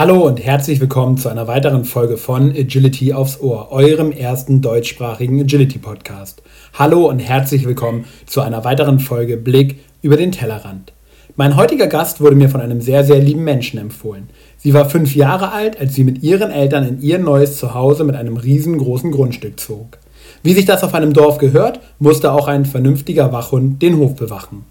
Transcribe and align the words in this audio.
Hallo 0.00 0.26
und 0.26 0.42
herzlich 0.42 0.80
willkommen 0.80 1.18
zu 1.18 1.28
einer 1.28 1.46
weiteren 1.46 1.84
Folge 1.84 2.16
von 2.16 2.52
Agility 2.52 3.12
aufs 3.12 3.38
Ohr, 3.38 3.70
eurem 3.70 4.12
ersten 4.12 4.62
deutschsprachigen 4.62 5.38
Agility 5.38 5.78
Podcast. 5.78 6.42
Hallo 6.72 7.06
und 7.06 7.18
herzlich 7.18 7.66
willkommen 7.66 8.06
zu 8.24 8.40
einer 8.40 8.64
weiteren 8.64 8.98
Folge 8.98 9.36
Blick 9.36 9.80
über 10.00 10.16
den 10.16 10.32
Tellerrand. 10.32 10.94
Mein 11.36 11.54
heutiger 11.54 11.86
Gast 11.86 12.22
wurde 12.22 12.34
mir 12.34 12.48
von 12.48 12.62
einem 12.62 12.80
sehr, 12.80 13.04
sehr 13.04 13.18
lieben 13.18 13.44
Menschen 13.44 13.78
empfohlen. 13.78 14.30
Sie 14.56 14.72
war 14.72 14.88
fünf 14.88 15.14
Jahre 15.14 15.52
alt, 15.52 15.78
als 15.78 15.94
sie 15.94 16.04
mit 16.04 16.22
ihren 16.22 16.50
Eltern 16.50 16.88
in 16.88 17.02
ihr 17.02 17.18
neues 17.18 17.58
Zuhause 17.58 18.04
mit 18.04 18.16
einem 18.16 18.38
riesengroßen 18.38 19.10
Grundstück 19.10 19.60
zog. 19.60 19.98
Wie 20.42 20.54
sich 20.54 20.64
das 20.64 20.82
auf 20.82 20.94
einem 20.94 21.12
Dorf 21.12 21.36
gehört, 21.36 21.78
musste 21.98 22.32
auch 22.32 22.48
ein 22.48 22.64
vernünftiger 22.64 23.32
Wachhund 23.32 23.82
den 23.82 23.98
Hof 23.98 24.16
bewachen. 24.16 24.64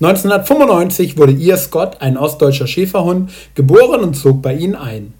1995 0.00 1.16
wurde 1.16 1.32
ihr 1.32 1.56
Scott, 1.56 2.00
ein 2.00 2.16
ostdeutscher 2.16 2.66
Schäferhund, 2.66 3.30
geboren 3.54 4.00
und 4.00 4.14
zog 4.14 4.42
bei 4.42 4.54
ihnen 4.54 4.74
ein. 4.74 5.14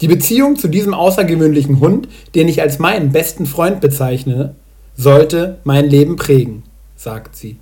Die 0.00 0.08
Beziehung 0.08 0.56
zu 0.56 0.68
diesem 0.68 0.92
außergewöhnlichen 0.92 1.80
Hund, 1.80 2.08
den 2.34 2.48
ich 2.48 2.60
als 2.60 2.78
meinen 2.78 3.12
besten 3.12 3.46
Freund 3.46 3.80
bezeichne, 3.80 4.54
sollte 4.96 5.58
mein 5.64 5.88
Leben 5.88 6.16
prägen, 6.16 6.64
sagt 6.96 7.36
sie. 7.36 7.56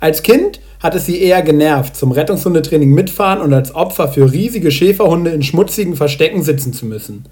Als 0.00 0.22
Kind 0.22 0.60
hat 0.80 0.94
es 0.94 1.06
sie 1.06 1.20
eher 1.20 1.42
genervt, 1.42 1.96
zum 1.96 2.12
Rettungshundetraining 2.12 2.90
mitfahren 2.90 3.40
und 3.40 3.52
als 3.52 3.74
Opfer 3.74 4.08
für 4.08 4.32
riesige 4.32 4.70
Schäferhunde 4.70 5.30
in 5.30 5.42
schmutzigen 5.42 5.96
Verstecken 5.96 6.42
sitzen 6.42 6.72
zu 6.72 6.86
müssen. 6.86 7.26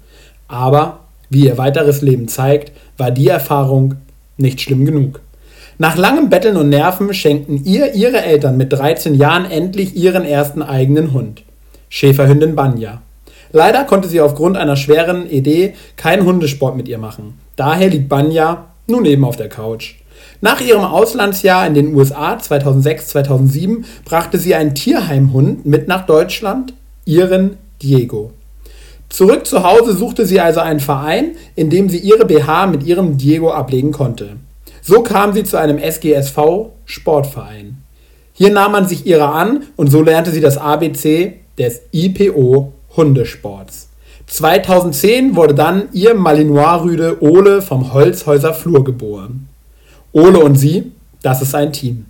Aber, 0.47 0.99
wie 1.29 1.45
ihr 1.45 1.57
weiteres 1.57 2.01
Leben 2.01 2.27
zeigt, 2.27 2.71
war 2.97 3.11
die 3.11 3.27
Erfahrung 3.27 3.95
nicht 4.37 4.61
schlimm 4.61 4.85
genug. 4.85 5.21
Nach 5.79 5.95
langem 5.95 6.29
Betteln 6.29 6.57
und 6.57 6.69
Nerven 6.69 7.13
schenkten 7.13 7.63
ihr 7.63 7.93
ihre 7.93 8.23
Eltern 8.23 8.57
mit 8.57 8.73
13 8.73 9.13
Jahren 9.13 9.45
endlich 9.45 9.95
ihren 9.95 10.25
ersten 10.25 10.63
eigenen 10.63 11.13
Hund. 11.13 11.43
Schäferhündin 11.89 12.55
Banja. 12.55 13.01
Leider 13.51 13.83
konnte 13.83 14.07
sie 14.07 14.19
aufgrund 14.19 14.57
einer 14.57 14.75
schweren 14.75 15.29
Idee 15.29 15.75
keinen 15.95 16.25
Hundesport 16.25 16.75
mit 16.75 16.87
ihr 16.87 16.97
machen. 16.97 17.39
Daher 17.55 17.89
liegt 17.89 18.09
Banja 18.09 18.65
nun 18.87 19.05
eben 19.05 19.23
auf 19.23 19.37
der 19.37 19.49
Couch. 19.49 19.95
Nach 20.41 20.61
ihrem 20.61 20.83
Auslandsjahr 20.83 21.67
in 21.67 21.75
den 21.75 21.93
USA 21.93 22.37
2006-2007 22.37 23.83
brachte 24.03 24.39
sie 24.39 24.55
einen 24.55 24.73
Tierheimhund 24.73 25.67
mit 25.67 25.87
nach 25.87 26.07
Deutschland, 26.07 26.73
ihren 27.05 27.57
Diego. 27.83 28.31
Zurück 29.09 29.45
zu 29.45 29.63
Hause 29.63 29.95
suchte 29.95 30.25
sie 30.25 30.39
also 30.39 30.59
einen 30.59 30.79
Verein, 30.79 31.35
in 31.55 31.69
dem 31.69 31.87
sie 31.87 31.99
ihre 31.99 32.25
BH 32.25 32.65
mit 32.65 32.83
ihrem 32.83 33.17
Diego 33.17 33.51
ablegen 33.51 33.91
konnte. 33.91 34.37
So 34.87 35.03
kam 35.03 35.33
sie 35.33 35.43
zu 35.43 35.57
einem 35.57 35.79
SGSV 35.79 36.69
Sportverein. 36.85 37.83
Hier 38.31 38.51
nahm 38.51 38.71
man 38.71 38.87
sich 38.87 39.05
ihrer 39.05 39.35
an 39.35 39.63
und 39.75 39.91
so 39.91 40.01
lernte 40.01 40.31
sie 40.31 40.39
das 40.39 40.57
ABC 40.57 41.41
des 41.57 41.81
IPO 41.91 42.71
Hundesports. 42.95 43.89
2010 44.27 45.35
wurde 45.35 45.55
dann 45.55 45.89
ihr 45.91 46.13
Malinois-Rüde 46.13 47.17
Ole 47.21 47.61
vom 47.61 47.91
Holzhäuser 47.91 48.53
Flur 48.53 48.85
geboren. 48.85 49.49
Ole 50.13 50.39
und 50.39 50.55
sie, 50.55 50.93
das 51.21 51.41
ist 51.41 51.53
ein 51.53 51.73
Team. 51.73 52.05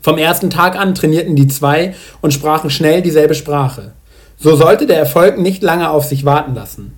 Vom 0.00 0.18
ersten 0.18 0.50
Tag 0.50 0.76
an 0.76 0.96
trainierten 0.96 1.36
die 1.36 1.46
zwei 1.46 1.94
und 2.20 2.34
sprachen 2.34 2.70
schnell 2.70 3.02
dieselbe 3.02 3.36
Sprache. 3.36 3.92
So 4.40 4.56
sollte 4.56 4.88
der 4.88 4.98
Erfolg 4.98 5.38
nicht 5.38 5.62
lange 5.62 5.88
auf 5.88 6.04
sich 6.04 6.24
warten 6.24 6.56
lassen. 6.56 6.94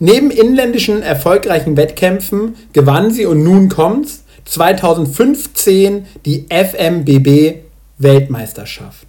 Neben 0.00 0.32
inländischen 0.32 1.02
erfolgreichen 1.02 1.76
Wettkämpfen 1.76 2.56
gewann 2.72 3.12
sie 3.12 3.26
und 3.26 3.44
nun 3.44 3.68
kommt's 3.68 4.24
2015 4.44 6.06
die 6.24 6.46
FMBB 6.48 7.60
Weltmeisterschaft. 7.98 9.06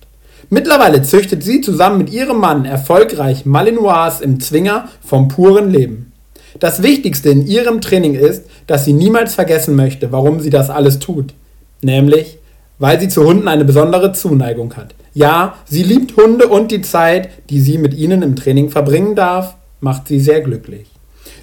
Mittlerweile 0.50 1.02
züchtet 1.02 1.44
sie 1.44 1.62
zusammen 1.62 1.97
mit 1.97 2.12
ihrem 2.12 2.38
Mann 2.38 2.66
erfolgreich 2.66 3.46
Malinois 3.46 4.20
im 4.22 4.40
Zwinger 4.41 4.90
vom 5.03 5.30
puren 5.30 5.72
Leben. 5.72 6.12
Das 6.59 6.84
Wichtigste 6.84 7.30
in 7.30 7.47
ihrem 7.47 7.80
Training 7.80 8.16
ist, 8.16 8.44
dass 8.68 8.84
sie 8.84 8.94
niemals 8.94 9.36
vergessen 9.36 9.75
möchte, 9.75 10.12
warum 10.12 10.41
sie 10.41 10.50
das 10.50 10.70
alles 10.70 11.00
tut. 11.00 11.34
Nämlich, 11.81 12.38
weil 12.80 13.00
sie 13.00 13.08
zu 13.08 13.24
Hunden 13.24 13.47
eine 13.47 13.64
besondere 13.64 14.12
Zuneigung 14.12 14.75
hat. 14.75 14.94
Ja, 15.14 15.56
sie 15.66 15.84
liebt 15.84 16.18
Hunde 16.18 16.47
und 16.47 16.72
die 16.72 16.81
Zeit, 16.81 17.30
die 17.50 17.62
sie 17.62 17.78
mit 17.78 17.94
ihnen 17.94 18.22
im 18.22 18.36
Training 18.36 18.70
verbringen 18.70 19.16
darf, 19.16 19.56
macht 19.80 20.08
sie 20.08 20.20
sehr 20.20 20.41
glücklich. 20.41 20.91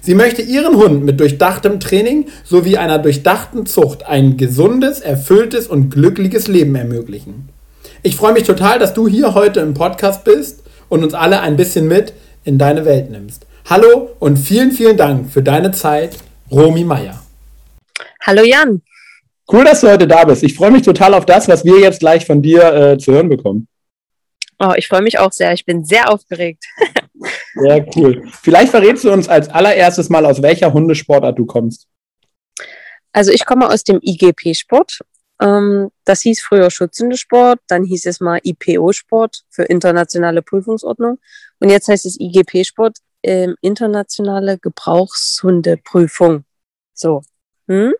Sie 0.09 0.15
möchte 0.15 0.41
ihren 0.41 0.75
Hund 0.75 1.05
mit 1.05 1.19
durchdachtem 1.19 1.79
Training 1.79 2.29
sowie 2.43 2.77
einer 2.77 2.97
durchdachten 2.97 3.67
Zucht 3.67 4.07
ein 4.07 4.37
gesundes, 4.37 5.01
erfülltes 5.01 5.67
und 5.67 5.91
glückliches 5.91 6.47
Leben 6.47 6.73
ermöglichen. 6.73 7.49
Ich 8.01 8.15
freue 8.15 8.33
mich 8.33 8.41
total, 8.41 8.79
dass 8.79 8.95
du 8.95 9.07
hier 9.07 9.35
heute 9.35 9.59
im 9.59 9.75
Podcast 9.75 10.23
bist 10.23 10.63
und 10.89 11.03
uns 11.03 11.13
alle 11.13 11.41
ein 11.41 11.57
bisschen 11.57 11.87
mit 11.87 12.13
in 12.43 12.57
deine 12.57 12.85
Welt 12.85 13.11
nimmst. 13.11 13.45
Hallo 13.69 14.09
und 14.17 14.37
vielen, 14.37 14.71
vielen 14.71 14.97
Dank 14.97 15.29
für 15.29 15.43
deine 15.43 15.69
Zeit, 15.73 16.17
Romy 16.49 16.83
Meier. 16.83 17.21
Hallo 18.25 18.41
Jan. 18.41 18.81
Cool, 19.53 19.63
dass 19.63 19.81
du 19.81 19.91
heute 19.91 20.07
da 20.07 20.25
bist. 20.25 20.41
Ich 20.41 20.55
freue 20.55 20.71
mich 20.71 20.81
total 20.81 21.13
auf 21.13 21.27
das, 21.27 21.47
was 21.47 21.63
wir 21.65 21.79
jetzt 21.79 21.99
gleich 21.99 22.25
von 22.25 22.41
dir 22.41 22.73
äh, 22.73 22.97
zu 22.97 23.11
hören 23.11 23.29
bekommen. 23.29 23.67
Oh, 24.57 24.73
ich 24.75 24.87
freue 24.87 25.03
mich 25.03 25.19
auch 25.19 25.31
sehr. 25.31 25.53
Ich 25.53 25.65
bin 25.65 25.85
sehr 25.85 26.11
aufgeregt. 26.11 26.65
Sehr 27.55 27.85
cool. 27.95 28.23
Vielleicht 28.41 28.71
verrätst 28.71 29.03
du 29.03 29.11
uns 29.11 29.27
als 29.27 29.49
allererstes 29.49 30.09
mal, 30.09 30.25
aus 30.25 30.41
welcher 30.41 30.71
Hundesportart 30.71 31.37
du 31.37 31.45
kommst. 31.45 31.87
Also 33.11 33.31
ich 33.31 33.45
komme 33.45 33.69
aus 33.69 33.83
dem 33.83 33.99
IGP-Sport. 34.01 34.99
Ähm, 35.41 35.89
das 36.05 36.21
hieß 36.21 36.41
früher 36.41 36.69
Schutzhundesport, 36.69 37.59
dann 37.67 37.83
hieß 37.85 38.05
es 38.05 38.19
mal 38.19 38.39
IPO-Sport 38.43 39.43
für 39.49 39.63
internationale 39.63 40.41
Prüfungsordnung 40.41 41.17
und 41.59 41.69
jetzt 41.69 41.87
heißt 41.87 42.05
es 42.05 42.19
IGP-Sport, 42.19 42.97
ähm, 43.23 43.55
internationale 43.61 44.57
Gebrauchshundeprüfung. 44.57 46.43
So. 46.93 47.21
Hm? 47.67 47.93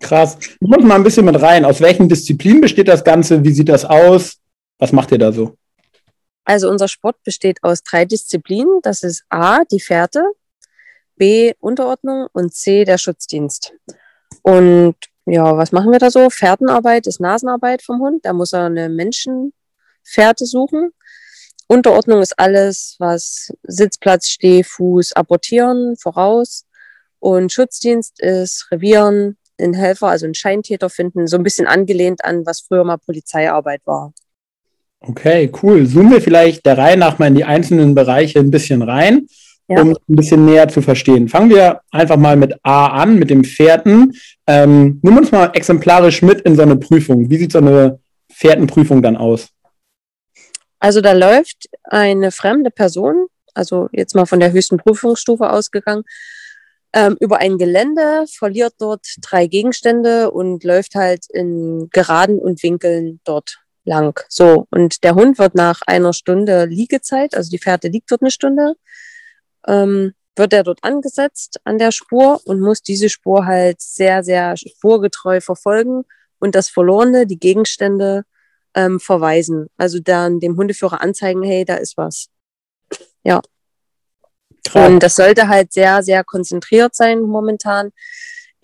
Krass. 0.00 0.36
Ich 0.40 0.56
muss 0.60 0.84
mal 0.84 0.96
ein 0.96 1.02
bisschen 1.02 1.24
mit 1.24 1.40
rein. 1.40 1.64
Aus 1.64 1.80
welchen 1.80 2.08
Disziplinen 2.08 2.60
besteht 2.60 2.88
das 2.88 3.04
Ganze? 3.04 3.42
Wie 3.42 3.52
sieht 3.52 3.68
das 3.68 3.84
aus? 3.84 4.38
Was 4.78 4.92
macht 4.92 5.12
ihr 5.12 5.18
da 5.18 5.32
so? 5.32 5.56
Also 6.44 6.68
unser 6.68 6.88
Sport 6.88 7.22
besteht 7.24 7.62
aus 7.62 7.82
drei 7.82 8.04
Disziplinen. 8.04 8.80
Das 8.82 9.02
ist 9.02 9.24
A, 9.28 9.64
die 9.64 9.80
Fährte, 9.80 10.24
B, 11.16 11.54
Unterordnung 11.58 12.26
und 12.32 12.54
C, 12.54 12.84
der 12.84 12.98
Schutzdienst. 12.98 13.72
Und 14.42 14.96
ja, 15.26 15.56
was 15.56 15.72
machen 15.72 15.90
wir 15.90 15.98
da 15.98 16.10
so? 16.10 16.28
Fährtenarbeit 16.28 17.06
ist 17.06 17.20
Nasenarbeit 17.20 17.82
vom 17.82 18.00
Hund. 18.00 18.26
Da 18.26 18.32
muss 18.32 18.52
er 18.52 18.66
eine 18.66 18.88
Menschenfährte 18.88 20.44
suchen. 20.44 20.90
Unterordnung 21.66 22.20
ist 22.20 22.38
alles, 22.38 22.96
was 22.98 23.50
Sitzplatz, 23.62 24.28
Stehfuß, 24.28 25.12
apportieren, 25.14 25.96
voraus. 25.96 26.66
Und 27.20 27.52
Schutzdienst 27.52 28.20
ist 28.20 28.68
Revieren, 28.70 29.38
einen 29.58 29.72
Helfer, 29.72 30.08
also 30.08 30.26
einen 30.26 30.34
Scheintäter 30.34 30.90
finden, 30.90 31.26
so 31.26 31.36
ein 31.36 31.42
bisschen 31.42 31.66
angelehnt 31.66 32.22
an, 32.24 32.44
was 32.44 32.60
früher 32.60 32.84
mal 32.84 32.98
Polizeiarbeit 32.98 33.80
war. 33.86 34.12
Okay, 35.06 35.50
cool. 35.62 35.86
Zoomen 35.86 36.12
wir 36.12 36.22
vielleicht 36.22 36.64
der 36.64 36.78
Reihe 36.78 36.96
nach 36.96 37.18
mal 37.18 37.26
in 37.26 37.34
die 37.34 37.44
einzelnen 37.44 37.94
Bereiche 37.94 38.38
ein 38.38 38.50
bisschen 38.50 38.80
rein, 38.80 39.26
ja. 39.68 39.82
um 39.82 39.90
ein 39.90 40.16
bisschen 40.16 40.46
näher 40.46 40.68
zu 40.68 40.80
verstehen. 40.80 41.28
Fangen 41.28 41.50
wir 41.50 41.80
einfach 41.90 42.16
mal 42.16 42.36
mit 42.36 42.54
A 42.62 42.86
an, 42.86 43.18
mit 43.18 43.28
dem 43.28 43.44
Fährten. 43.44 44.12
Ähm, 44.46 45.00
nimm 45.02 45.18
uns 45.18 45.30
mal 45.30 45.50
exemplarisch 45.52 46.22
mit 46.22 46.40
in 46.42 46.56
so 46.56 46.62
eine 46.62 46.76
Prüfung. 46.76 47.28
Wie 47.28 47.36
sieht 47.36 47.52
so 47.52 47.58
eine 47.58 47.98
Fährtenprüfung 48.32 49.02
dann 49.02 49.16
aus? 49.16 49.48
Also 50.78 51.00
da 51.00 51.12
läuft 51.12 51.68
eine 51.84 52.30
fremde 52.30 52.70
Person, 52.70 53.26
also 53.52 53.88
jetzt 53.92 54.14
mal 54.14 54.26
von 54.26 54.40
der 54.40 54.52
höchsten 54.52 54.78
Prüfungsstufe 54.78 55.50
ausgegangen, 55.50 56.04
ähm, 56.94 57.16
über 57.20 57.38
ein 57.38 57.58
Gelände, 57.58 58.24
verliert 58.28 58.74
dort 58.78 59.06
drei 59.20 59.48
Gegenstände 59.48 60.30
und 60.30 60.64
läuft 60.64 60.94
halt 60.94 61.26
in 61.30 61.88
Geraden 61.90 62.38
und 62.38 62.62
Winkeln 62.62 63.20
dort 63.24 63.63
lang. 63.84 64.18
So, 64.28 64.66
und 64.70 65.04
der 65.04 65.14
Hund 65.14 65.38
wird 65.38 65.54
nach 65.54 65.82
einer 65.86 66.12
Stunde 66.12 66.66
Liegezeit, 66.66 67.34
also 67.34 67.50
die 67.50 67.58
Fährte 67.58 67.88
liegt 67.88 68.10
dort 68.10 68.22
eine 68.22 68.30
Stunde, 68.30 68.74
ähm, 69.66 70.14
wird 70.36 70.52
er 70.52 70.64
dort 70.64 70.82
angesetzt 70.82 71.60
an 71.64 71.78
der 71.78 71.92
Spur 71.92 72.40
und 72.44 72.60
muss 72.60 72.82
diese 72.82 73.08
Spur 73.08 73.46
halt 73.46 73.80
sehr, 73.80 74.24
sehr 74.24 74.56
spurgetreu 74.56 75.40
verfolgen 75.40 76.04
und 76.38 76.54
das 76.54 76.68
Verlorene, 76.68 77.26
die 77.26 77.38
Gegenstände 77.38 78.24
ähm, 78.74 78.98
verweisen. 79.00 79.68
Also 79.76 80.00
dann 80.00 80.40
dem 80.40 80.56
Hundeführer 80.56 81.00
anzeigen, 81.00 81.42
hey, 81.42 81.64
da 81.64 81.76
ist 81.76 81.96
was. 81.96 82.28
Ja. 83.22 83.40
Und 84.72 85.00
das 85.02 85.14
sollte 85.16 85.48
halt 85.48 85.72
sehr, 85.72 86.02
sehr 86.02 86.24
konzentriert 86.24 86.94
sein 86.94 87.20
momentan 87.20 87.92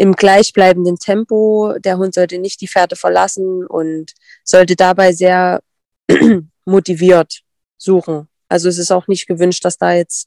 im 0.00 0.14
gleichbleibenden 0.14 0.97
Tempo. 0.97 1.75
Der 1.79 1.99
Hund 1.99 2.14
sollte 2.14 2.38
nicht 2.38 2.62
die 2.62 2.69
Fährte 2.69 2.97
verlassen 2.97 3.67
und 3.67 4.14
sollte 4.44 4.75
dabei 4.75 5.12
sehr 5.12 5.61
motiviert 6.64 7.43
suchen. 7.76 8.26
Also 8.49 8.70
es 8.70 8.79
ist 8.79 8.91
auch 8.93 9.08
nicht 9.08 9.26
gewünscht, 9.26 9.62
dass 9.62 9.76
da 9.76 9.93
jetzt 9.93 10.26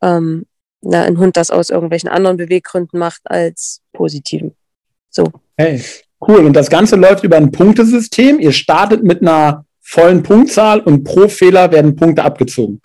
ähm, 0.00 0.46
na, 0.80 1.02
ein 1.02 1.18
Hund 1.18 1.36
das 1.36 1.50
aus 1.50 1.68
irgendwelchen 1.68 2.08
anderen 2.08 2.38
Beweggründen 2.38 2.98
macht 2.98 3.20
als 3.24 3.82
positiven. 3.92 4.56
So. 5.10 5.30
Hey, 5.58 5.84
cool. 6.26 6.46
Und 6.46 6.54
das 6.54 6.70
Ganze 6.70 6.96
läuft 6.96 7.22
über 7.22 7.36
ein 7.36 7.52
Punktesystem. 7.52 8.40
Ihr 8.40 8.52
startet 8.52 9.04
mit 9.04 9.20
einer 9.20 9.66
vollen 9.82 10.22
Punktzahl 10.22 10.80
und 10.80 11.04
pro 11.04 11.28
Fehler 11.28 11.70
werden 11.70 11.96
Punkte 11.96 12.24
abgezogen. 12.24 12.80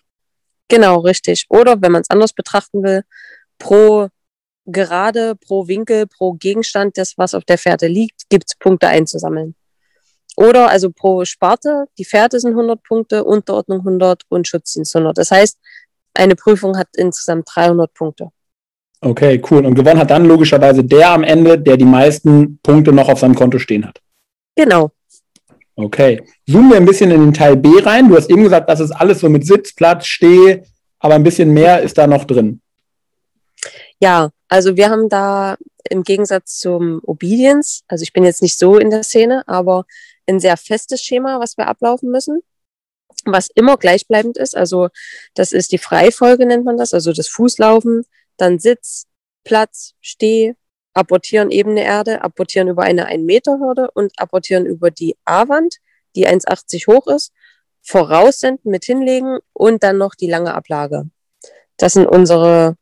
Genau, 0.68 1.00
richtig. 1.00 1.46
Oder 1.48 1.82
wenn 1.82 1.94
man 1.94 2.02
es 2.02 2.10
anders 2.10 2.34
betrachten 2.34 2.84
will, 2.84 3.04
pro 3.60 4.10
Gerade, 4.68 5.36
pro 5.36 5.68
Winkel, 5.68 6.08
pro 6.08 6.34
Gegenstand, 6.34 6.98
das 6.98 7.18
was 7.18 7.34
auf 7.34 7.46
der 7.46 7.58
Fährte 7.58 7.88
liegt, 7.88 8.30
gibt 8.30 8.46
es 8.50 8.58
Punkte 8.58 8.88
einzusammeln. 8.88 9.56
Oder 10.36 10.70
also 10.70 10.92
pro 10.92 11.26
Sparte, 11.26 11.86
die 11.98 12.06
Fährte 12.06 12.40
sind 12.40 12.52
100 12.52 12.84
Punkte, 12.84 13.24
Unterordnung 13.24 13.80
100 13.80 14.24
und 14.30 14.48
Schutzdienst 14.48 14.96
100. 14.96 15.18
Das 15.18 15.32
heißt, 15.32 15.58
eine 16.14 16.36
Prüfung 16.36 16.78
hat 16.78 16.90
insgesamt 16.96 17.48
300 17.54 17.94
Punkte. 17.94 18.30
Okay, 19.02 19.42
cool. 19.50 19.66
Und 19.66 19.76
gewonnen 19.76 20.00
hat 20.00 20.12
dann 20.12 20.26
logischerweise 20.26 20.84
der 20.84 21.12
am 21.12 21.24
Ende, 21.24 21.58
der 21.58 21.78
die 21.78 21.86
meisten 21.86 22.60
Punkte 22.62 22.92
noch 22.92 23.10
auf 23.10 23.20
seinem 23.20 23.36
Konto 23.36 23.58
stehen 23.58 23.86
hat. 23.86 24.00
Genau. 24.56 24.92
Okay. 25.76 26.24
Zoomen 26.48 26.72
wir 26.72 26.78
ein 26.78 26.86
bisschen 26.86 27.12
in 27.12 27.22
den 27.22 27.34
Teil 27.34 27.56
B 27.56 27.70
rein. 27.82 28.10
Du 28.10 28.16
hast 28.16 28.30
eben 28.30 28.44
gesagt, 28.44 28.70
das 28.70 28.80
ist 28.80 28.92
alles 28.92 29.20
so 29.20 29.30
mit 29.30 29.46
Sitz, 29.46 29.74
Platz, 29.74 30.08
Steh, 30.08 30.64
aber 31.00 31.16
ein 31.16 31.24
bisschen 31.24 31.54
mehr 31.54 31.82
ist 31.82 31.98
da 31.98 32.08
noch 32.08 32.26
drin. 32.26 32.62
Ja, 34.00 34.30
also 34.50 34.78
wir 34.78 34.90
haben 34.90 35.10
da 35.10 35.58
im 35.90 36.04
Gegensatz 36.04 36.58
zum 36.60 37.02
Obedience, 37.04 37.84
also 37.88 38.04
ich 38.04 38.14
bin 38.14 38.24
jetzt 38.24 38.42
nicht 38.42 38.58
so 38.58 38.78
in 38.78 38.90
der 38.90 39.04
Szene, 39.04 39.48
aber 39.48 39.86
ein 40.28 40.40
sehr 40.40 40.58
festes 40.58 41.02
Schema, 41.02 41.40
was 41.40 41.58
wir 41.58 41.68
ablaufen 41.68 42.10
müssen, 42.12 42.42
was 43.26 43.50
immer 43.56 43.78
gleichbleibend 43.78 44.38
ist. 44.38 44.56
Also 44.56 44.90
das 45.34 45.52
ist 45.52 45.72
die 45.72 45.78
Freifolge, 45.78 46.46
nennt 46.46 46.66
man 46.66 46.78
das, 46.78 46.94
also 46.94 47.14
das 47.14 47.28
Fußlaufen, 47.28 48.04
dann 48.38 48.60
Sitz, 48.60 49.06
Platz, 49.44 49.94
Steh, 50.02 50.56
apportieren 50.94 51.52
ebene 51.52 51.84
Erde, 51.84 52.22
apportieren 52.22 52.68
über 52.68 52.84
eine 52.84 53.06
1 53.06 53.24
Meter 53.24 53.60
Hürde 53.60 53.90
und 53.94 54.12
apportieren 54.18 54.66
über 54.66 54.92
die 54.92 55.16
A-Wand, 55.26 55.78
die 56.16 56.28
1,80 56.28 56.88
hoch 56.88 57.08
ist, 57.08 57.32
voraussenden 57.82 58.72
mit 58.72 58.86
hinlegen 58.86 59.40
und 59.54 59.84
dann 59.84 59.98
noch 59.98 60.16
die 60.16 60.30
lange 60.30 60.54
Ablage. 60.54 61.10
Das 61.78 61.94
sind 61.94 62.08
unsere 62.08 62.76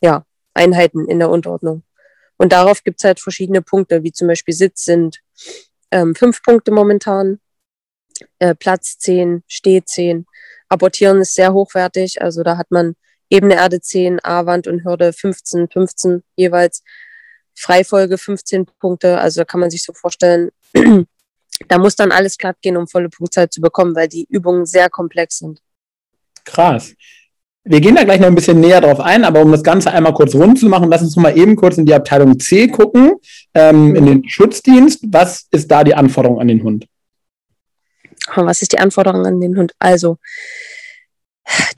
ja, 0.00 0.24
Einheiten 0.54 1.08
in 1.08 1.18
der 1.18 1.30
Unterordnung. 1.30 1.82
Und 2.36 2.52
darauf 2.52 2.82
gibt 2.82 3.00
es 3.00 3.04
halt 3.04 3.20
verschiedene 3.20 3.62
Punkte, 3.62 4.02
wie 4.02 4.12
zum 4.12 4.28
Beispiel 4.28 4.54
Sitz 4.54 4.84
sind 4.84 5.20
ähm, 5.92 6.14
fünf 6.14 6.42
Punkte 6.42 6.72
momentan, 6.72 7.38
äh, 8.38 8.54
Platz 8.54 8.98
zehn, 8.98 9.44
Steh 9.46 9.82
zehn. 9.84 10.26
Apportieren 10.68 11.20
ist 11.20 11.34
sehr 11.34 11.52
hochwertig, 11.52 12.20
also 12.22 12.42
da 12.42 12.56
hat 12.56 12.70
man 12.70 12.96
ebene 13.28 13.54
Erde 13.54 13.80
10, 13.80 14.24
A-Wand 14.24 14.66
und 14.66 14.84
Hürde 14.84 15.12
15, 15.12 15.68
15 15.68 16.22
jeweils. 16.36 16.82
Freifolge 17.54 18.16
15 18.16 18.66
Punkte, 18.78 19.18
also 19.18 19.44
kann 19.44 19.60
man 19.60 19.70
sich 19.70 19.84
so 19.84 19.92
vorstellen, 19.92 20.50
da 21.68 21.78
muss 21.78 21.96
dann 21.96 22.10
alles 22.10 22.38
glatt 22.38 22.56
gehen, 22.62 22.78
um 22.78 22.88
volle 22.88 23.10
Punktzahl 23.10 23.50
zu 23.50 23.60
bekommen, 23.60 23.94
weil 23.94 24.08
die 24.08 24.26
Übungen 24.30 24.64
sehr 24.64 24.88
komplex 24.88 25.38
sind. 25.38 25.60
Krass. 26.44 26.94
Wir 27.64 27.80
gehen 27.80 27.94
da 27.94 28.02
gleich 28.02 28.18
noch 28.18 28.26
ein 28.26 28.34
bisschen 28.34 28.58
näher 28.60 28.80
drauf 28.80 28.98
ein, 28.98 29.24
aber 29.24 29.40
um 29.40 29.52
das 29.52 29.62
Ganze 29.62 29.92
einmal 29.92 30.14
kurz 30.14 30.34
rund 30.34 30.58
zu 30.58 30.66
machen, 30.66 30.88
lass 30.88 31.02
uns 31.02 31.16
mal 31.16 31.36
eben 31.36 31.54
kurz 31.54 31.78
in 31.78 31.86
die 31.86 31.94
Abteilung 31.94 32.40
C 32.40 32.66
gucken, 32.66 33.14
ähm, 33.54 33.94
in 33.94 34.06
den 34.06 34.28
Schutzdienst. 34.28 35.04
Was 35.06 35.46
ist 35.52 35.70
da 35.70 35.84
die 35.84 35.94
Anforderung 35.94 36.40
an 36.40 36.48
den 36.48 36.62
Hund? 36.62 36.86
Was 38.34 38.62
ist 38.62 38.72
die 38.72 38.78
Anforderung 38.78 39.24
an 39.26 39.40
den 39.40 39.56
Hund? 39.56 39.72
Also, 39.78 40.18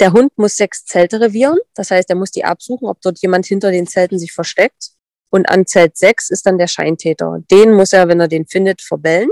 der 0.00 0.12
Hund 0.12 0.32
muss 0.36 0.56
sechs 0.56 0.84
Zelte 0.84 1.20
revieren. 1.20 1.58
Das 1.74 1.90
heißt, 1.90 2.08
er 2.08 2.16
muss 2.16 2.30
die 2.30 2.44
absuchen, 2.44 2.88
ob 2.88 3.00
dort 3.00 3.20
jemand 3.20 3.46
hinter 3.46 3.70
den 3.70 3.86
Zelten 3.86 4.18
sich 4.18 4.32
versteckt. 4.32 4.90
Und 5.30 5.48
an 5.48 5.66
Zelt 5.66 5.96
6 5.96 6.30
ist 6.30 6.46
dann 6.46 6.58
der 6.58 6.68
Scheintäter. 6.68 7.40
Den 7.50 7.72
muss 7.72 7.92
er, 7.92 8.06
wenn 8.06 8.20
er 8.20 8.28
den 8.28 8.46
findet, 8.46 8.80
verbellen. 8.80 9.30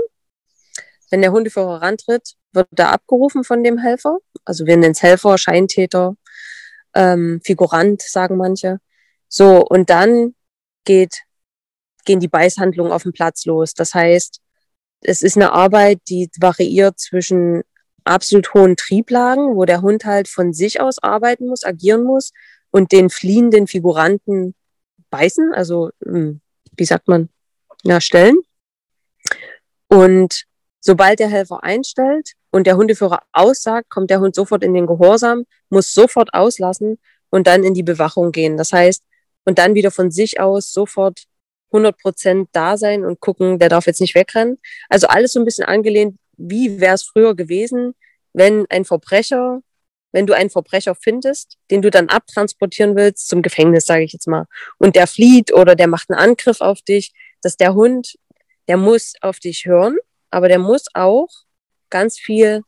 Wenn 1.09 1.21
der 1.21 1.31
Hundeführer 1.31 1.81
rantritt, 1.81 2.33
wird 2.51 2.67
er 2.75 2.91
abgerufen 2.91 3.45
von 3.45 3.63
dem 3.63 3.77
Helfer. 3.77 4.17
Also 4.43 4.65
wir 4.65 4.75
nennen 4.75 4.91
es 4.91 5.01
Helfer, 5.01 5.37
Scheintäter, 5.37 6.17
ähm, 6.95 7.41
Figurant, 7.43 8.01
sagen 8.01 8.37
manche. 8.37 8.79
So, 9.27 9.65
und 9.65 9.89
dann 9.89 10.35
geht, 10.85 11.23
gehen 12.05 12.19
die 12.19 12.27
Beißhandlungen 12.27 12.91
auf 12.91 13.03
dem 13.03 13.13
Platz 13.13 13.45
los. 13.45 13.73
Das 13.73 13.93
heißt, 13.93 14.39
es 15.01 15.21
ist 15.21 15.35
eine 15.35 15.51
Arbeit, 15.51 16.01
die 16.07 16.29
variiert 16.39 16.99
zwischen 16.99 17.63
absolut 18.03 18.53
hohen 18.53 18.75
Trieblagen, 18.75 19.55
wo 19.55 19.65
der 19.65 19.81
Hund 19.81 20.05
halt 20.05 20.27
von 20.27 20.53
sich 20.53 20.81
aus 20.81 20.99
arbeiten 20.99 21.47
muss, 21.47 21.63
agieren 21.63 22.03
muss 22.03 22.31
und 22.71 22.91
den 22.91 23.09
fliehenden 23.09 23.67
Figuranten 23.67 24.55
beißen, 25.09 25.53
also 25.53 25.91
hm, 26.03 26.41
wie 26.75 26.85
sagt 26.85 27.07
man, 27.07 27.29
ja, 27.83 28.01
stellen. 28.01 28.37
Und 29.87 30.45
sobald 30.79 31.19
der 31.19 31.29
Helfer 31.29 31.63
einstellt 31.63 32.33
und 32.53 32.67
der 32.67 32.77
Hundeführer 32.77 33.19
aussagt, 33.31 33.89
kommt 33.89 34.11
der 34.11 34.19
Hund 34.19 34.35
sofort 34.35 34.63
in 34.63 34.75
den 34.75 34.85
Gehorsam, 34.85 35.45
muss 35.69 35.91
sofort 35.91 36.33
auslassen 36.33 36.99
und 37.31 37.47
dann 37.47 37.63
in 37.63 37.73
die 37.73 37.81
Bewachung 37.81 38.31
gehen. 38.31 38.57
Das 38.57 38.71
heißt, 38.71 39.03
und 39.43 39.57
dann 39.57 39.73
wieder 39.73 39.89
von 39.89 40.11
sich 40.11 40.39
aus 40.39 40.71
sofort 40.71 41.23
100 41.71 41.97
Prozent 41.97 42.49
da 42.51 42.77
sein 42.77 43.03
und 43.05 43.19
gucken, 43.19 43.57
der 43.57 43.69
darf 43.69 43.87
jetzt 43.87 44.01
nicht 44.01 44.13
wegrennen. 44.13 44.59
Also 44.87 45.07
alles 45.07 45.33
so 45.33 45.39
ein 45.39 45.45
bisschen 45.45 45.65
angelehnt, 45.65 46.15
wie 46.37 46.79
wäre 46.79 46.93
es 46.93 47.01
früher 47.01 47.35
gewesen, 47.35 47.95
wenn 48.33 48.67
ein 48.69 48.85
Verbrecher 48.85 49.61
wenn 50.15 50.27
du 50.27 50.33
einen 50.33 50.51
Verbrecher 50.51 50.93
findest, 50.93 51.57
den 51.71 51.81
du 51.81 51.89
dann 51.89 52.07
abtransportieren 52.07 52.95
willst 52.95 53.27
zum 53.27 53.41
Gefängnis, 53.41 53.85
sage 53.85 54.03
ich 54.03 54.13
jetzt 54.13 54.27
mal, 54.27 54.45
und 54.77 54.95
der 54.95 55.07
flieht 55.07 55.51
oder 55.51 55.73
der 55.73 55.87
macht 55.87 56.11
einen 56.11 56.19
Angriff 56.19 56.61
auf 56.61 56.83
dich, 56.83 57.13
dass 57.41 57.57
der 57.57 57.73
Hund, 57.73 58.13
der 58.67 58.77
muss 58.77 59.13
auf 59.21 59.39
dich 59.39 59.65
hören, 59.65 59.97
aber 60.29 60.49
der 60.49 60.59
muss 60.59 60.85
auch 60.93 61.29
ganz 61.93 62.19
viel 62.19 62.63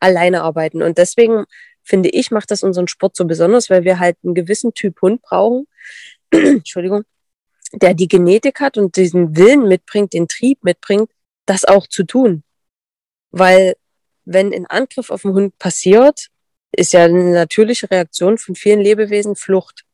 alleine 0.00 0.42
arbeiten. 0.42 0.82
Und 0.82 0.98
deswegen 0.98 1.44
finde 1.82 2.08
ich, 2.08 2.30
macht 2.30 2.50
das 2.50 2.62
unseren 2.62 2.88
Sport 2.88 3.14
so 3.14 3.26
besonders, 3.26 3.70
weil 3.70 3.84
wir 3.84 3.98
halt 3.98 4.16
einen 4.24 4.34
gewissen 4.34 4.72
Typ 4.74 5.00
Hund 5.02 5.22
brauchen, 5.22 5.66
Entschuldigung, 6.30 7.04
der 7.72 7.94
die 7.94 8.08
Genetik 8.08 8.60
hat 8.60 8.78
und 8.78 8.96
diesen 8.96 9.36
Willen 9.36 9.68
mitbringt, 9.68 10.12
den 10.12 10.26
Trieb 10.26 10.64
mitbringt, 10.64 11.10
das 11.46 11.64
auch 11.64 11.86
zu 11.86 12.04
tun. 12.04 12.42
Weil 13.30 13.76
wenn 14.24 14.52
ein 14.54 14.66
Angriff 14.66 15.10
auf 15.10 15.22
den 15.22 15.34
Hund 15.34 15.58
passiert, 15.58 16.28
ist 16.72 16.92
ja 16.92 17.04
eine 17.04 17.32
natürliche 17.32 17.90
Reaktion 17.90 18.38
von 18.38 18.54
vielen 18.54 18.80
Lebewesen 18.80 19.36
Flucht. 19.36 19.84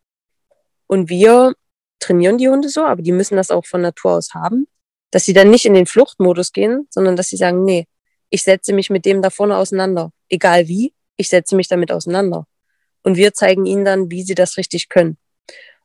Und 0.87 1.09
wir 1.09 1.55
trainieren 1.99 2.39
die 2.39 2.49
Hunde 2.49 2.69
so, 2.69 2.85
aber 2.85 3.03
die 3.03 3.13
müssen 3.13 3.37
das 3.37 3.51
auch 3.51 3.67
von 3.67 3.81
Natur 3.81 4.13
aus 4.13 4.35
haben, 4.35 4.69
dass 5.11 5.25
sie 5.25 5.33
dann 5.33 5.51
nicht 5.51 5.65
in 5.65 5.75
den 5.75 5.87
Fluchtmodus 5.87 6.53
gehen, 6.53 6.87
sondern 6.91 7.17
dass 7.17 7.29
sie 7.29 7.37
sagen, 7.37 7.65
nee, 7.65 7.87
ich 8.31 8.43
setze 8.43 8.73
mich 8.73 8.91
mit 8.91 9.05
dem 9.05 9.23
da 9.23 9.31
vorne 9.31 9.57
auseinander. 9.57 10.13
Egal 10.29 10.69
wie, 10.69 10.95
ich 11.17 11.29
setze 11.29 11.57
mich 11.57 11.69
damit 11.69 11.93
auseinander. 11.93 12.47
Und 13.03 13.17
wir 13.17 13.35
zeigen 13.35 13.67
ihnen 13.67 13.85
dann, 13.85 14.11
wie 14.11 14.23
sie 14.23 14.35
das 14.35 14.57
richtig 14.57 14.89
können. 14.89 15.17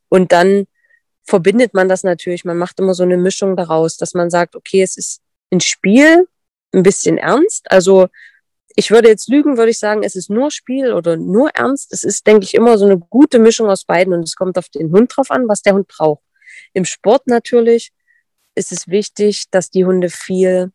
Und 0.09 0.31
dann 0.31 0.67
verbindet 1.23 1.73
man 1.73 1.87
das 1.87 2.03
natürlich. 2.03 2.45
Man 2.45 2.57
macht 2.57 2.79
immer 2.79 2.93
so 2.93 3.03
eine 3.03 3.17
Mischung 3.17 3.55
daraus, 3.55 3.97
dass 3.97 4.13
man 4.13 4.29
sagt, 4.29 4.55
okay, 4.55 4.81
es 4.81 4.97
ist 4.97 5.21
ein 5.51 5.59
Spiel, 5.59 6.27
ein 6.73 6.83
bisschen 6.83 7.17
ernst. 7.17 7.69
Also 7.71 8.07
ich 8.75 8.91
würde 8.91 9.09
jetzt 9.09 9.27
lügen, 9.27 9.57
würde 9.57 9.71
ich 9.71 9.79
sagen, 9.79 10.03
es 10.03 10.15
ist 10.15 10.29
nur 10.29 10.51
Spiel 10.51 10.93
oder 10.93 11.17
nur 11.17 11.49
Ernst. 11.51 11.91
Es 11.93 12.03
ist, 12.03 12.25
denke 12.27 12.45
ich, 12.45 12.53
immer 12.53 12.77
so 12.77 12.85
eine 12.85 12.97
gute 12.97 13.39
Mischung 13.39 13.69
aus 13.69 13.85
beiden 13.85 14.13
und 14.13 14.23
es 14.23 14.35
kommt 14.35 14.57
auf 14.57 14.69
den 14.69 14.91
Hund 14.91 15.15
drauf 15.15 15.31
an, 15.31 15.47
was 15.47 15.61
der 15.61 15.73
Hund 15.73 15.87
braucht. 15.87 16.23
Im 16.73 16.85
Sport 16.85 17.27
natürlich 17.27 17.91
ist 18.55 18.71
es 18.71 18.87
wichtig, 18.87 19.49
dass 19.51 19.69
die 19.69 19.85
Hunde 19.85 20.09
viel, 20.09 20.71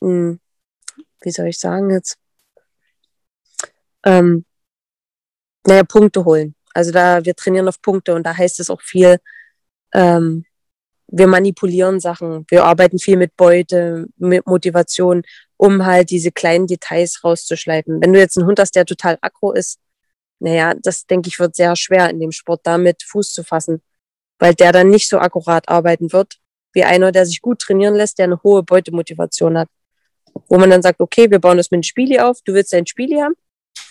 hm, 0.00 0.40
wie 1.22 1.30
soll 1.30 1.48
ich 1.48 1.58
sagen 1.58 1.90
jetzt, 1.90 2.18
ähm, 4.04 4.44
naja, 5.66 5.84
Punkte 5.84 6.24
holen. 6.24 6.54
Also 6.74 6.92
da, 6.92 7.24
wir 7.24 7.34
trainieren 7.34 7.68
auf 7.68 7.80
Punkte 7.82 8.14
und 8.14 8.24
da 8.24 8.36
heißt 8.36 8.60
es 8.60 8.70
auch 8.70 8.80
viel, 8.80 9.18
ähm, 9.92 10.44
wir 11.08 11.26
manipulieren 11.26 12.00
Sachen, 12.00 12.44
wir 12.48 12.64
arbeiten 12.64 12.98
viel 12.98 13.16
mit 13.16 13.36
Beute, 13.36 14.06
mit 14.16 14.46
Motivation, 14.46 15.22
um 15.56 15.84
halt 15.86 16.10
diese 16.10 16.30
kleinen 16.32 16.66
Details 16.66 17.24
rauszuschleifen. 17.24 18.00
Wenn 18.00 18.12
du 18.12 18.18
jetzt 18.18 18.36
einen 18.36 18.46
Hund 18.46 18.60
hast, 18.60 18.76
der 18.76 18.84
total 18.84 19.18
aggro 19.22 19.52
ist, 19.52 19.78
naja, 20.40 20.74
das 20.82 21.06
denke 21.06 21.28
ich 21.28 21.40
wird 21.40 21.56
sehr 21.56 21.74
schwer 21.76 22.10
in 22.10 22.20
dem 22.20 22.32
Sport 22.32 22.60
damit 22.64 23.02
Fuß 23.02 23.32
zu 23.32 23.42
fassen, 23.42 23.82
weil 24.38 24.54
der 24.54 24.72
dann 24.72 24.90
nicht 24.90 25.08
so 25.08 25.18
akkurat 25.18 25.68
arbeiten 25.68 26.12
wird, 26.12 26.38
wie 26.72 26.84
einer, 26.84 27.10
der 27.10 27.26
sich 27.26 27.40
gut 27.42 27.60
trainieren 27.60 27.94
lässt, 27.94 28.18
der 28.18 28.26
eine 28.26 28.42
hohe 28.42 28.62
Beutemotivation 28.62 29.58
hat. 29.58 29.68
Wo 30.48 30.58
man 30.58 30.70
dann 30.70 30.82
sagt, 30.82 31.00
okay, 31.00 31.30
wir 31.30 31.38
bauen 31.38 31.56
das 31.56 31.70
mit 31.70 31.78
einem 31.78 31.82
Spieli 31.82 32.18
auf, 32.18 32.40
du 32.42 32.54
willst 32.54 32.72
dein 32.72 32.86
Spieli 32.86 33.16
haben, 33.16 33.34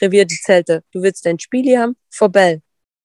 revier 0.01 0.25
die 0.25 0.39
Zelte, 0.41 0.83
du 0.91 1.01
willst 1.01 1.25
dein 1.25 1.39
Spieli 1.39 1.75
haben, 1.75 1.95
verbell. 2.09 2.61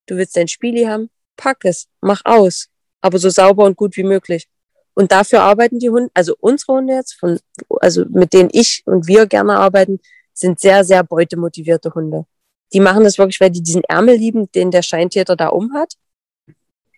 Du 0.06 0.16
willst 0.16 0.36
dein 0.36 0.48
Spieli 0.48 0.84
haben, 0.84 1.10
pack 1.36 1.64
es, 1.64 1.88
mach 2.00 2.22
aus 2.24 2.68
aber 3.02 3.18
so 3.18 3.28
sauber 3.28 3.64
und 3.64 3.76
gut 3.76 3.96
wie 3.98 4.04
möglich. 4.04 4.48
Und 4.94 5.12
dafür 5.12 5.42
arbeiten 5.42 5.78
die 5.78 5.90
Hunde, 5.90 6.10
also 6.14 6.34
unsere 6.38 6.74
Hunde 6.74 6.94
jetzt, 6.94 7.14
von, 7.14 7.38
also 7.80 8.04
mit 8.08 8.32
denen 8.32 8.50
ich 8.52 8.82
und 8.86 9.06
wir 9.06 9.26
gerne 9.26 9.58
arbeiten, 9.58 10.00
sind 10.32 10.60
sehr, 10.60 10.84
sehr 10.84 11.02
beutemotivierte 11.02 11.94
Hunde. 11.94 12.24
Die 12.72 12.80
machen 12.80 13.04
das 13.04 13.18
wirklich, 13.18 13.40
weil 13.40 13.50
die 13.50 13.62
diesen 13.62 13.84
Ärmel 13.84 14.16
lieben, 14.16 14.50
den 14.52 14.70
der 14.70 14.82
Scheintäter 14.82 15.36
da 15.36 15.48
um 15.48 15.74
hat. 15.74 15.94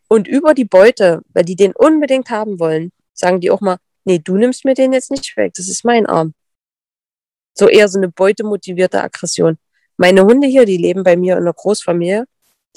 Und 0.08 0.28
über 0.28 0.54
die 0.54 0.64
Beute, 0.64 1.22
weil 1.32 1.44
die 1.44 1.56
den 1.56 1.72
unbedingt 1.74 2.30
haben 2.30 2.60
wollen, 2.60 2.92
sagen 3.12 3.40
die 3.40 3.50
auch 3.50 3.60
mal, 3.60 3.78
nee, 4.04 4.18
du 4.18 4.36
nimmst 4.36 4.64
mir 4.64 4.74
den 4.74 4.92
jetzt 4.92 5.10
nicht 5.10 5.36
weg, 5.36 5.52
das 5.54 5.68
ist 5.68 5.84
mein 5.84 6.06
Arm. 6.06 6.34
So 7.54 7.68
eher 7.68 7.88
so 7.88 7.98
eine 7.98 8.08
beutemotivierte 8.08 9.02
Aggression. 9.02 9.58
Meine 9.96 10.24
Hunde 10.24 10.48
hier, 10.48 10.64
die 10.64 10.76
leben 10.76 11.04
bei 11.04 11.16
mir 11.16 11.34
in 11.34 11.42
einer 11.42 11.52
Großfamilie. 11.52 12.26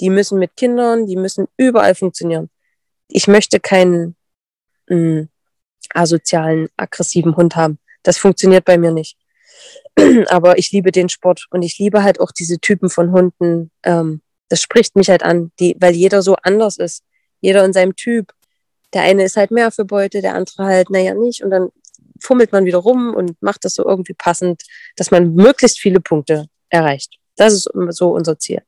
Die 0.00 0.10
müssen 0.10 0.38
mit 0.38 0.56
Kindern, 0.56 1.06
die 1.06 1.16
müssen 1.16 1.48
überall 1.56 1.96
funktionieren. 1.96 2.48
Ich 3.08 3.26
möchte 3.26 3.58
keinen 3.58 4.14
mh, 4.88 4.96
hm, 4.96 5.28
asozialen, 5.94 6.68
aggressiven 6.76 7.36
Hund 7.36 7.56
haben. 7.56 7.78
Das 8.02 8.18
funktioniert 8.18 8.64
bei 8.64 8.78
mir 8.78 8.92
nicht. 8.92 9.16
Aber 10.28 10.58
ich 10.58 10.70
liebe 10.70 10.92
den 10.92 11.08
Sport 11.08 11.46
und 11.50 11.62
ich 11.62 11.78
liebe 11.78 12.02
halt 12.02 12.20
auch 12.20 12.30
diese 12.30 12.58
Typen 12.60 12.90
von 12.90 13.10
Hunden. 13.10 13.70
Ähm, 13.82 14.22
das 14.48 14.62
spricht 14.62 14.94
mich 14.96 15.10
halt 15.10 15.22
an, 15.22 15.50
die, 15.58 15.76
weil 15.80 15.94
jeder 15.94 16.22
so 16.22 16.36
anders 16.42 16.76
ist. 16.76 17.02
Jeder 17.40 17.64
in 17.64 17.72
seinem 17.72 17.96
Typ. 17.96 18.32
Der 18.94 19.02
eine 19.02 19.24
ist 19.24 19.36
halt 19.36 19.50
mehr 19.50 19.70
für 19.70 19.84
Beute, 19.84 20.22
der 20.22 20.34
andere 20.34 20.64
halt, 20.64 20.90
naja, 20.90 21.14
nicht. 21.14 21.42
Und 21.42 21.50
dann 21.50 21.68
fummelt 22.20 22.52
man 22.52 22.64
wieder 22.64 22.78
rum 22.78 23.14
und 23.14 23.40
macht 23.42 23.64
das 23.64 23.74
so 23.74 23.84
irgendwie 23.84 24.14
passend, 24.14 24.62
dass 24.96 25.10
man 25.10 25.34
möglichst 25.34 25.78
viele 25.78 26.00
Punkte 26.00 26.46
erreicht. 26.70 27.18
Das 27.36 27.52
ist 27.52 27.70
so 27.90 28.10
unser 28.10 28.38
Ziel. 28.38 28.62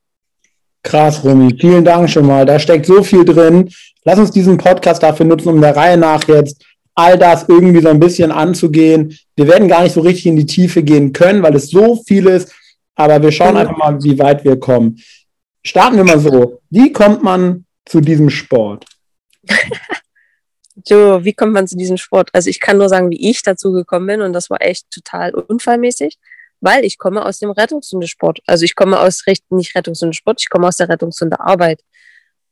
Krass, 0.83 1.25
Rumi. 1.25 1.57
Vielen 1.61 1.85
Dank 1.85 2.09
schon 2.09 2.27
mal. 2.27 2.47
Da 2.47 2.59
steckt 2.59 2.87
so 2.87 3.03
viel 3.03 3.25
drin. 3.25 3.71
Lass 4.05 4.19
uns 4.19 4.31
diesen 4.31 4.57
Podcast 4.57 5.03
dafür 5.03 5.27
nutzen, 5.27 5.49
um 5.49 5.61
der 5.61 5.77
Reihe 5.77 5.97
nach 5.97 6.27
jetzt 6.29 6.65
all 6.95 7.19
das 7.19 7.49
irgendwie 7.49 7.81
so 7.81 7.89
ein 7.89 8.01
bisschen 8.01 8.31
anzugehen. 8.31 9.17
Wir 9.37 9.47
werden 9.47 9.69
gar 9.69 9.83
nicht 9.83 9.93
so 9.93 10.01
richtig 10.01 10.27
in 10.27 10.37
die 10.37 10.47
Tiefe 10.47 10.83
gehen 10.83 11.13
können, 11.13 11.43
weil 11.43 11.55
es 11.55 11.71
so 11.71 11.97
viel 12.07 12.27
ist. 12.27 12.53
Aber 12.95 13.23
wir 13.23 13.33
schauen 13.33 13.57
einfach 13.57 13.77
mal, 13.77 14.03
wie 14.03 14.19
weit 14.19 14.45
wir 14.45 14.59
kommen. 14.59 14.99
Starten 15.65 15.97
wir 15.97 16.05
mal 16.05 16.19
so. 16.19 16.61
Wie 16.71 16.93
kommt 16.93 17.23
man 17.23 17.65
zu 17.87 18.01
diesem 18.01 18.31
Sport? 18.31 18.85
so, 20.87 21.25
wie 21.25 21.33
kommt 21.33 21.53
man 21.53 21.67
zu 21.67 21.77
diesem 21.77 21.97
Sport? 21.97 22.31
Also 22.33 22.51
ich 22.51 22.61
kann 22.61 22.79
nur 22.79 22.89
sagen, 22.89 23.11
wie 23.11 23.31
ich 23.31 23.43
dazu 23.43 23.73
gekommen 23.73 24.07
bin 24.07 24.21
und 24.21 24.33
das 24.33 24.51
war 24.51 24.61
echt 24.61 24.91
total 24.91 25.35
unfallmäßig, 25.35 26.19
weil 26.61 26.85
ich 26.85 26.99
komme 26.99 27.25
aus 27.25 27.39
dem 27.39 27.51
Rettungshundesport. 27.51 28.41
Also 28.47 28.65
ich 28.65 28.75
komme 28.75 29.01
aus 29.01 29.25
nicht 29.51 29.75
Rettungshundesport, 29.75 30.41
ich 30.41 30.51
komme 30.51 30.69
aus 30.69 30.77
der 30.77 30.89
Rettungshundearbeit. 30.89 31.83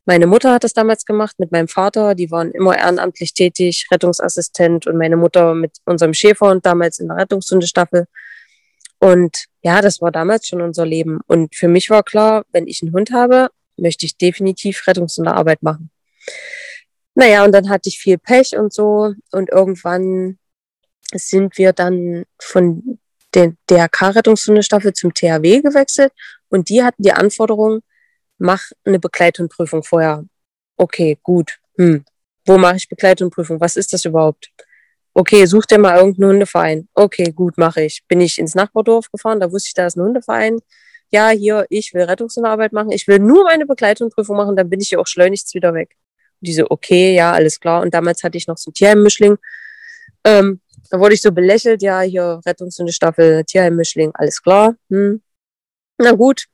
Meine 0.06 0.26
Mutter 0.26 0.54
hat 0.54 0.64
das 0.64 0.72
damals 0.72 1.04
gemacht 1.04 1.38
mit 1.38 1.52
meinem 1.52 1.68
Vater, 1.68 2.14
die 2.14 2.30
waren 2.30 2.50
immer 2.52 2.76
ehrenamtlich 2.78 3.34
tätig, 3.34 3.86
Rettungsassistent 3.90 4.86
und 4.86 4.96
meine 4.96 5.16
Mutter 5.16 5.54
mit 5.54 5.72
unserem 5.84 6.14
Schäfer 6.14 6.50
und 6.50 6.64
damals 6.64 6.98
in 6.98 7.08
der 7.08 7.18
Rettungshundestaffel. 7.18 8.06
Und 9.00 9.44
ja, 9.62 9.82
das 9.82 10.00
war 10.00 10.10
damals 10.10 10.46
schon 10.48 10.62
unser 10.62 10.86
Leben. 10.86 11.20
Und 11.26 11.54
für 11.54 11.68
mich 11.68 11.90
war 11.90 12.02
klar, 12.02 12.44
wenn 12.52 12.66
ich 12.66 12.82
einen 12.82 12.92
Hund 12.94 13.12
habe, 13.12 13.50
möchte 13.76 14.06
ich 14.06 14.16
definitiv 14.16 14.86
Rettungshundearbeit 14.86 15.62
machen. 15.62 15.90
Naja, 17.18 17.44
und 17.44 17.50
dann 17.50 17.68
hatte 17.68 17.88
ich 17.88 17.98
viel 17.98 18.16
Pech 18.16 18.56
und 18.56 18.72
so. 18.72 19.12
Und 19.32 19.50
irgendwann 19.50 20.38
sind 21.12 21.58
wir 21.58 21.72
dann 21.72 22.24
von 22.40 23.00
der 23.34 23.54
DRK-Rettungshundestaffel 23.68 24.92
zum 24.92 25.12
THW 25.12 25.60
gewechselt. 25.60 26.12
Und 26.48 26.68
die 26.68 26.84
hatten 26.84 27.02
die 27.02 27.10
Anforderung, 27.10 27.80
mach 28.38 28.62
eine 28.84 29.00
Begleithundprüfung 29.00 29.82
vorher. 29.82 30.26
Okay, 30.76 31.18
gut. 31.24 31.58
Hm. 31.76 32.04
Wo 32.46 32.56
mache 32.56 32.76
ich 32.76 32.88
Begleithundprüfung? 32.88 33.60
Was 33.60 33.74
ist 33.74 33.92
das 33.92 34.04
überhaupt? 34.04 34.52
Okay, 35.12 35.44
such 35.46 35.66
dir 35.66 35.78
mal 35.78 35.96
irgendeinen 35.96 36.34
Hundeverein. 36.34 36.88
Okay, 36.94 37.32
gut, 37.32 37.58
mache 37.58 37.82
ich. 37.82 38.04
Bin 38.06 38.20
ich 38.20 38.38
ins 38.38 38.54
Nachbardorf 38.54 39.10
gefahren, 39.10 39.40
da 39.40 39.50
wusste 39.50 39.70
ich, 39.70 39.74
da 39.74 39.88
ist 39.88 39.96
ein 39.96 40.04
Hundeverein. 40.04 40.60
Ja, 41.10 41.30
hier, 41.30 41.66
ich 41.68 41.94
will 41.94 42.02
Rettungshundearbeit 42.02 42.72
machen. 42.72 42.92
Ich 42.92 43.08
will 43.08 43.18
nur 43.18 43.42
meine 43.42 43.66
Begleithundprüfung 43.66 44.36
machen, 44.36 44.54
dann 44.54 44.70
bin 44.70 44.80
ich 44.80 44.90
hier 44.90 45.00
auch 45.00 45.08
schleunigst 45.08 45.52
wieder 45.54 45.74
weg. 45.74 45.96
Und 46.40 46.48
die 46.48 46.54
so, 46.54 46.66
okay, 46.70 47.14
ja, 47.14 47.32
alles 47.32 47.60
klar. 47.60 47.82
Und 47.82 47.94
damals 47.94 48.22
hatte 48.22 48.38
ich 48.38 48.46
noch 48.46 48.58
so 48.58 48.70
ein 48.70 48.74
Tierheimmischling. 48.74 49.36
Ähm, 50.24 50.60
da 50.90 50.98
wurde 51.00 51.14
ich 51.14 51.22
so 51.22 51.32
belächelt, 51.32 51.82
ja, 51.82 52.00
hier 52.00 52.40
Rettungshundestaffel, 52.46 53.44
Tierheimmischling, 53.44 54.12
alles 54.14 54.42
klar. 54.42 54.74
Hm. 54.90 55.22
Na 55.98 56.12
gut. 56.12 56.46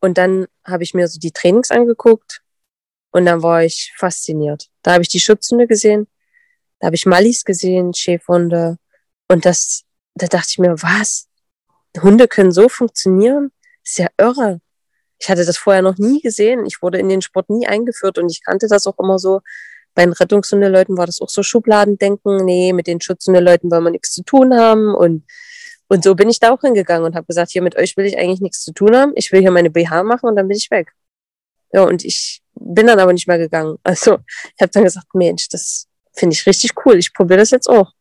Und 0.00 0.18
dann 0.18 0.46
habe 0.64 0.82
ich 0.82 0.94
mir 0.94 1.06
so 1.08 1.18
die 1.18 1.30
Trainings 1.30 1.70
angeguckt 1.70 2.42
und 3.12 3.26
dann 3.26 3.42
war 3.42 3.62
ich 3.64 3.92
fasziniert. 3.96 4.68
Da 4.82 4.94
habe 4.94 5.02
ich 5.02 5.08
die 5.08 5.20
Schutzhunde 5.20 5.66
gesehen, 5.66 6.08
da 6.80 6.86
habe 6.86 6.96
ich 6.96 7.06
Mallis 7.06 7.44
gesehen, 7.44 7.94
Schäferhunde. 7.94 8.78
Und 9.28 9.46
das, 9.46 9.84
da 10.14 10.26
dachte 10.26 10.48
ich 10.50 10.58
mir, 10.58 10.82
was? 10.82 11.28
Hunde 12.02 12.26
können 12.26 12.50
so 12.50 12.68
funktionieren? 12.68 13.52
ist 13.84 13.98
ja 13.98 14.08
irre. 14.16 14.60
Ich 15.22 15.30
hatte 15.30 15.44
das 15.44 15.56
vorher 15.56 15.82
noch 15.82 15.98
nie 15.98 16.20
gesehen. 16.20 16.66
Ich 16.66 16.82
wurde 16.82 16.98
in 16.98 17.08
den 17.08 17.22
Sport 17.22 17.48
nie 17.48 17.64
eingeführt 17.64 18.18
und 18.18 18.28
ich 18.28 18.44
kannte 18.44 18.66
das 18.66 18.88
auch 18.88 18.98
immer 18.98 19.20
so. 19.20 19.40
Bei 19.94 20.04
den 20.04 20.12
Rettungshundeleuten 20.12 20.96
war 20.96 21.06
das 21.06 21.20
auch 21.20 21.28
so 21.28 21.44
Schubladendenken. 21.44 22.44
Nee, 22.44 22.72
mit 22.72 22.88
den 22.88 23.00
Schutzhundeleuten 23.00 23.70
wollen 23.70 23.84
wir 23.84 23.90
nichts 23.90 24.12
zu 24.12 24.24
tun 24.24 24.52
haben. 24.52 24.92
Und, 24.96 25.24
und 25.86 26.02
so 26.02 26.16
bin 26.16 26.28
ich 26.28 26.40
da 26.40 26.50
auch 26.50 26.62
hingegangen 26.62 27.04
und 27.04 27.14
habe 27.14 27.26
gesagt, 27.26 27.52
hier 27.52 27.62
mit 27.62 27.76
euch 27.76 27.96
will 27.96 28.04
ich 28.04 28.18
eigentlich 28.18 28.40
nichts 28.40 28.64
zu 28.64 28.72
tun 28.72 28.96
haben. 28.96 29.12
Ich 29.14 29.30
will 29.30 29.40
hier 29.40 29.52
meine 29.52 29.70
BH 29.70 30.02
machen 30.02 30.28
und 30.28 30.34
dann 30.34 30.48
bin 30.48 30.56
ich 30.56 30.72
weg. 30.72 30.90
Ja, 31.72 31.84
und 31.84 32.04
ich 32.04 32.42
bin 32.54 32.88
dann 32.88 32.98
aber 32.98 33.12
nicht 33.12 33.28
mehr 33.28 33.38
gegangen. 33.38 33.78
Also 33.84 34.18
ich 34.56 34.60
habe 34.60 34.72
dann 34.72 34.82
gesagt, 34.82 35.14
Mensch, 35.14 35.48
das, 35.50 35.86
finde 36.14 36.34
ich 36.34 36.44
richtig 36.46 36.72
cool. 36.84 36.98
Ich 36.98 37.14
probiere 37.14 37.38
das 37.38 37.52
jetzt 37.52 37.68
auch. 37.68 37.92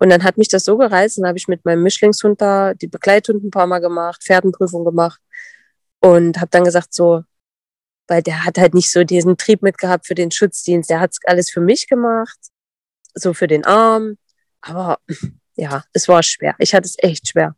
Und 0.00 0.10
dann 0.10 0.24
hat 0.24 0.38
mich 0.38 0.48
das 0.48 0.64
so 0.64 0.76
gereizt, 0.76 1.18
dann 1.18 1.26
habe 1.26 1.38
ich 1.38 1.46
mit 1.46 1.64
meinem 1.64 1.82
Mischlingshund 1.84 2.40
da 2.40 2.74
die 2.74 2.88
Begleithund 2.88 3.44
ein 3.44 3.50
paar 3.50 3.66
Mal 3.66 3.78
gemacht, 3.78 4.22
Pferdenprüfung 4.24 4.84
gemacht 4.84 5.20
und 6.00 6.38
habe 6.38 6.50
dann 6.50 6.64
gesagt 6.64 6.94
so, 6.94 7.22
weil 8.06 8.22
der 8.22 8.44
hat 8.44 8.58
halt 8.58 8.74
nicht 8.74 8.90
so 8.90 9.04
diesen 9.04 9.36
Trieb 9.36 9.62
mitgehabt 9.62 10.06
für 10.06 10.14
den 10.14 10.30
Schutzdienst, 10.30 10.90
der 10.90 11.00
hat 11.00 11.16
alles 11.24 11.50
für 11.50 11.60
mich 11.60 11.88
gemacht, 11.88 12.38
so 13.14 13.34
für 13.34 13.46
den 13.46 13.64
Arm, 13.64 14.16
aber 14.60 14.98
ja, 15.56 15.84
es 15.92 16.08
war 16.08 16.22
schwer. 16.22 16.54
Ich 16.58 16.74
hatte 16.74 16.86
es 16.86 16.96
echt 16.98 17.28
schwer. 17.28 17.54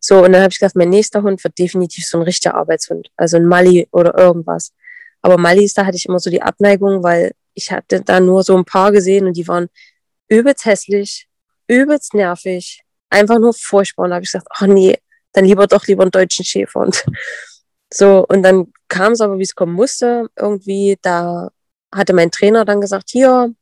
So, 0.00 0.24
und 0.24 0.32
dann 0.32 0.42
habe 0.42 0.52
ich 0.52 0.58
gedacht, 0.58 0.76
mein 0.76 0.88
nächster 0.90 1.22
Hund 1.22 1.42
wird 1.44 1.58
definitiv 1.58 2.06
so 2.06 2.18
ein 2.18 2.24
richtiger 2.24 2.54
Arbeitshund, 2.54 3.10
also 3.16 3.36
ein 3.36 3.46
Mali 3.46 3.88
oder 3.92 4.16
irgendwas. 4.18 4.72
Aber 5.20 5.38
Malis, 5.38 5.74
da 5.74 5.86
hatte 5.86 5.96
ich 5.96 6.06
immer 6.06 6.18
so 6.18 6.30
die 6.30 6.42
Abneigung, 6.42 7.02
weil 7.04 7.32
ich 7.54 7.70
hatte 7.70 8.00
da 8.02 8.18
nur 8.18 8.42
so 8.42 8.56
ein 8.56 8.64
paar 8.64 8.90
gesehen 8.90 9.26
und 9.26 9.36
die 9.36 9.46
waren 9.46 9.68
übelst 10.28 10.64
hässlich, 10.64 11.28
übelst 11.68 12.14
nervig, 12.14 12.82
einfach 13.10 13.38
nur 13.38 13.54
furchtbar. 13.54 14.04
Und 14.04 14.10
da 14.10 14.16
habe 14.16 14.24
ich 14.24 14.32
gesagt, 14.32 14.48
ach 14.50 14.66
nee, 14.66 14.98
dann 15.32 15.44
lieber 15.44 15.66
doch 15.66 15.86
lieber 15.86 16.02
einen 16.02 16.10
deutschen 16.10 16.44
Schäfer. 16.44 16.80
Und 16.80 17.04
so, 17.92 18.24
und 18.28 18.42
dann 18.42 18.72
kam 18.88 19.12
es 19.12 19.20
aber, 19.20 19.38
wie 19.38 19.44
es 19.44 19.54
kommen 19.54 19.72
musste, 19.72 20.28
irgendwie, 20.36 20.98
da 21.02 21.50
hatte 21.92 22.14
mein 22.14 22.30
Trainer 22.30 22.64
dann 22.64 22.80
gesagt, 22.80 23.10
hier, 23.10 23.54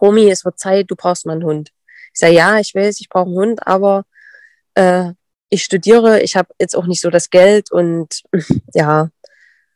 Romy, 0.00 0.30
es 0.30 0.44
wird 0.44 0.58
Zeit, 0.58 0.90
du 0.90 0.96
brauchst 0.96 1.26
mal 1.26 1.34
einen 1.34 1.44
Hund. 1.44 1.70
Ich 2.12 2.20
sage, 2.20 2.34
ja, 2.34 2.58
ich 2.58 2.74
weiß, 2.74 3.00
ich 3.00 3.08
brauche 3.08 3.26
einen 3.26 3.36
Hund, 3.36 3.66
aber 3.66 4.04
äh, 4.74 5.12
ich 5.48 5.62
studiere, 5.62 6.20
ich 6.22 6.36
habe 6.36 6.48
jetzt 6.58 6.76
auch 6.76 6.86
nicht 6.86 7.00
so 7.00 7.10
das 7.10 7.30
Geld 7.30 7.70
und 7.70 8.22
ja, 8.74 9.10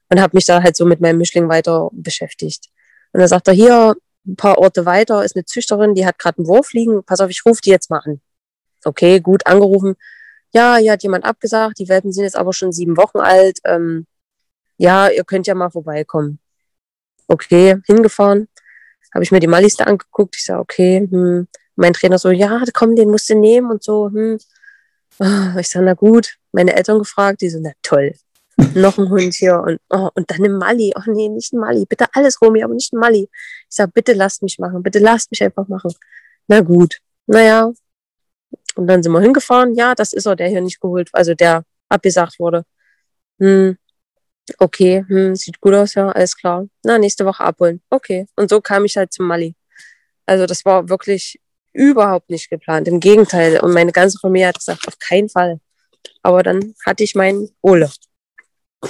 und 0.09 0.21
habe 0.21 0.37
mich 0.37 0.47
da 0.47 0.63
halt 0.63 0.77
so 0.77 0.85
mit 0.85 1.01
meinem 1.01 1.19
Mischling 1.19 1.49
weiter 1.49 1.89
beschäftigt. 1.93 2.69
Und 3.13 3.21
dann 3.21 3.29
sagt 3.29 3.49
er, 3.49 3.55
hier, 3.55 3.95
ein 4.27 4.37
paar 4.37 4.59
Orte 4.59 4.85
weiter 4.85 5.25
ist 5.25 5.37
eine 5.37 5.45
Züchterin, 5.45 5.95
die 5.95 6.05
hat 6.05 6.19
gerade 6.19 6.39
einen 6.39 6.47
Wurf 6.47 6.73
liegen. 6.73 7.05
Pass 7.05 7.21
auf, 7.21 7.31
ich 7.31 7.45
rufe 7.47 7.61
die 7.63 7.71
jetzt 7.71 7.91
mal 7.91 8.01
an. 8.05 8.21
Okay, 8.85 9.21
gut, 9.21 9.47
angerufen. 9.47 9.97
Ja, 10.53 10.77
hier 10.77 10.93
hat 10.93 11.03
jemand 11.03 11.25
abgesagt. 11.25 11.79
Die 11.79 11.89
Welpen 11.89 12.13
sind 12.13 12.25
jetzt 12.25 12.37
aber 12.37 12.53
schon 12.53 12.73
sieben 12.73 12.97
Wochen 12.97 13.19
alt. 13.19 13.59
Ähm, 13.65 14.07
ja, 14.79 15.09
ihr 15.09 15.25
könnt 15.25 15.47
ja 15.47 15.55
mal 15.55 15.71
vorbeikommen. 15.71 16.41
Okay, 17.29 17.77
hingefahren. 17.87 18.49
Habe 19.15 19.25
ich 19.25 19.33
mir 19.33 19.41
die 19.41 19.47
Maliste 19.47 19.87
angeguckt. 19.87 20.37
Ich 20.37 20.45
sage, 20.45 20.61
okay. 20.61 21.09
Hm. 21.11 21.49
Mein 21.77 21.93
Trainer 21.93 22.19
so, 22.19 22.31
ja, 22.31 22.63
komm, 22.75 22.97
den 22.97 23.11
musst 23.11 23.31
du 23.31 23.35
nehmen 23.35 23.71
und 23.71 23.83
so. 23.83 24.11
Hm. 24.11 24.39
Ich 25.59 25.69
sage, 25.69 25.85
na 25.85 25.95
gut. 25.95 26.37
Meine 26.53 26.75
Eltern 26.75 26.99
gefragt. 26.99 27.41
Die 27.43 27.51
so, 27.51 27.59
na 27.61 27.73
toll 27.83 28.15
noch 28.75 28.99
ein 28.99 29.09
Hund 29.09 29.35
hier 29.35 29.59
und, 29.61 29.81
oh, 29.91 30.11
und 30.15 30.31
dann 30.31 30.45
ein 30.45 30.53
Mali. 30.53 30.93
Oh 30.97 31.11
nee, 31.11 31.29
nicht 31.29 31.53
ein 31.53 31.61
Mali. 31.61 31.87
Bitte 31.87 32.07
alles, 32.13 32.41
Romy, 32.43 32.63
aber 32.63 32.75
nicht 32.75 32.93
ein 32.93 32.99
Mali. 32.99 33.29
Ich 33.33 33.77
sag, 33.77 33.93
bitte 33.95 34.13
lasst 34.13 34.43
mich 34.43 34.59
machen. 34.59 34.83
Bitte 34.83 34.99
lasst 34.99 35.31
mich 35.31 35.43
einfach 35.43 35.69
machen. 35.69 35.93
Na 36.49 36.61
gut. 36.61 36.99
Naja. 37.27 37.73
Und 38.77 38.87
dann 38.87 39.03
sind 39.03 39.13
wir 39.13 39.21
hingefahren. 39.21 39.75
Ja, 39.75 39.95
das 39.95 40.13
ist 40.13 40.27
er, 40.27 40.37
der 40.37 40.49
hier 40.49 40.61
nicht 40.61 40.81
geholt, 40.81 41.11
also 41.13 41.35
der 41.35 41.65
abgesagt 41.89 42.39
wurde. 42.39 42.65
Hm. 43.39 43.77
Okay, 44.59 45.05
hm, 45.07 45.37
sieht 45.37 45.61
gut 45.61 45.75
aus, 45.75 45.95
ja, 45.95 46.09
alles 46.11 46.37
klar. 46.37 46.67
Na, 46.83 46.99
nächste 46.99 47.25
Woche 47.25 47.45
abholen. 47.45 47.81
Okay. 47.91 48.27
Und 48.37 48.51
so 48.51 48.61
kam 48.61 48.85
ich 48.85 48.97
halt 48.97 49.13
zum 49.13 49.27
Mali. 49.27 49.55
Also 50.27 50.47
das 50.47 50.65
war 50.65 50.89
wirklich 50.89 51.41
überhaupt 51.73 52.31
nicht 52.31 52.51
geplant. 52.51 52.89
Im 52.89 53.01
Gegenteil. 53.01 53.61
Und 53.61 53.73
meine 53.73 53.93
ganze 53.93 54.19
Familie 54.19 54.49
hat 54.49 54.59
gesagt, 54.59 54.87
auf 54.89 54.99
keinen 54.99 55.29
Fall. 55.29 55.61
Aber 56.23 56.43
dann 56.43 56.75
hatte 56.85 57.05
ich 57.05 57.15
meinen 57.15 57.49
Ole. 57.63 57.91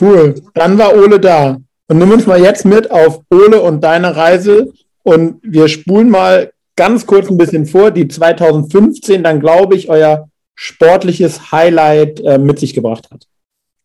Cool. 0.00 0.34
Dann 0.54 0.78
war 0.78 0.94
Ole 0.94 1.20
da. 1.20 1.58
Und 1.88 1.98
nimm 1.98 2.12
uns 2.12 2.26
mal 2.26 2.40
jetzt 2.40 2.64
mit 2.64 2.90
auf 2.90 3.20
Ole 3.30 3.60
und 3.60 3.82
deine 3.82 4.16
Reise. 4.16 4.72
Und 5.02 5.40
wir 5.42 5.68
spulen 5.68 6.10
mal 6.10 6.52
ganz 6.76 7.06
kurz 7.06 7.28
ein 7.30 7.38
bisschen 7.38 7.66
vor, 7.66 7.90
die 7.90 8.08
2015 8.08 9.22
dann, 9.22 9.40
glaube 9.40 9.76
ich, 9.76 9.88
euer 9.88 10.28
sportliches 10.54 11.52
Highlight 11.52 12.20
äh, 12.20 12.38
mit 12.38 12.58
sich 12.58 12.74
gebracht 12.74 13.10
hat. 13.10 13.26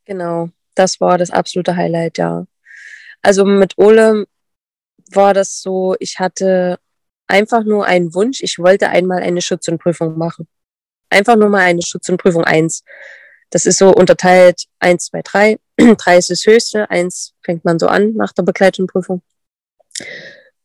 Genau, 0.06 0.50
das 0.76 1.00
war 1.00 1.18
das 1.18 1.32
absolute 1.32 1.76
Highlight, 1.76 2.18
ja. 2.18 2.46
Also 3.22 3.46
mit 3.46 3.78
Ole 3.78 4.26
war 5.12 5.34
das 5.34 5.62
so, 5.62 5.96
ich 6.00 6.20
hatte 6.20 6.78
einfach 7.28 7.64
nur 7.64 7.86
einen 7.86 8.14
Wunsch, 8.14 8.42
ich 8.42 8.60
wollte 8.60 8.90
einmal 8.90 9.22
eine 9.22 9.42
Schutz- 9.42 9.68
und 9.68 9.82
Prüfung 9.82 10.18
machen. 10.18 10.48
Einfach 11.10 11.36
nur 11.36 11.50
mal 11.50 11.62
eine 11.62 11.82
Schutz- 11.82 12.10
und 12.10 12.18
Prüfung 12.18 12.44
1 12.44 12.84
Das 13.50 13.66
ist 13.66 13.78
so 13.78 13.94
unterteilt 13.94 14.66
1, 14.80 15.06
2, 15.06 15.22
3. 15.24 15.58
3 15.78 16.18
ist 16.18 16.30
das 16.30 16.46
höchste, 16.46 16.90
1 16.90 17.34
fängt 17.44 17.64
man 17.64 17.80
so 17.80 17.88
an 17.88 18.14
nach 18.14 18.34
der 18.34 18.44
begleitenden 18.44 18.88
Prüfung. 18.88 19.22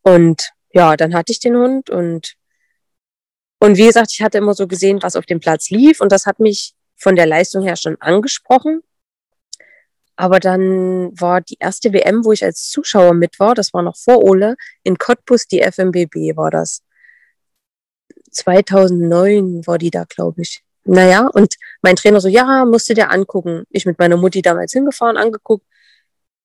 Und 0.03 0.51
ja, 0.73 0.97
dann 0.97 1.15
hatte 1.15 1.33
ich 1.33 1.41
den 1.41 1.57
Hund 1.57 1.91
und, 1.91 2.35
und 3.59 3.77
wie 3.77 3.87
gesagt, 3.87 4.13
ich 4.13 4.23
hatte 4.23 4.39
immer 4.39 4.55
so 4.55 4.67
gesehen, 4.67 5.03
was 5.03 5.17
auf 5.17 5.27
dem 5.27 5.41
Platz 5.41 5.71
lief 5.71 6.01
und 6.01 6.13
das 6.13 6.27
hat 6.27 6.41
mich 6.41 6.75
von 6.97 7.17
der 7.17 7.27
Leistung 7.27 7.65
her 7.65 7.77
schon 7.77 7.97
angesprochen. 8.01 8.83
Aber 10.17 10.39
dann 10.39 11.19
war 11.19 11.41
die 11.41 11.57
erste 11.59 11.93
WM, 11.95 12.25
wo 12.27 12.33
ich 12.33 12.45
als 12.45 12.69
Zuschauer 12.69 13.15
mit 13.15 13.41
war, 13.41 13.55
das 13.55 13.73
war 13.73 13.83
noch 13.83 13.97
vor 13.97 14.23
Ole, 14.23 14.57
in 14.83 14.99
Cottbus, 14.99 15.47
die 15.47 15.63
FMBB 15.63 16.37
war 16.37 16.51
das. 16.51 16.83
2009 18.31 19.67
war 19.67 19.79
die 19.79 19.91
da, 19.91 20.05
glaube 20.05 20.43
ich. 20.43 20.63
Naja, 20.85 21.27
und 21.27 21.55
mein 21.83 21.97
Trainer 21.97 22.21
so, 22.21 22.29
ja, 22.29 22.65
musst 22.65 22.89
du 22.89 22.95
dir 22.95 23.11
angucken. 23.11 23.65
Ich 23.71 23.87
mit 23.87 23.99
meiner 23.99 24.17
Mutti 24.17 24.43
damals 24.43 24.73
hingefahren, 24.73 25.17
angeguckt. 25.17 25.65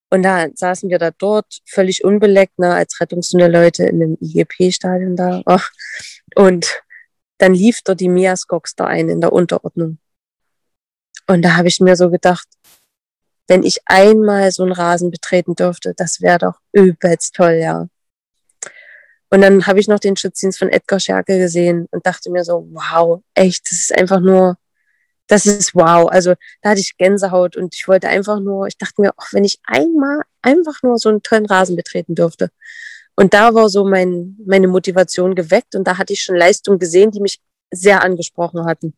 Und 0.09 0.23
da 0.23 0.47
saßen 0.53 0.89
wir 0.89 0.99
da 0.99 1.11
dort, 1.11 1.59
völlig 1.65 2.03
unbeleckt, 2.03 2.59
ne, 2.59 2.73
als 2.73 2.99
Rettungshunde-Leute 3.01 3.85
in 3.85 3.99
dem 3.99 4.17
IGP-Stadion 4.21 5.15
da. 5.15 5.41
Und 6.35 6.81
dann 7.37 7.53
lief 7.53 7.81
dort 7.83 7.99
die 7.99 8.09
Mia 8.09 8.35
Skox 8.35 8.75
da 8.75 8.85
ein 8.85 9.09
in 9.09 9.21
der 9.21 9.33
Unterordnung. 9.33 9.97
Und 11.27 11.41
da 11.41 11.55
habe 11.57 11.67
ich 11.67 11.79
mir 11.79 11.95
so 11.95 12.09
gedacht, 12.09 12.47
wenn 13.47 13.63
ich 13.63 13.79
einmal 13.85 14.51
so 14.51 14.63
einen 14.63 14.71
Rasen 14.71 15.11
betreten 15.11 15.55
dürfte, 15.55 15.93
das 15.95 16.21
wäre 16.21 16.39
doch 16.39 16.59
übelst 16.71 17.35
toll, 17.35 17.59
ja. 17.61 17.87
Und 19.29 19.41
dann 19.41 19.65
habe 19.67 19.79
ich 19.79 19.87
noch 19.87 19.99
den 19.99 20.15
Schutzdienst 20.15 20.59
von 20.59 20.69
Edgar 20.69 20.99
Scherke 20.99 21.37
gesehen 21.37 21.87
und 21.91 22.05
dachte 22.05 22.31
mir 22.31 22.43
so, 22.43 22.67
wow, 22.71 23.21
echt, 23.33 23.65
das 23.69 23.79
ist 23.79 23.97
einfach 23.97 24.19
nur, 24.19 24.57
das 25.27 25.45
ist 25.45 25.73
wow. 25.75 26.07
Also 26.09 26.35
da 26.61 26.71
hatte 26.71 26.81
ich 26.81 26.97
Gänsehaut 26.97 27.57
und 27.57 27.75
ich 27.75 27.87
wollte 27.87 28.07
einfach 28.09 28.39
nur, 28.39 28.67
ich 28.67 28.77
dachte 28.77 29.01
mir, 29.01 29.11
auch 29.17 29.27
wenn 29.31 29.43
ich 29.43 29.59
einmal 29.63 30.21
einfach 30.41 30.83
nur 30.83 30.97
so 30.97 31.09
einen 31.09 31.23
tollen 31.23 31.45
Rasen 31.45 31.75
betreten 31.75 32.15
dürfte. 32.15 32.49
Und 33.15 33.33
da 33.33 33.53
war 33.53 33.69
so 33.69 33.85
mein, 33.85 34.37
meine 34.45 34.67
Motivation 34.67 35.35
geweckt 35.35 35.75
und 35.75 35.85
da 35.85 35.97
hatte 35.97 36.13
ich 36.13 36.21
schon 36.21 36.35
Leistungen 36.35 36.79
gesehen, 36.79 37.11
die 37.11 37.21
mich 37.21 37.39
sehr 37.71 38.03
angesprochen 38.03 38.65
hatten. 38.65 38.93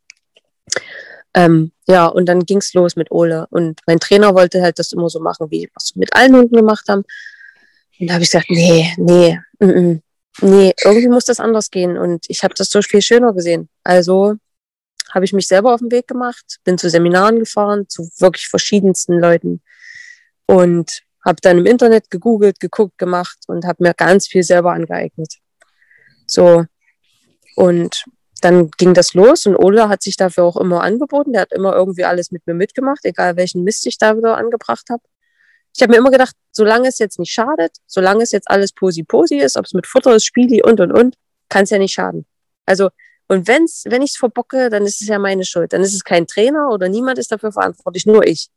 Ähm, 1.33 1.71
ja, 1.87 2.07
und 2.07 2.25
dann 2.25 2.45
ging's 2.45 2.73
los 2.73 2.95
mit 2.95 3.11
Ole. 3.11 3.47
Und 3.51 3.79
mein 3.85 3.99
Trainer 3.99 4.33
wollte 4.33 4.61
halt 4.61 4.79
das 4.79 4.91
immer 4.91 5.09
so 5.09 5.19
machen, 5.19 5.51
wie 5.51 5.69
was 5.75 5.93
wir 5.93 5.99
mit 5.99 6.13
allen 6.13 6.35
Hunden 6.35 6.55
gemacht 6.55 6.85
haben. 6.89 7.03
Und 7.99 8.07
da 8.07 8.15
habe 8.15 8.23
ich 8.23 8.31
gesagt, 8.31 8.49
nee, 8.49 8.91
nee, 8.97 9.39
mm, 9.59 9.65
mm, 9.65 10.01
nee, 10.41 10.73
irgendwie 10.83 11.07
muss 11.07 11.25
das 11.25 11.39
anders 11.39 11.69
gehen. 11.69 11.97
Und 11.97 12.25
ich 12.27 12.43
habe 12.43 12.55
das 12.55 12.69
so 12.69 12.81
viel 12.81 13.01
schöner 13.01 13.33
gesehen. 13.33 13.69
Also 13.83 14.35
habe 15.13 15.25
ich 15.25 15.33
mich 15.33 15.47
selber 15.47 15.73
auf 15.73 15.79
den 15.79 15.91
Weg 15.91 16.07
gemacht, 16.07 16.57
bin 16.63 16.77
zu 16.77 16.89
Seminaren 16.89 17.39
gefahren, 17.39 17.87
zu 17.89 18.09
wirklich 18.17 18.47
verschiedensten 18.47 19.19
Leuten 19.19 19.61
und 20.45 21.01
habe 21.25 21.37
dann 21.41 21.57
im 21.57 21.65
Internet 21.65 22.09
gegoogelt, 22.09 22.59
geguckt, 22.59 22.97
gemacht 22.97 23.37
und 23.47 23.65
habe 23.65 23.83
mir 23.83 23.93
ganz 23.93 24.27
viel 24.27 24.43
selber 24.43 24.73
angeeignet. 24.73 25.35
So. 26.25 26.65
Und 27.55 28.05
dann 28.41 28.69
ging 28.77 28.93
das 28.93 29.13
los 29.13 29.45
und 29.45 29.55
Ola 29.55 29.89
hat 29.89 30.03
sich 30.03 30.15
dafür 30.15 30.43
auch 30.43 30.57
immer 30.57 30.83
angeboten. 30.83 31.33
Der 31.33 31.41
hat 31.41 31.51
immer 31.51 31.73
irgendwie 31.73 32.05
alles 32.05 32.31
mit 32.31 32.45
mir 32.45 32.53
mitgemacht, 32.53 33.03
egal 33.03 33.35
welchen 33.35 33.63
Mist 33.63 33.87
ich 33.87 33.97
da 33.97 34.15
wieder 34.15 34.37
angebracht 34.37 34.89
habe 34.89 35.01
ich 35.77 35.83
habe 35.83 35.91
mir 35.91 35.99
immer 35.99 36.09
gedacht, 36.09 36.35
solange 36.51 36.87
es 36.87 36.97
jetzt 36.97 37.19
nicht 37.19 37.31
schadet, 37.31 37.77
solange 37.85 38.23
es 38.23 38.31
jetzt 38.31 38.49
alles 38.49 38.73
posi-posi 38.73 39.35
ist, 39.35 39.57
ob 39.57 39.65
es 39.65 39.73
mit 39.73 39.85
Futter 39.85 40.15
ist, 40.15 40.25
Spieli 40.25 40.63
und 40.63 40.79
und 40.79 40.91
und, 40.91 41.15
kann 41.49 41.65
es 41.65 41.69
ja 41.69 41.77
nicht 41.77 41.93
schaden. 41.93 42.25
Also, 42.65 42.89
und 43.27 43.47
wenn's, 43.47 43.83
wenn 43.85 44.01
ich 44.01 44.11
es 44.11 44.17
verbocke, 44.17 44.69
dann 44.69 44.85
ist 44.85 45.01
es 45.01 45.07
ja 45.07 45.19
meine 45.19 45.43
Schuld. 45.43 45.73
Dann 45.73 45.81
ist 45.81 45.93
es 45.93 46.03
kein 46.03 46.27
Trainer 46.27 46.69
oder 46.69 46.87
niemand 46.87 47.19
ist 47.19 47.31
dafür 47.31 47.51
verantwortlich, 47.51 48.05
nur 48.05 48.25
ich. 48.25 48.49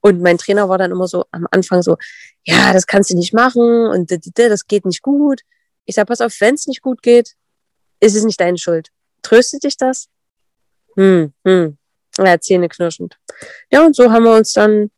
Und 0.00 0.20
mein 0.20 0.38
Trainer 0.38 0.68
war 0.68 0.78
dann 0.78 0.90
immer 0.90 1.08
so 1.08 1.24
am 1.30 1.46
Anfang 1.50 1.82
so, 1.82 1.96
ja, 2.44 2.72
das 2.72 2.86
kannst 2.86 3.10
du 3.10 3.16
nicht 3.16 3.32
machen 3.32 3.86
und 3.86 4.10
das 4.10 4.66
geht 4.66 4.84
nicht 4.84 5.02
gut. 5.02 5.42
Ich 5.84 5.94
sag, 5.94 6.06
pass 6.06 6.20
auf, 6.20 6.34
wenn 6.40 6.54
es 6.54 6.66
nicht 6.66 6.82
gut 6.82 7.02
geht, 7.02 7.34
ist 8.00 8.14
es 8.14 8.24
nicht 8.24 8.40
deine 8.40 8.58
Schuld. 8.58 8.88
Tröstet 9.22 9.64
dich 9.64 9.76
das? 9.76 10.08
Hm, 10.96 11.32
hm. 11.44 11.78
Ja, 12.18 12.40
Zähne 12.40 12.68
knirschend. 12.68 13.18
Ja, 13.70 13.84
und 13.84 13.94
so 13.94 14.10
haben 14.10 14.24
wir 14.24 14.34
uns 14.34 14.52
dann 14.52 14.90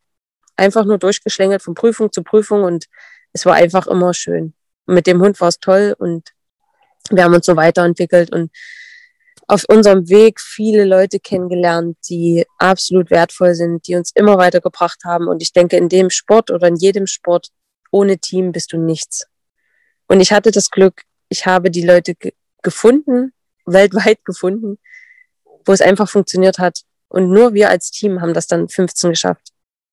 einfach 0.56 0.84
nur 0.84 0.98
durchgeschlängelt 0.98 1.62
von 1.62 1.74
Prüfung 1.74 2.12
zu 2.12 2.22
Prüfung 2.22 2.64
und 2.64 2.86
es 3.32 3.46
war 3.46 3.54
einfach 3.54 3.86
immer 3.86 4.14
schön. 4.14 4.54
Mit 4.86 5.06
dem 5.06 5.20
Hund 5.20 5.40
war 5.40 5.48
es 5.48 5.58
toll 5.58 5.94
und 5.98 6.30
wir 7.10 7.24
haben 7.24 7.34
uns 7.34 7.46
so 7.46 7.56
weiterentwickelt 7.56 8.32
und 8.32 8.50
auf 9.52 9.66
unserem 9.68 10.08
Weg 10.08 10.40
viele 10.40 10.86
Leute 10.86 11.20
kennengelernt, 11.20 11.98
die 12.08 12.46
absolut 12.56 13.10
wertvoll 13.10 13.54
sind, 13.54 13.86
die 13.86 13.96
uns 13.96 14.10
immer 14.14 14.38
weitergebracht 14.38 15.04
haben. 15.04 15.28
Und 15.28 15.42
ich 15.42 15.52
denke, 15.52 15.76
in 15.76 15.90
dem 15.90 16.08
Sport 16.08 16.50
oder 16.50 16.68
in 16.68 16.76
jedem 16.76 17.06
Sport, 17.06 17.48
ohne 17.90 18.16
Team 18.16 18.52
bist 18.52 18.72
du 18.72 18.78
nichts. 18.78 19.26
Und 20.06 20.22
ich 20.22 20.32
hatte 20.32 20.52
das 20.52 20.70
Glück, 20.70 21.02
ich 21.28 21.44
habe 21.44 21.70
die 21.70 21.84
Leute 21.84 22.14
ge 22.14 22.32
gefunden, 22.62 23.34
weltweit 23.66 24.20
gefunden, 24.24 24.78
wo 25.66 25.72
es 25.74 25.82
einfach 25.82 26.08
funktioniert 26.08 26.58
hat. 26.58 26.80
Und 27.08 27.28
nur 27.28 27.52
wir 27.52 27.68
als 27.68 27.90
Team 27.90 28.22
haben 28.22 28.32
das 28.32 28.46
dann 28.46 28.70
15 28.70 29.10
geschafft. 29.10 29.48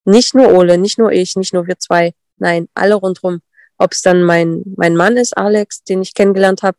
Nicht 0.06 0.36
nur 0.36 0.54
Ole, 0.54 0.78
nicht 0.78 0.98
nur 0.98 1.12
ich, 1.12 1.36
nicht 1.36 1.54
nur 1.54 1.68
wir 1.68 1.78
zwei, 1.80 2.14
nein, 2.38 2.70
alle 2.76 2.96
rundherum. 2.96 3.42
Ob 3.78 3.92
es 3.92 4.04
dann 4.04 4.24
mein, 4.24 4.64
mein 4.78 4.96
Mann 4.96 5.18
ist, 5.18 5.36
Alex, 5.36 5.84
den 5.84 6.02
ich 6.02 6.14
kennengelernt 6.14 6.64
habe, 6.64 6.78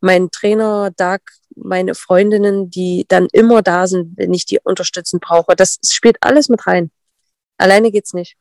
mein 0.00 0.30
Trainer, 0.30 0.90
Doug, 0.96 1.20
meine 1.56 1.94
Freundinnen, 1.94 2.70
die 2.70 3.04
dann 3.08 3.28
immer 3.32 3.62
da 3.62 3.86
sind, 3.86 4.16
wenn 4.16 4.32
ich 4.32 4.46
die 4.46 4.60
unterstützend 4.62 5.22
brauche. 5.22 5.56
Das 5.56 5.78
spielt 5.88 6.18
alles 6.20 6.48
mit 6.48 6.66
rein. 6.66 6.90
Alleine 7.58 7.90
geht's 7.90 8.12
nicht. 8.12 8.36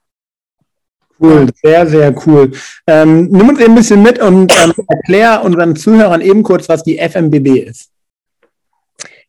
Cool, 1.20 1.48
sehr, 1.64 1.88
sehr 1.88 2.28
cool. 2.28 2.52
Ähm, 2.88 3.30
nimm 3.30 3.50
uns 3.50 3.62
ein 3.62 3.74
bisschen 3.74 4.04
mit 4.04 4.20
und 4.20 4.54
ähm, 4.62 4.74
erklär 4.88 5.44
unseren 5.44 5.76
Zuhörern 5.76 6.20
eben 6.20 6.44
kurz, 6.44 6.68
was 6.68 6.84
die 6.84 6.98
FMBB 6.98 7.68
ist. 7.70 7.90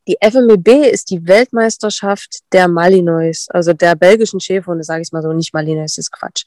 Die 0.08 0.16
FMEB 0.20 0.92
ist 0.92 1.10
die 1.10 1.26
Weltmeisterschaft 1.26 2.40
der 2.52 2.68
Malinois, 2.68 3.46
also 3.48 3.72
der 3.72 3.96
belgischen 3.96 4.38
Schäferhunde, 4.38 4.84
sage 4.84 5.02
ich 5.02 5.10
mal 5.10 5.22
so, 5.22 5.32
nicht 5.32 5.52
Malinois, 5.52 5.98
ist 5.98 6.12
Quatsch. 6.12 6.44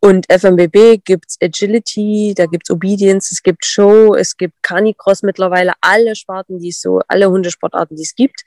Und 0.00 0.26
FMBB 0.30 1.02
gibt's 1.04 1.36
Agility, 1.42 2.32
da 2.36 2.46
gibt's 2.46 2.70
Obedience, 2.70 3.32
es 3.32 3.42
gibt 3.42 3.64
Show, 3.64 4.14
es 4.14 4.36
gibt 4.36 4.62
Canicross 4.62 5.22
mittlerweile, 5.22 5.72
alle 5.80 6.14
Sparten, 6.14 6.60
die 6.60 6.68
es 6.68 6.80
so, 6.80 7.00
alle 7.08 7.28
Hundesportarten, 7.28 7.96
die 7.96 8.04
es 8.04 8.14
gibt. 8.14 8.42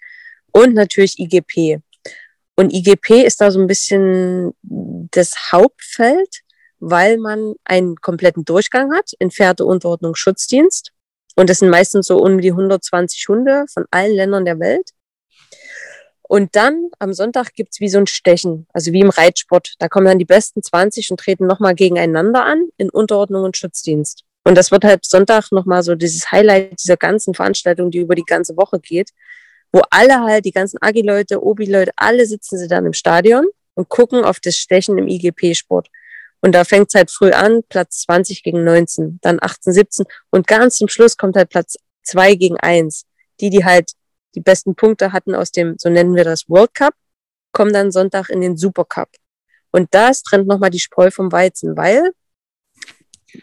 Und 0.53 0.73
natürlich 0.73 1.19
IGP. 1.19 1.81
Und 2.55 2.73
IGP 2.73 3.23
ist 3.25 3.41
da 3.41 3.51
so 3.51 3.59
ein 3.59 3.67
bisschen 3.67 4.53
das 4.63 5.51
Hauptfeld, 5.51 6.41
weil 6.79 7.17
man 7.17 7.55
einen 7.65 7.95
kompletten 7.95 8.45
Durchgang 8.45 8.93
hat 8.93 9.11
in 9.19 9.31
Pferdeunterordnung 9.31 10.15
Schutzdienst. 10.15 10.91
Und 11.35 11.49
das 11.49 11.59
sind 11.59 11.69
meistens 11.69 12.07
so 12.07 12.17
um 12.17 12.39
die 12.39 12.51
120 12.51 13.27
Hunde 13.27 13.65
von 13.71 13.85
allen 13.91 14.15
Ländern 14.15 14.45
der 14.45 14.59
Welt. 14.59 14.91
Und 16.31 16.55
dann 16.55 16.91
am 16.97 17.11
Sonntag 17.11 17.55
gibt's 17.55 17.81
wie 17.81 17.89
so 17.89 17.97
ein 17.97 18.07
Stechen, 18.07 18.65
also 18.71 18.93
wie 18.93 19.01
im 19.01 19.09
Reitsport. 19.09 19.73
Da 19.79 19.89
kommen 19.89 20.05
dann 20.05 20.17
die 20.17 20.23
besten 20.23 20.63
20 20.63 21.11
und 21.11 21.19
treten 21.19 21.45
nochmal 21.45 21.75
gegeneinander 21.75 22.45
an 22.45 22.69
in 22.77 22.89
Unterordnung 22.89 23.43
und 23.43 23.57
Schutzdienst. 23.57 24.23
Und 24.45 24.57
das 24.57 24.71
wird 24.71 24.85
halt 24.85 25.03
Sonntag 25.03 25.51
nochmal 25.51 25.83
so 25.83 25.93
dieses 25.93 26.31
Highlight 26.31 26.81
dieser 26.81 26.95
ganzen 26.95 27.33
Veranstaltung, 27.33 27.91
die 27.91 27.97
über 27.97 28.15
die 28.15 28.23
ganze 28.23 28.55
Woche 28.55 28.79
geht, 28.79 29.09
wo 29.73 29.81
alle 29.89 30.21
halt, 30.21 30.45
die 30.45 30.53
ganzen 30.53 30.81
Agi-Leute, 30.81 31.43
Obi-Leute, 31.43 31.91
alle 31.97 32.25
sitzen 32.25 32.57
sie 32.57 32.69
dann 32.69 32.85
im 32.85 32.93
Stadion 32.93 33.47
und 33.73 33.89
gucken 33.89 34.23
auf 34.23 34.39
das 34.39 34.55
Stechen 34.55 34.97
im 34.97 35.09
IGP-Sport. 35.09 35.89
Und 36.39 36.55
da 36.55 36.63
fängt 36.63 36.87
es 36.87 36.95
halt 36.95 37.11
früh 37.11 37.31
an, 37.31 37.61
Platz 37.67 38.03
20 38.03 38.41
gegen 38.41 38.63
19, 38.63 39.19
dann 39.21 39.39
18, 39.41 39.73
17 39.73 40.05
und 40.29 40.47
ganz 40.47 40.77
zum 40.77 40.87
Schluss 40.87 41.17
kommt 41.17 41.35
halt 41.35 41.49
Platz 41.49 41.75
2 42.03 42.35
gegen 42.35 42.57
1. 42.57 43.03
Die, 43.41 43.49
die 43.49 43.65
halt 43.65 43.91
die 44.35 44.41
besten 44.41 44.75
Punkte 44.75 45.11
hatten 45.11 45.35
aus 45.35 45.51
dem, 45.51 45.75
so 45.77 45.89
nennen 45.89 46.15
wir 46.15 46.23
das, 46.23 46.49
World 46.49 46.73
Cup, 46.73 46.93
kommen 47.51 47.73
dann 47.73 47.91
Sonntag 47.91 48.29
in 48.29 48.41
den 48.41 48.57
Super 48.57 48.85
Cup. 48.85 49.09
Und 49.71 49.93
das 49.93 50.23
trennt 50.23 50.47
nochmal 50.47 50.69
die 50.69 50.79
Spreu 50.79 51.11
vom 51.11 51.31
Weizen, 51.31 51.77
weil 51.77 52.11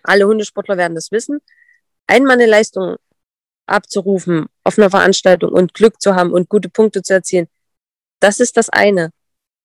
alle 0.03 0.27
Hundesportler 0.27 0.77
werden 0.77 0.95
das 0.95 1.11
wissen. 1.11 1.41
Einmal 2.07 2.35
eine 2.35 2.47
Leistung 2.47 2.97
abzurufen 3.67 4.47
auf 4.65 4.79
einer 4.79 4.91
Veranstaltung 4.91 5.53
und 5.53 5.75
Glück 5.75 6.01
zu 6.01 6.15
haben 6.15 6.33
und 6.33 6.49
gute 6.49 6.69
Punkte 6.69 7.03
zu 7.03 7.15
erzielen, 7.15 7.49
das 8.21 8.41
ist 8.41 8.57
das 8.57 8.69
eine. 8.69 9.11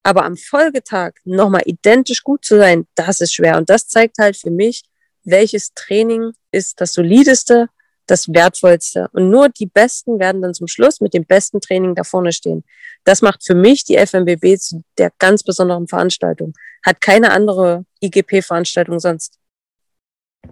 Aber 0.04 0.26
am 0.26 0.36
Folgetag 0.36 1.14
nochmal 1.24 1.64
identisch 1.66 2.24
gut 2.24 2.44
zu 2.44 2.58
sein, 2.58 2.88
das 2.96 3.22
ist 3.22 3.34
schwer. 3.34 3.58
Und 3.58 3.70
das 3.70 3.88
zeigt 3.88 4.18
halt 4.18 4.36
für 4.36 4.52
mich, 4.52 4.84
welches 5.24 5.74
Training 5.74 6.34
ist 6.52 6.82
das 6.82 6.94
solideste, 6.94 7.70
das 8.08 8.32
wertvollste. 8.34 9.10
Und 9.14 9.30
nur 9.30 9.50
die 9.50 9.66
Besten 9.66 10.20
werden 10.20 10.42
dann 10.42 10.54
zum 10.54 10.68
Schluss 10.68 11.02
mit 11.02 11.14
dem 11.14 11.26
besten 11.26 11.62
Training 11.62 11.96
da 11.96 12.04
vorne 12.04 12.32
stehen. 12.32 12.64
Das 13.04 13.22
macht 13.22 13.46
für 13.46 13.56
mich 13.56 13.84
die 13.84 13.98
FMBB 13.98 14.58
zu 14.58 14.84
der 14.98 15.12
ganz 15.20 15.44
besonderen 15.44 15.88
Veranstaltung. 15.88 16.54
Hat 16.86 17.02
keine 17.02 17.32
andere 17.32 17.86
IGP-Veranstaltung 18.02 19.00
sonst. 19.00 19.40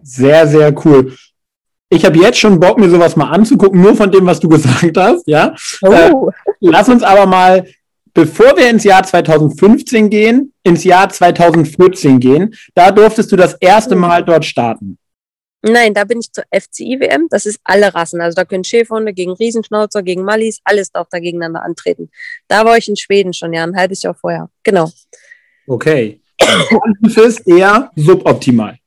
Sehr, 0.02 0.48
sehr 0.48 0.74
cool. 0.86 1.16
Ich 1.90 2.06
habe 2.06 2.20
jetzt 2.20 2.40
schon 2.40 2.60
Bock, 2.60 2.80
mir 2.80 2.90
sowas 2.90 3.18
mal 3.18 3.30
anzugucken, 3.30 3.82
nur 3.82 3.96
von 3.96 4.12
dem, 4.12 4.26
was 4.26 4.40
du 4.40 4.48
gesagt 4.50 4.98
hast. 4.98 5.28
Ja. 5.28 5.56
Oh. 5.82 5.92
Äh, 5.92 6.46
lass 6.62 6.88
uns 6.88 7.04
aber 7.04 7.26
mal 7.26 7.66
bevor 8.14 8.58
wir 8.58 8.70
ins 8.70 8.84
Jahr 8.84 9.04
2015 9.04 10.10
gehen, 10.10 10.54
ins 10.64 10.84
Jahr 10.84 11.10
2014 11.10 12.20
gehen, 12.20 12.54
da 12.74 12.92
durftest 12.92 13.32
du 13.32 13.36
das 13.36 13.54
erste 13.56 13.96
mhm. 13.96 14.02
Mal 14.02 14.24
dort 14.24 14.46
starten. 14.46 14.98
Nein, 15.64 15.94
da 15.94 16.06
bin 16.06 16.20
ich 16.20 16.32
zur 16.32 16.44
FCI-WM. 16.52 17.28
Das 17.30 17.46
ist 17.46 17.60
alle 17.64 17.94
Rassen. 17.94 18.20
Also 18.20 18.36
da 18.36 18.46
können 18.46 18.64
Schäferhunde 18.64 19.14
gegen 19.14 19.34
Riesenschnauzer, 19.34 20.02
gegen 20.02 20.24
Mallis, 20.24 20.60
alles 20.64 20.92
darf 20.92 21.08
da 21.12 21.20
gegeneinander 21.20 21.64
antreten. 21.64 22.10
Da 22.48 22.66
war 22.66 22.78
ich 22.78 22.88
in 22.88 22.96
Schweden 22.96 23.34
schon, 23.34 23.54
ja, 23.54 23.64
ein 23.64 23.76
halbes 23.76 24.02
Jahr 24.02 24.16
vorher. 24.16 24.50
Genau. 24.64 24.90
Okay. 25.68 26.22
Und 26.72 26.98
lief 27.02 27.42
eher 27.46 27.92
suboptimal. 27.96 28.78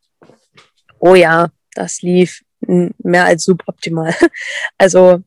Oh 0.98 1.14
ja, 1.14 1.48
das 1.74 2.02
lief 2.02 2.42
mehr 2.66 3.24
als 3.24 3.44
suboptimal. 3.44 4.14
Also 4.78 5.22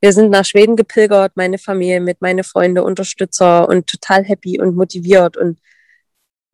wir 0.00 0.12
sind 0.12 0.30
nach 0.30 0.44
Schweden 0.44 0.76
gepilgert, 0.76 1.32
meine 1.34 1.58
Familie 1.58 2.00
mit, 2.00 2.20
meine 2.22 2.42
Freunde, 2.42 2.82
Unterstützer 2.82 3.68
und 3.68 3.86
total 3.86 4.24
happy 4.24 4.58
und 4.60 4.74
motiviert 4.74 5.36
und 5.36 5.60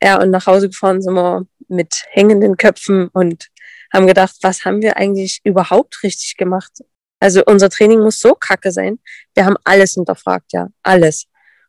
ja, 0.02 0.20
und 0.20 0.30
nach 0.30 0.46
Hause 0.46 0.68
gefahren 0.68 1.00
sind 1.00 1.14
wir 1.14 1.46
mit 1.68 2.04
hängenden 2.10 2.56
Köpfen 2.56 3.08
und 3.08 3.48
haben 3.96 4.06
gedacht, 4.06 4.36
was 4.42 4.64
haben 4.64 4.82
wir 4.82 4.96
eigentlich 4.96 5.40
überhaupt 5.44 6.02
richtig 6.02 6.36
gemacht? 6.36 6.72
Also 7.18 7.42
unser 7.46 7.70
Training 7.70 8.00
muss 8.00 8.18
so 8.18 8.34
kacke 8.34 8.70
sein. 8.70 8.98
Wir 9.34 9.46
haben 9.46 9.56
alles 9.64 9.94
hinterfragt, 9.94 10.52
ja, 10.52 10.68
alles. 10.82 11.26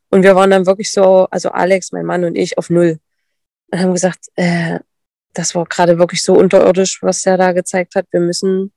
Und 0.10 0.24
wir 0.24 0.36
waren 0.36 0.52
dann 0.52 0.66
wirklich 0.66 0.92
so, 0.92 1.28
also 1.32 1.50
Alex, 1.50 1.92
mein 1.92 2.06
Mann 2.06 2.24
und 2.24 2.36
ich, 2.36 2.58
auf 2.58 2.70
Null. 2.70 3.00
Und 3.72 3.80
haben 3.80 3.94
gesagt, 3.94 4.28
äh, 4.36 4.80
das 5.34 5.56
war 5.56 5.66
gerade 5.66 6.00
wirklich 6.00 6.24
so 6.24 6.34
unterirdisch, 6.34 7.02
was 7.02 7.26
er 7.26 7.38
da 7.38 7.52
gezeigt 7.52 7.96
hat. 7.96 8.08
Wir 8.12 8.20
müssen, 8.20 8.74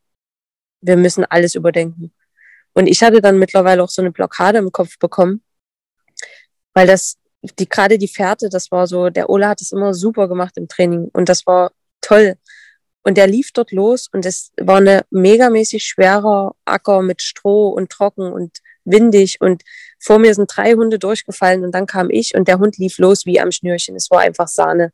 wir 0.81 0.97
müssen 0.97 1.25
alles 1.25 1.55
überdenken. 1.55 2.13
Und 2.73 2.87
ich 2.87 3.03
hatte 3.03 3.21
dann 3.21 3.39
mittlerweile 3.39 3.83
auch 3.83 3.89
so 3.89 4.03
eine 4.03 4.13
Blockade 4.13 4.59
im 4.59 4.73
Kopf 4.73 4.99
bekommen, 4.99 5.43
weil 6.75 6.87
das, 6.87 7.19
die, 7.59 7.69
gerade 7.69 7.99
die 7.99 8.09
Fährte, 8.09 8.49
das 8.49 8.71
war 8.71 8.87
so, 8.87 9.11
der 9.11 9.29
Ola 9.29 9.51
hat 9.51 9.61
es 9.61 9.73
immer 9.73 9.93
super 9.95 10.29
gemacht 10.29 10.57
im 10.57 10.69
Training 10.69 11.09
und 11.13 11.29
das 11.29 11.47
war 11.47 11.73
toll. 12.01 12.37
Und 13.03 13.17
der 13.17 13.27
lief 13.27 13.53
dort 13.53 13.73
los 13.73 14.09
und 14.13 14.27
es 14.27 14.53
war 14.61 14.77
eine 14.77 15.05
megamäßig 15.11 15.85
schwerer 15.85 16.55
Acker 16.67 17.01
mit 17.03 17.23
Stroh 17.23 17.69
und 17.69 17.91
trocken 17.91 18.31
und 18.33 18.59
windig 18.85 19.41
und 19.41 19.63
vor 19.99 20.19
mir 20.19 20.35
sind 20.35 20.55
drei 20.55 20.75
Hunde 20.75 20.99
durchgefallen 20.99 21.65
und 21.65 21.73
dann 21.73 21.87
kam 21.87 22.11
ich 22.11 22.35
und 22.35 22.49
der 22.49 22.59
Hund 22.59 22.77
lief 22.79 22.99
los 22.99 23.25
wie 23.25 23.41
am 23.41 23.53
Schnürchen. 23.53 23.97
Es 23.97 24.11
war 24.11 24.21
einfach 24.21 24.49
Sahne. 24.49 24.93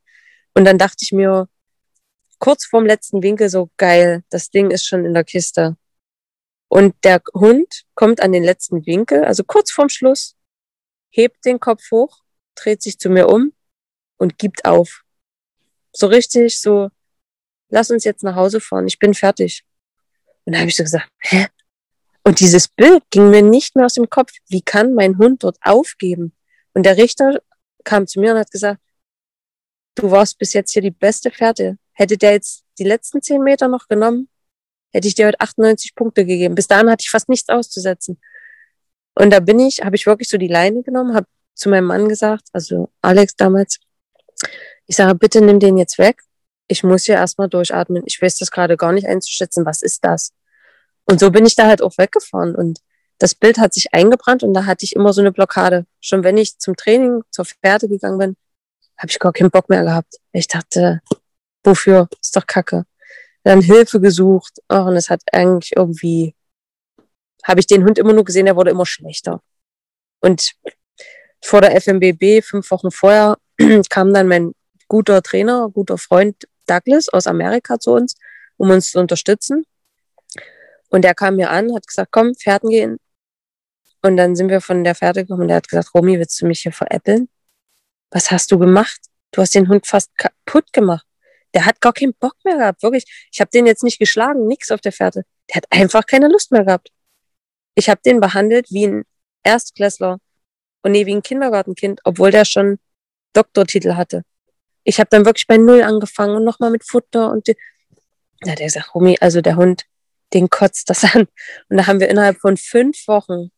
Und 0.55 0.65
dann 0.65 0.79
dachte 0.79 0.99
ich 1.03 1.13
mir, 1.13 1.49
kurz 2.39 2.65
vorm 2.65 2.87
letzten 2.87 3.23
Winkel 3.23 3.49
so 3.49 3.71
geil, 3.77 4.23
das 4.31 4.51
Ding 4.51 4.71
ist 4.71 4.87
schon 4.87 5.05
in 5.05 5.15
der 5.15 5.25
Kiste. 5.25 5.77
Und 6.69 6.95
der 7.05 7.23
Hund 7.35 7.85
kommt 7.95 8.21
an 8.21 8.33
den 8.33 8.43
letzten 8.43 8.87
Winkel, 8.87 9.25
also 9.25 9.45
kurz 9.45 9.71
vorm 9.71 9.89
Schluss, 9.89 10.37
hebt 11.11 11.45
den 11.45 11.61
Kopf 11.61 11.91
hoch, 11.91 12.23
dreht 12.55 12.83
sich 12.83 12.99
zu 12.99 13.09
mir 13.09 13.29
um 13.29 13.53
und 14.17 14.39
gibt 14.39 14.65
auf. 14.65 15.03
So 15.93 16.09
richtig, 16.09 16.61
so, 16.61 16.91
lass 17.69 17.91
uns 17.91 18.05
jetzt 18.05 18.23
nach 18.23 18.37
Hause 18.37 18.61
fahren, 18.61 18.87
ich 18.87 18.99
bin 18.99 19.15
fertig. 19.15 19.65
Und 20.45 20.55
da 20.55 20.61
habe 20.61 20.69
ich 20.69 20.77
so 20.77 20.85
gesagt, 20.85 21.09
hä? 21.19 21.47
Und 22.25 22.41
dieses 22.41 22.69
Bild 22.69 23.05
ging 23.11 23.31
mir 23.31 23.43
nicht 23.43 23.77
mehr 23.77 23.87
aus 23.87 23.95
dem 23.95 24.11
Kopf. 24.11 24.33
Wie 24.49 24.63
kann 24.63 24.95
mein 24.95 25.19
Hund 25.19 25.45
dort 25.45 25.59
aufgeben? 25.61 26.35
Und 26.75 26.85
der 26.85 26.97
Richter 26.97 27.41
kam 27.85 28.07
zu 28.07 28.21
mir 28.21 28.33
und 28.33 28.39
hat 28.39 28.51
gesagt, 28.51 28.81
du 29.95 30.11
warst 30.11 30.39
bis 30.39 30.53
jetzt 30.53 30.73
hier 30.73 30.83
die 30.83 30.91
beste 30.91 31.31
Fährte. 31.31 31.79
Hätte 31.93 32.19
der 32.19 32.33
jetzt 32.33 32.65
die 32.79 32.85
letzten 32.85 33.23
zehn 33.23 33.43
Meter 33.43 33.69
noch 33.69 33.89
genommen, 33.89 34.29
hätte 34.93 35.09
ich 35.09 35.15
dir 35.15 35.27
heute 35.27 35.41
98 35.41 35.95
Punkte 35.95 36.27
gegeben. 36.27 36.55
Bis 36.55 36.67
dahin 36.67 36.91
hatte 36.91 37.03
ich 37.03 37.11
fast 37.11 37.29
nichts 37.29 37.49
auszusetzen. 37.49 38.21
Und 39.15 39.31
da 39.31 39.41
bin 39.41 39.59
ich, 39.61 39.83
habe 39.83 39.97
ich 39.97 40.07
wirklich 40.07 40.29
so 40.29 40.37
die 40.37 40.49
Leine 40.49 40.83
genommen, 40.83 41.15
habe 41.15 41.27
zu 41.55 41.71
meinem 41.71 41.87
Mann 41.87 42.09
gesagt, 42.09 42.49
also 42.53 42.91
Alex 43.01 43.37
damals, 43.37 43.79
ich 44.87 44.97
sage, 44.97 45.15
bitte 45.15 45.41
nimm 45.41 45.59
den 45.59 45.79
jetzt 45.79 45.99
weg. 45.99 46.21
Ich 46.69 46.83
muss 46.83 47.05
hier 47.05 47.17
erstmal 47.17 47.49
durchatmen. 47.49 48.03
Ich 48.07 48.21
weiß 48.21 48.39
das 48.39 48.51
gerade 48.51 48.77
gar 48.77 48.93
nicht 48.93 49.07
einzuschätzen. 49.07 49.67
Was 49.67 49.83
ist 49.83 50.05
das? 50.05 50.33
Und 51.05 51.21
so 51.21 51.31
bin 51.31 51.47
ich 51.47 51.55
da 51.55 51.67
halt 51.67 51.83
auch 51.83 51.97
weggefahren. 51.99 52.55
Und 52.55 52.81
das 53.19 53.35
Bild 53.35 53.59
hat 53.59 53.73
sich 53.73 53.95
eingebrannt 53.95 54.43
und 54.43 54.53
da 54.53 54.67
hatte 54.67 54.85
ich 54.85 54.95
immer 54.95 55.13
so 55.13 55.21
eine 55.21 55.33
Blockade. 55.33 55.87
Schon 56.01 56.25
wenn 56.25 56.37
ich 56.37 56.59
zum 56.59 56.77
Training, 56.77 57.23
zur 57.31 57.45
Pferde 57.45 57.89
gegangen 57.89 58.19
bin, 58.19 58.37
habe 58.99 59.11
ich 59.11 59.19
gar 59.19 59.33
keinen 59.33 59.51
Bock 59.51 59.69
mehr 59.69 59.85
gehabt. 59.85 60.17
Ich 60.33 60.49
dachte, 60.49 61.01
wofür? 61.63 62.09
Ist 62.21 62.37
doch 62.37 62.47
kacke 62.47 62.85
dann 63.47 63.61
Hilfe 63.61 64.01
gesucht. 64.01 64.59
Oh, 64.69 64.83
und 64.83 64.97
es 64.97 65.09
hat 65.09 65.23
eigentlich 65.33 65.77
irgendwie, 65.77 66.35
habe 67.45 67.61
ich 67.61 67.67
den 67.67 67.85
Hund 67.85 67.99
immer 67.99 68.13
nur 68.13 68.25
gesehen, 68.25 68.47
der 68.47 68.57
wurde 68.57 68.73
immer 68.73 68.87
schlechter. 68.87 69.41
Und 70.21 70.55
vor 71.41 71.61
der 71.61 71.81
FMBB, 71.81 72.43
fünf 72.43 72.71
Wochen 72.73 72.91
vorher, 72.91 73.39
kam 73.89 74.13
dann 74.13 74.27
mein 74.27 74.53
guter 74.89 75.23
Trainer, 75.23 75.69
guter 75.73 75.97
Freund 75.97 76.49
Douglas 76.67 77.09
aus 77.09 77.27
Amerika 77.27 77.79
zu 77.79 77.93
uns, 77.93 78.15
um 78.57 78.71
uns 78.71 78.91
zu 78.91 79.01
unterstützen. 79.01 79.65
Und 80.89 81.03
der 81.03 81.15
kam 81.15 81.37
mir 81.37 81.51
an, 81.51 81.75
hat 81.75 81.87
gesagt, 81.87 82.11
komm, 82.13 82.35
Pferden 82.35 82.71
gehen. 82.71 82.99
Und 84.03 84.17
dann 84.17 84.37
sind 84.37 84.49
wir 84.49 84.61
von 84.61 84.85
der 84.85 84.95
Pferde 84.95 85.23
gekommen 85.23 85.43
und 85.43 85.49
der 85.49 85.57
hat 85.59 85.69
gesagt, 85.69 85.95
Romy, 85.95 86.19
willst 86.19 86.41
du 86.41 86.47
mich 86.47 86.61
hier 86.61 86.73
veräppeln? 86.73 87.29
Was 88.11 88.31
hast 88.31 88.53
du 88.53 88.59
gemacht? 88.59 89.01
Du 89.33 89.43
hast 89.43 89.55
den 89.55 89.69
Hund 89.69 89.87
fast 89.87 90.17
kaputt 90.17 90.73
gemacht 90.73 91.07
der 91.57 91.65
hat 91.65 91.81
gar 91.81 91.95
keinen 91.95 92.13
Bock 92.13 92.35
mehr 92.45 92.59
gehabt, 92.59 92.83
wirklich. 92.83 93.29
Ich 93.33 93.41
habe 93.41 93.51
den 93.51 93.65
jetzt 93.65 93.83
nicht 93.83 93.99
geschlagen, 93.99 94.47
nix 94.47 94.71
auf 94.71 94.83
der 94.83 94.93
Fährte. 94.93 95.25
Der 95.49 95.57
hat 95.57 95.65
einfach 95.71 96.05
keine 96.05 96.29
Lust 96.29 96.53
mehr 96.53 96.67
gehabt. 96.67 96.91
Ich 97.75 97.89
habe 97.89 98.01
den 98.05 98.21
behandelt 98.21 98.71
wie 98.71 98.87
ein 98.87 99.05
Erstklässler 99.43 100.19
und 100.83 100.93
nee, 100.93 101.07
wie 101.07 101.15
ein 101.15 101.23
Kindergartenkind, 101.23 102.03
obwohl 102.05 102.31
der 102.31 102.45
schon 102.45 102.79
Doktortitel 103.33 103.95
hatte. 103.95 104.23
Ich 104.89 105.01
habe 105.01 105.09
dann 105.11 105.25
wirklich 105.25 105.49
bei 105.49 105.57
Null 105.57 105.83
angefangen 105.83 106.37
und 106.37 106.45
nochmal 106.45 106.71
mit 106.71 106.85
Futter 106.85 107.33
und 107.33 107.49
die, 107.49 107.57
na, 108.45 108.55
der 108.55 108.71
sagt, 108.71 108.95
Rumi, 108.95 109.17
also 109.21 109.41
der 109.41 109.57
Hund, 109.57 109.85
den 110.33 110.49
kotzt 110.49 110.89
das 110.89 111.03
an. 111.15 111.27
Und 111.69 111.77
da 111.77 111.87
haben 111.87 112.01
wir 112.01 112.09
innerhalb 112.09 112.39
von 112.39 112.57
fünf 112.57 113.09
Wochen 113.09 113.51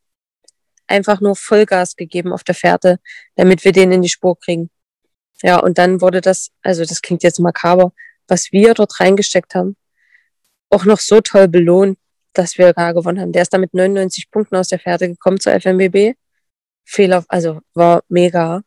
einfach 0.86 1.20
nur 1.20 1.36
Vollgas 1.36 1.96
gegeben 1.96 2.32
auf 2.32 2.44
der 2.44 2.54
Fährte, 2.54 2.98
damit 3.36 3.64
wir 3.64 3.72
den 3.72 3.92
in 3.92 4.00
die 4.00 4.08
Spur 4.08 4.38
kriegen. 4.38 4.70
Ja, 5.42 5.58
und 5.58 5.76
dann 5.76 6.00
wurde 6.00 6.22
das, 6.22 6.50
also 6.62 6.84
das 6.84 7.02
klingt 7.02 7.22
jetzt 7.22 7.40
makaber, 7.40 7.92
was 8.26 8.50
wir 8.50 8.72
dort 8.72 8.98
reingesteckt 8.98 9.54
haben, 9.54 9.76
auch 10.70 10.86
noch 10.86 10.98
so 10.98 11.20
toll 11.20 11.46
belohnt, 11.46 11.98
dass 12.32 12.56
wir 12.56 12.72
gar 12.72 12.94
gewonnen 12.94 13.20
haben. 13.20 13.32
Der 13.32 13.42
ist 13.42 13.52
da 13.52 13.58
mit 13.58 13.74
99 13.74 14.30
Punkten 14.30 14.56
aus 14.56 14.68
der 14.68 14.78
Fährte 14.78 15.08
gekommen 15.08 15.40
zur 15.40 15.52
FMBB. 15.52 16.14
Fehler, 16.84 17.24
also 17.28 17.60
war 17.74 18.02
mega. 18.08 18.62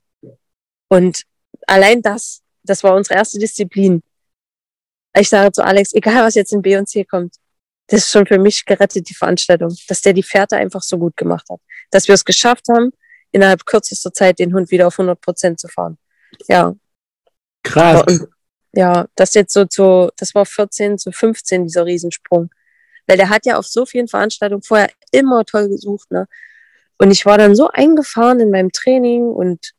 Und 0.90 1.24
allein 1.68 2.02
das, 2.02 2.41
das 2.64 2.84
war 2.84 2.96
unsere 2.96 3.16
erste 3.16 3.40
Disziplin. 3.40 4.02
Ich 5.18 5.30
sage 5.30 5.52
zu 5.52 5.64
Alex, 5.64 5.94
egal 5.94 6.24
was 6.24 6.36
jetzt 6.36 6.54
in 6.54 6.62
B 6.62 6.78
und 6.78 6.88
C 6.88 7.04
kommt, 7.04 7.36
das 7.88 8.02
ist 8.06 8.12
schon 8.12 8.26
für 8.26 8.40
mich 8.40 8.66
gerettet, 8.66 9.10
die 9.10 9.14
Veranstaltung, 9.14 9.76
dass 9.88 10.02
der 10.02 10.14
die 10.14 10.24
Fährte 10.24 10.56
einfach 10.56 10.82
so 10.82 10.98
gut 10.98 11.18
gemacht 11.18 11.48
hat. 11.50 11.60
Dass 11.90 12.08
wir 12.08 12.16
es 12.16 12.24
geschafft 12.24 12.68
haben, 12.70 12.92
innerhalb 13.32 13.66
kürzester 13.66 14.14
Zeit 14.14 14.40
den 14.40 14.54
Hund 14.54 14.72
wieder 14.72 14.88
auf 14.88 14.98
100 14.98 15.20
Prozent 15.20 15.60
zu 15.60 15.68
fahren 15.68 15.98
ja. 16.48 16.76
Krass. 17.64 18.04
Und, 18.08 18.28
ja, 18.74 19.08
das 19.16 19.34
jetzt 19.34 19.54
so 19.54 19.66
zu, 19.66 20.10
das 20.18 20.34
war 20.34 20.46
14 20.46 20.98
zu 20.98 21.12
15, 21.12 21.66
dieser 21.66 21.86
Riesensprung. 21.86 22.50
Weil 23.08 23.18
der 23.18 23.30
hat 23.30 23.46
ja 23.46 23.58
auf 23.58 23.68
so 23.68 23.86
vielen 23.86 24.08
Veranstaltungen 24.08 24.64
vorher 24.64 24.90
immer 25.12 25.44
toll 25.46 25.70
gesucht, 25.70 26.10
ne? 26.12 26.28
Und 26.98 27.10
ich 27.10 27.26
war 27.26 27.40
dann 27.40 27.56
so 27.56 27.68
eingefahren 27.70 28.40
in 28.40 28.52
meinem 28.52 28.72
Training 28.72 29.24
und 29.24 29.72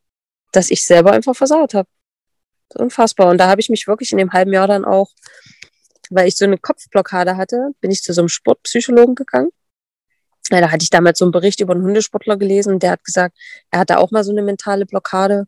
dass 0.50 0.70
ich 0.70 0.84
selber 0.84 1.12
einfach 1.12 1.36
versaut 1.36 1.72
habe. 1.72 1.88
Unfassbar. 2.74 3.28
Und 3.28 3.38
da 3.38 3.48
habe 3.48 3.60
ich 3.60 3.68
mich 3.68 3.86
wirklich 3.86 4.12
in 4.12 4.18
dem 4.18 4.32
halben 4.32 4.52
Jahr 4.52 4.68
dann 4.68 4.84
auch, 4.84 5.10
weil 6.10 6.28
ich 6.28 6.36
so 6.36 6.44
eine 6.44 6.58
Kopfblockade 6.58 7.36
hatte, 7.36 7.70
bin 7.80 7.90
ich 7.90 8.02
zu 8.02 8.12
so 8.12 8.20
einem 8.20 8.28
Sportpsychologen 8.28 9.14
gegangen. 9.14 9.50
Ja, 10.50 10.60
da 10.60 10.70
hatte 10.70 10.82
ich 10.82 10.90
damals 10.90 11.18
so 11.18 11.24
einen 11.24 11.32
Bericht 11.32 11.60
über 11.60 11.72
einen 11.72 11.84
Hundesportler 11.84 12.36
gelesen, 12.36 12.78
der 12.78 12.90
hat 12.90 13.04
gesagt, 13.04 13.36
er 13.70 13.78
hatte 13.78 13.98
auch 13.98 14.10
mal 14.10 14.24
so 14.24 14.32
eine 14.32 14.42
mentale 14.42 14.86
Blockade 14.86 15.46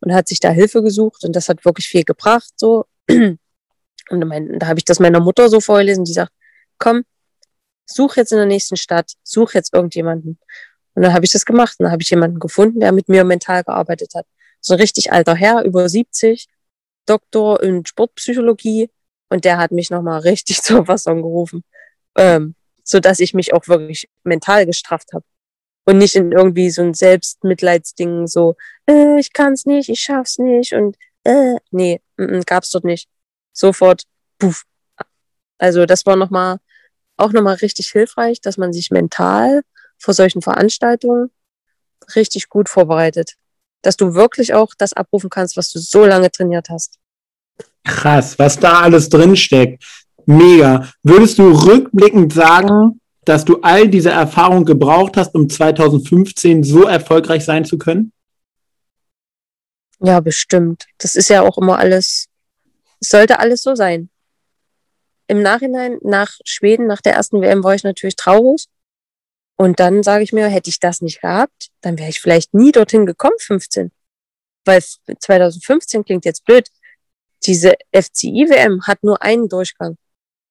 und 0.00 0.12
hat 0.12 0.28
sich 0.28 0.38
da 0.38 0.50
Hilfe 0.50 0.82
gesucht 0.82 1.24
und 1.24 1.34
das 1.34 1.48
hat 1.48 1.64
wirklich 1.64 1.88
viel 1.88 2.04
gebracht. 2.04 2.52
So. 2.56 2.84
Und 3.08 3.38
da 4.60 4.66
habe 4.66 4.78
ich 4.78 4.84
das 4.84 5.00
meiner 5.00 5.20
Mutter 5.20 5.48
so 5.48 5.60
vorgelesen, 5.60 6.04
die 6.04 6.12
sagt, 6.12 6.30
komm, 6.78 7.04
such 7.86 8.16
jetzt 8.16 8.32
in 8.32 8.38
der 8.38 8.46
nächsten 8.46 8.76
Stadt, 8.76 9.12
such 9.22 9.54
jetzt 9.54 9.72
irgendjemanden. 9.72 10.38
Und 10.94 11.02
dann 11.02 11.14
habe 11.14 11.24
ich 11.24 11.32
das 11.32 11.46
gemacht 11.46 11.76
und 11.78 11.84
dann 11.84 11.92
habe 11.92 12.02
ich 12.02 12.10
jemanden 12.10 12.38
gefunden, 12.38 12.80
der 12.80 12.92
mit 12.92 13.08
mir 13.08 13.24
mental 13.24 13.64
gearbeitet 13.64 14.12
hat. 14.14 14.26
So 14.60 14.74
ein 14.74 14.80
richtig 14.80 15.10
alter 15.10 15.34
Herr, 15.34 15.64
über 15.64 15.88
70, 15.88 16.46
Doktor 17.06 17.62
in 17.62 17.84
Sportpsychologie 17.86 18.90
und 19.28 19.44
der 19.44 19.58
hat 19.58 19.72
mich 19.72 19.90
nochmal 19.90 20.20
richtig 20.20 20.62
zur 20.62 20.88
Wasser 20.88 21.14
gerufen, 21.14 21.64
ähm, 22.16 22.54
so 22.82 23.00
dass 23.00 23.20
ich 23.20 23.34
mich 23.34 23.52
auch 23.54 23.68
wirklich 23.68 24.08
mental 24.24 24.66
gestrafft 24.66 25.12
habe 25.12 25.24
und 25.84 25.98
nicht 25.98 26.16
in 26.16 26.32
irgendwie 26.32 26.70
so 26.70 26.82
ein 26.82 26.94
Selbstmitleidsding, 26.94 28.26
so, 28.26 28.56
äh, 28.86 29.18
ich 29.18 29.32
kann's 29.32 29.66
nicht, 29.66 29.88
ich 29.88 30.00
schaff's 30.00 30.38
nicht 30.38 30.72
und 30.72 30.96
äh, 31.24 31.56
nee, 31.70 32.00
m 32.16 32.26
-m, 32.26 32.46
gab's 32.46 32.70
dort 32.70 32.84
nicht. 32.84 33.08
Sofort, 33.52 34.04
puff. 34.38 34.64
Also 35.58 35.86
das 35.86 36.06
war 36.06 36.16
nochmal, 36.16 36.58
auch 37.16 37.32
nochmal 37.32 37.56
richtig 37.56 37.90
hilfreich, 37.90 38.40
dass 38.40 38.56
man 38.58 38.72
sich 38.72 38.90
mental 38.90 39.62
vor 39.98 40.14
solchen 40.14 40.42
Veranstaltungen 40.42 41.30
richtig 42.14 42.48
gut 42.48 42.68
vorbereitet. 42.68 43.36
Dass 43.84 43.96
du 43.96 44.14
wirklich 44.14 44.54
auch 44.54 44.74
das 44.76 44.92
abrufen 44.94 45.30
kannst, 45.30 45.56
was 45.56 45.70
du 45.70 45.78
so 45.78 46.04
lange 46.04 46.30
trainiert 46.30 46.70
hast. 46.70 46.98
Krass, 47.84 48.38
was 48.38 48.58
da 48.58 48.80
alles 48.80 49.08
drinsteckt. 49.10 49.84
Mega. 50.26 50.88
Würdest 51.02 51.38
du 51.38 51.50
rückblickend 51.50 52.32
sagen, 52.32 53.00
dass 53.24 53.44
du 53.44 53.60
all 53.60 53.88
diese 53.88 54.10
Erfahrung 54.10 54.64
gebraucht 54.64 55.16
hast, 55.16 55.34
um 55.34 55.48
2015 55.48 56.64
so 56.64 56.84
erfolgreich 56.84 57.44
sein 57.44 57.64
zu 57.64 57.76
können? 57.76 58.12
Ja, 60.00 60.20
bestimmt. 60.20 60.86
Das 60.98 61.14
ist 61.14 61.28
ja 61.28 61.42
auch 61.42 61.58
immer 61.58 61.78
alles, 61.78 62.28
es 63.00 63.08
sollte 63.10 63.38
alles 63.38 63.62
so 63.62 63.74
sein. 63.74 64.08
Im 65.26 65.42
Nachhinein, 65.42 65.98
nach 66.02 66.32
Schweden, 66.44 66.86
nach 66.86 67.00
der 67.00 67.14
ersten 67.14 67.40
WM, 67.40 67.64
war 67.64 67.74
ich 67.74 67.84
natürlich 67.84 68.16
traurig. 68.16 68.66
Und 69.56 69.80
dann 69.80 70.02
sage 70.02 70.24
ich 70.24 70.32
mir, 70.32 70.48
hätte 70.48 70.70
ich 70.70 70.80
das 70.80 71.00
nicht 71.00 71.20
gehabt, 71.20 71.70
dann 71.80 71.98
wäre 71.98 72.08
ich 72.08 72.20
vielleicht 72.20 72.54
nie 72.54 72.72
dorthin 72.72 73.06
gekommen, 73.06 73.38
15. 73.38 73.92
Weil 74.64 74.82
2015 74.82 76.04
klingt 76.04 76.24
jetzt 76.24 76.44
blöd. 76.44 76.68
Diese 77.44 77.74
FCI-WM 77.92 78.86
hat 78.86 79.04
nur 79.04 79.22
einen 79.22 79.48
Durchgang. 79.48 79.96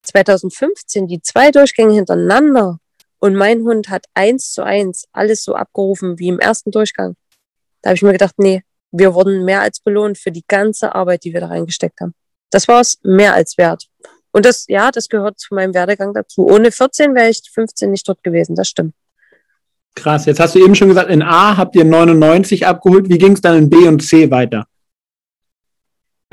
2015 0.04 1.08
die 1.08 1.22
zwei 1.22 1.52
Durchgänge 1.52 1.94
hintereinander 1.94 2.80
und 3.20 3.36
mein 3.36 3.62
Hund 3.64 3.90
hat 3.90 4.06
eins 4.14 4.52
zu 4.52 4.64
eins 4.64 5.08
alles 5.14 5.44
so 5.44 5.56
abgerufen 5.56 6.20
wie 6.20 6.28
im 6.28 6.40
ersten 6.40 6.72
Durchgang. 6.72 7.16
Da 7.82 7.90
habe 7.90 7.96
ich 7.96 8.02
mir 8.02 8.12
gedacht, 8.12 8.36
nee, 8.38 8.64
wir 8.92 9.14
wurden 9.14 9.44
mehr 9.44 9.62
als 9.62 9.80
belohnt 9.80 10.18
für 10.18 10.32
die 10.32 10.44
ganze 10.48 10.94
Arbeit, 10.94 11.24
die 11.24 11.34
wir 11.34 11.40
da 11.42 11.48
reingesteckt 11.48 12.00
haben. 12.02 12.14
Das 12.52 12.68
war 12.68 12.82
es 12.82 13.00
mehr 13.02 13.34
als 13.34 13.58
wert. 13.58 13.88
Und 14.34 14.46
das, 14.46 14.66
ja, 14.68 14.92
das 14.92 15.08
gehört 15.08 15.40
zu 15.40 15.54
meinem 15.54 15.74
Werdegang 15.74 16.14
dazu. 16.14 16.48
Ohne 16.48 16.72
14 16.72 17.16
wäre 17.16 17.30
ich 17.30 17.42
15 17.54 17.92
nicht 17.92 18.08
dort 18.08 18.24
gewesen, 18.24 18.56
das 18.56 18.68
stimmt. 18.68 18.94
Krass, 19.96 20.26
jetzt 20.26 20.40
hast 20.40 20.56
du 20.56 20.60
eben 20.60 20.74
schon 20.74 20.88
gesagt, 20.88 21.10
in 21.10 21.22
A 21.22 21.56
habt 21.56 21.76
ihr 21.76 21.86
99 21.86 22.66
abgeholt. 22.66 23.10
Wie 23.10 23.20
ging 23.20 23.34
es 23.34 23.42
dann 23.42 23.58
in 23.58 23.70
B 23.70 23.88
und 23.88 24.02
C 24.02 24.32
weiter? 24.32 24.66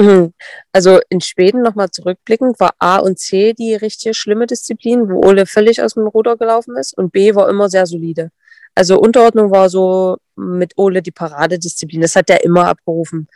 Mhm. 0.00 0.32
Also 0.72 0.98
in 1.10 1.20
Schweden 1.20 1.60
nochmal 1.60 1.90
zurückblickend 1.90 2.58
war 2.58 2.72
A 2.78 2.96
und 2.96 3.18
C 3.18 3.52
die 3.52 3.74
richtige 3.74 4.14
schlimme 4.14 4.46
Disziplin, 4.46 5.10
wo 5.10 5.20
Ole 5.22 5.44
völlig 5.44 5.82
aus 5.82 5.92
dem 5.92 6.06
Ruder 6.06 6.38
gelaufen 6.38 6.76
ist 6.78 6.96
und 6.96 7.12
B 7.12 7.34
war 7.34 7.50
immer 7.50 7.68
sehr 7.68 7.84
solide. 7.84 8.30
Also 8.74 8.98
Unterordnung 8.98 9.50
war 9.50 9.68
so 9.68 10.16
mit 10.36 10.72
Ole 10.76 11.02
die 11.02 11.10
Paradedisziplin. 11.10 12.00
Das 12.00 12.16
hat 12.16 12.30
er 12.30 12.44
immer 12.44 12.66
abgerufen. 12.68 13.28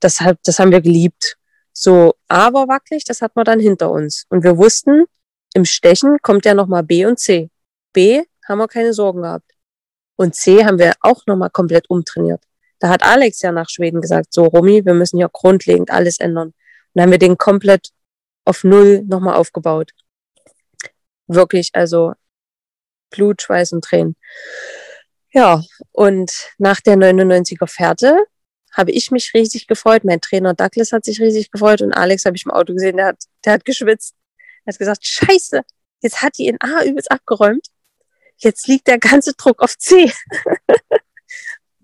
Das, 0.00 0.20
hat, 0.20 0.38
das 0.44 0.58
haben 0.58 0.72
wir 0.72 0.80
geliebt. 0.80 1.36
So, 1.80 2.16
A 2.26 2.52
war 2.52 2.66
wackelig, 2.66 3.04
das 3.04 3.22
hat 3.22 3.36
man 3.36 3.44
dann 3.44 3.60
hinter 3.60 3.92
uns. 3.92 4.26
Und 4.30 4.42
wir 4.42 4.58
wussten, 4.58 5.04
im 5.54 5.64
Stechen 5.64 6.18
kommt 6.22 6.44
ja 6.44 6.52
nochmal 6.52 6.82
B 6.82 7.06
und 7.06 7.20
C. 7.20 7.50
B 7.92 8.24
haben 8.48 8.58
wir 8.58 8.66
keine 8.66 8.92
Sorgen 8.92 9.22
gehabt. 9.22 9.52
Und 10.16 10.34
C 10.34 10.64
haben 10.64 10.80
wir 10.80 10.94
auch 11.02 11.24
nochmal 11.26 11.50
komplett 11.50 11.88
umtrainiert. 11.88 12.42
Da 12.80 12.88
hat 12.88 13.04
Alex 13.04 13.42
ja 13.42 13.52
nach 13.52 13.68
Schweden 13.68 14.00
gesagt, 14.00 14.34
so 14.34 14.46
Romy, 14.46 14.84
wir 14.84 14.94
müssen 14.94 15.18
ja 15.18 15.28
grundlegend 15.32 15.92
alles 15.92 16.18
ändern. 16.18 16.48
Und 16.48 16.54
dann 16.94 17.04
haben 17.04 17.10
wir 17.12 17.18
den 17.18 17.38
komplett 17.38 17.90
auf 18.44 18.64
Null 18.64 19.04
nochmal 19.06 19.36
aufgebaut. 19.36 19.92
Wirklich, 21.28 21.70
also 21.74 22.12
Blut, 23.10 23.40
Schweiß 23.40 23.72
und 23.72 23.84
Tränen. 23.84 24.16
Ja, 25.30 25.62
und 25.92 26.32
nach 26.58 26.80
der 26.80 26.96
99er 26.96 27.68
Fährte 27.68 28.18
habe 28.72 28.90
ich 28.92 29.10
mich 29.10 29.32
riesig 29.34 29.66
gefreut. 29.66 30.04
Mein 30.04 30.20
Trainer 30.20 30.54
Douglas 30.54 30.92
hat 30.92 31.04
sich 31.04 31.20
riesig 31.20 31.50
gefreut 31.50 31.82
und 31.82 31.92
Alex 31.92 32.24
habe 32.24 32.36
ich 32.36 32.44
im 32.44 32.50
Auto 32.52 32.74
gesehen, 32.74 32.96
der 32.96 33.06
hat, 33.06 33.24
der 33.44 33.54
hat 33.54 33.64
geschwitzt. 33.64 34.14
Er 34.64 34.72
hat 34.72 34.78
gesagt, 34.78 35.06
scheiße, 35.06 35.62
jetzt 36.00 36.22
hat 36.22 36.38
die 36.38 36.46
in 36.46 36.58
A 36.60 36.84
übelst 36.84 37.10
abgeräumt. 37.10 37.66
Jetzt 38.36 38.68
liegt 38.68 38.86
der 38.86 38.98
ganze 38.98 39.34
Druck 39.34 39.62
auf 39.62 39.76
C. 39.78 40.12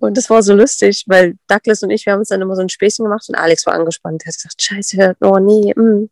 Und 0.04 0.16
das 0.18 0.28
war 0.28 0.42
so 0.42 0.54
lustig, 0.54 1.04
weil 1.06 1.36
Douglas 1.46 1.82
und 1.82 1.88
ich, 1.88 2.04
wir 2.04 2.12
haben 2.12 2.20
uns 2.20 2.28
dann 2.28 2.42
immer 2.42 2.56
so 2.56 2.60
ein 2.60 2.68
Späßchen 2.68 3.06
gemacht 3.06 3.26
und 3.26 3.36
Alex 3.36 3.64
war 3.64 3.72
angespannt. 3.72 4.22
Er 4.22 4.26
hat 4.26 4.34
gesagt, 4.34 4.60
scheiße, 4.60 5.16
oh 5.22 5.38
nee. 5.38 5.72
Mm. 5.74 6.10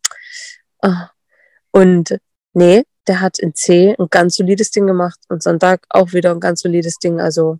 Und 1.69 2.19
nee, 2.53 2.85
der 3.07 3.21
hat 3.21 3.37
in 3.37 3.53
C 3.53 3.95
ein 3.99 4.07
ganz 4.09 4.35
solides 4.37 4.71
Ding 4.71 4.87
gemacht 4.87 5.19
und 5.29 5.43
Sonntag 5.43 5.85
auch 5.89 6.11
wieder 6.13 6.31
ein 6.31 6.39
ganz 6.39 6.61
solides 6.61 6.97
Ding. 6.97 7.19
Also 7.19 7.59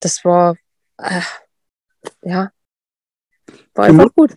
das 0.00 0.26
war, 0.26 0.56
äh, 0.98 1.20
ja, 2.22 2.50
war 3.74 3.84
einfach 3.86 4.14
gut. 4.14 4.36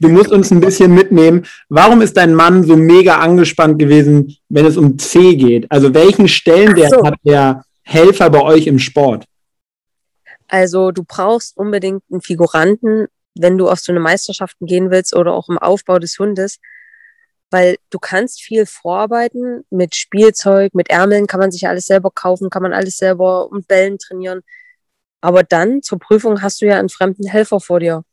Du 0.00 0.08
musst 0.08 0.32
uns 0.32 0.50
ein 0.50 0.60
bisschen 0.60 0.94
mitnehmen. 0.94 1.46
Warum 1.68 2.00
ist 2.00 2.16
dein 2.16 2.34
Mann 2.34 2.64
so 2.64 2.74
mega 2.74 3.18
angespannt 3.18 3.78
gewesen, 3.78 4.36
wenn 4.48 4.64
es 4.64 4.78
um 4.78 4.98
C 4.98 5.36
geht? 5.36 5.70
Also 5.70 5.92
welchen 5.92 6.26
Stellenwert 6.26 6.90
so. 6.90 7.04
hat 7.04 7.14
der 7.22 7.64
Helfer 7.82 8.30
bei 8.30 8.40
euch 8.40 8.66
im 8.66 8.78
Sport? 8.78 9.26
Also 10.48 10.90
du 10.90 11.04
brauchst 11.04 11.56
unbedingt 11.56 12.02
einen 12.10 12.22
Figuranten, 12.22 13.08
wenn 13.34 13.58
du 13.58 13.68
auf 13.68 13.78
so 13.78 13.92
eine 13.92 14.00
Meisterschaften 14.00 14.66
gehen 14.66 14.90
willst 14.90 15.14
oder 15.14 15.34
auch 15.34 15.48
im 15.48 15.58
Aufbau 15.58 15.98
des 15.98 16.18
Hundes, 16.18 16.58
weil 17.50 17.76
du 17.90 17.98
kannst 17.98 18.42
viel 18.42 18.64
vorarbeiten 18.64 19.64
mit 19.70 19.94
Spielzeug, 19.94 20.74
mit 20.74 20.88
Ärmeln 20.88 21.26
kann 21.26 21.40
man 21.40 21.52
sich 21.52 21.68
alles 21.68 21.86
selber 21.86 22.10
kaufen, 22.10 22.48
kann 22.48 22.62
man 22.62 22.72
alles 22.72 22.96
selber 22.96 23.50
und 23.50 23.68
Bällen 23.68 23.98
trainieren. 23.98 24.42
Aber 25.20 25.42
dann 25.42 25.82
zur 25.82 25.98
Prüfung 25.98 26.42
hast 26.42 26.60
du 26.60 26.66
ja 26.66 26.78
einen 26.78 26.88
fremden 26.88 27.28
Helfer 27.28 27.60
vor 27.60 27.80
dir. 27.80 28.04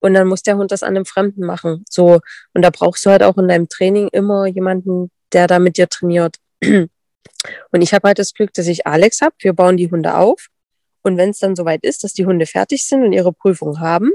Und 0.00 0.14
dann 0.14 0.26
muss 0.26 0.42
der 0.42 0.56
Hund 0.56 0.72
das 0.72 0.82
an 0.82 0.96
einem 0.96 1.04
Fremden 1.04 1.44
machen. 1.44 1.84
So. 1.88 2.20
Und 2.54 2.62
da 2.62 2.70
brauchst 2.70 3.04
du 3.04 3.10
halt 3.10 3.22
auch 3.22 3.36
in 3.36 3.48
deinem 3.48 3.68
Training 3.68 4.08
immer 4.08 4.46
jemanden, 4.46 5.10
der 5.32 5.46
da 5.46 5.58
mit 5.58 5.76
dir 5.76 5.88
trainiert. 5.88 6.36
Und 6.62 7.82
ich 7.82 7.94
habe 7.94 8.08
halt 8.08 8.18
das 8.18 8.34
Glück, 8.34 8.52
dass 8.54 8.66
ich 8.66 8.86
Alex 8.86 9.20
habe. 9.20 9.34
Wir 9.38 9.52
bauen 9.52 9.76
die 9.76 9.90
Hunde 9.90 10.16
auf. 10.16 10.48
Und 11.02 11.16
wenn 11.16 11.30
es 11.30 11.38
dann 11.38 11.56
soweit 11.56 11.84
ist, 11.84 12.04
dass 12.04 12.12
die 12.12 12.26
Hunde 12.26 12.46
fertig 12.46 12.84
sind 12.84 13.02
und 13.02 13.12
ihre 13.12 13.32
Prüfung 13.32 13.80
haben 13.80 14.10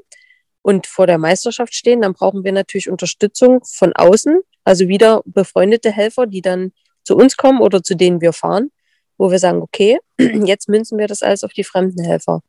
und 0.62 0.88
vor 0.88 1.08
der 1.08 1.18
Meisterschaft 1.18 1.74
stehen, 1.74 2.02
dann 2.02 2.14
brauchen 2.14 2.44
wir 2.44 2.52
natürlich 2.52 2.90
Unterstützung 2.90 3.64
von 3.64 3.94
außen, 3.94 4.42
also 4.64 4.88
wieder 4.88 5.22
befreundete 5.26 5.92
Helfer, 5.92 6.28
die 6.28 6.42
dann 6.42 6.74
zu 7.04 7.16
uns 7.16 7.38
kommen 7.38 7.62
oder 7.62 7.82
zu 7.82 7.96
denen 7.96 8.22
wir 8.22 8.34
fahren, 8.34 8.72
wo 9.18 9.32
wir 9.32 9.40
sagen, 9.40 9.62
okay, 9.62 10.00
jetzt 10.18 10.70
münzen 10.70 10.98
wir 10.98 11.08
das 11.08 11.24
alles 11.24 11.44
auf 11.44 11.54
die 11.54 11.64
fremden 11.64 12.04
Helfer. 12.04 12.42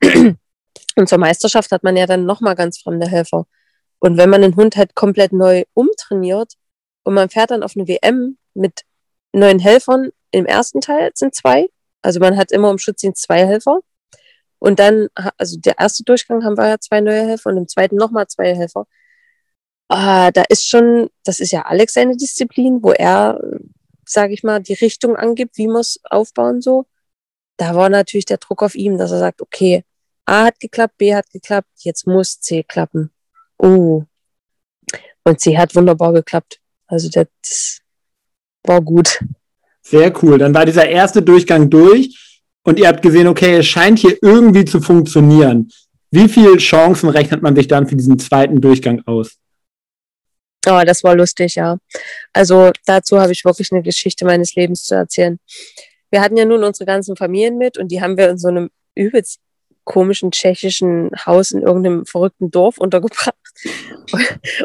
Und 0.96 1.08
zur 1.08 1.18
Meisterschaft 1.18 1.70
hat 1.72 1.84
man 1.84 1.96
ja 1.96 2.06
dann 2.06 2.26
nochmal 2.26 2.54
ganz 2.54 2.78
fremde 2.78 3.08
Helfer. 3.08 3.46
Und 3.98 4.16
wenn 4.16 4.30
man 4.30 4.42
den 4.42 4.56
Hund 4.56 4.76
halt 4.76 4.94
komplett 4.94 5.32
neu 5.32 5.64
umtrainiert 5.74 6.54
und 7.04 7.14
man 7.14 7.30
fährt 7.30 7.50
dann 7.50 7.62
auf 7.62 7.76
eine 7.76 7.88
WM 7.88 8.36
mit 8.54 8.82
neuen 9.32 9.58
Helfern, 9.58 10.10
im 10.32 10.44
ersten 10.44 10.80
Teil 10.80 11.10
sind 11.14 11.34
zwei 11.34 11.68
also 12.02 12.20
man 12.20 12.36
hat 12.36 12.52
immer 12.52 12.70
im 12.70 12.78
Schutzdienst 12.78 13.22
zwei 13.22 13.46
Helfer. 13.46 13.80
Und 14.58 14.78
dann, 14.78 15.08
also 15.38 15.58
der 15.58 15.78
erste 15.78 16.04
Durchgang 16.04 16.44
haben 16.44 16.56
wir 16.56 16.68
ja 16.68 16.78
zwei 16.78 17.00
neue 17.00 17.26
Helfer 17.26 17.50
und 17.50 17.56
im 17.56 17.68
zweiten 17.68 17.96
nochmal 17.96 18.26
zwei 18.28 18.54
Helfer. 18.54 18.86
Ah, 19.88 20.30
da 20.30 20.42
ist 20.48 20.68
schon, 20.68 21.10
das 21.24 21.40
ist 21.40 21.52
ja 21.52 21.62
Alex 21.62 21.94
seine 21.94 22.16
Disziplin, 22.16 22.82
wo 22.82 22.92
er, 22.92 23.40
sage 24.12 24.34
ich 24.34 24.42
mal, 24.42 24.60
die 24.60 24.74
Richtung 24.74 25.16
angibt, 25.16 25.56
wie 25.58 25.66
wir 25.66 25.80
es 25.80 26.00
aufbauen 26.04 26.60
so. 26.60 26.86
Da 27.56 27.74
war 27.74 27.88
natürlich 27.88 28.24
der 28.24 28.38
Druck 28.38 28.62
auf 28.62 28.74
ihm, 28.74 28.98
dass 28.98 29.10
er 29.10 29.18
sagt, 29.18 29.42
okay, 29.42 29.84
A 30.24 30.44
hat 30.46 30.60
geklappt, 30.60 30.98
B 30.98 31.14
hat 31.14 31.30
geklappt, 31.30 31.68
jetzt 31.78 32.06
muss 32.06 32.40
C 32.40 32.62
klappen. 32.62 33.10
Uh. 33.60 34.04
Und 35.24 35.40
C 35.40 35.56
hat 35.56 35.74
wunderbar 35.74 36.12
geklappt. 36.12 36.60
Also 36.86 37.08
das 37.08 37.80
war 38.64 38.80
gut. 38.80 39.22
Sehr 39.82 40.12
cool. 40.22 40.38
Dann 40.38 40.54
war 40.54 40.64
dieser 40.64 40.88
erste 40.88 41.22
Durchgang 41.22 41.68
durch 41.70 42.40
und 42.64 42.78
ihr 42.78 42.88
habt 42.88 43.02
gesehen, 43.02 43.26
okay, 43.26 43.56
es 43.56 43.66
scheint 43.66 43.98
hier 43.98 44.16
irgendwie 44.22 44.64
zu 44.64 44.80
funktionieren. 44.80 45.70
Wie 46.10 46.28
viele 46.28 46.56
Chancen 46.58 47.08
rechnet 47.08 47.42
man 47.42 47.56
sich 47.56 47.68
dann 47.68 47.86
für 47.86 47.96
diesen 47.96 48.18
zweiten 48.18 48.60
Durchgang 48.60 49.02
aus? 49.06 49.38
Oh, 50.68 50.82
das 50.86 51.02
war 51.02 51.16
lustig, 51.16 51.56
ja. 51.56 51.78
Also 52.32 52.70
dazu 52.86 53.20
habe 53.20 53.32
ich 53.32 53.44
wirklich 53.44 53.72
eine 53.72 53.82
Geschichte 53.82 54.24
meines 54.24 54.54
Lebens 54.54 54.84
zu 54.84 54.94
erzählen. 54.94 55.38
Wir 56.10 56.20
hatten 56.20 56.36
ja 56.36 56.44
nun 56.44 56.62
unsere 56.62 56.86
ganzen 56.86 57.16
Familien 57.16 57.58
mit 57.58 57.78
und 57.78 57.88
die 57.88 58.00
haben 58.00 58.16
wir 58.16 58.30
in 58.30 58.38
so 58.38 58.48
einem 58.48 58.70
übelst 58.94 59.40
komischen 59.84 60.30
tschechischen 60.30 61.10
Haus 61.26 61.50
in 61.50 61.62
irgendeinem 61.62 62.06
verrückten 62.06 62.50
Dorf 62.50 62.78
untergebracht. 62.78 63.34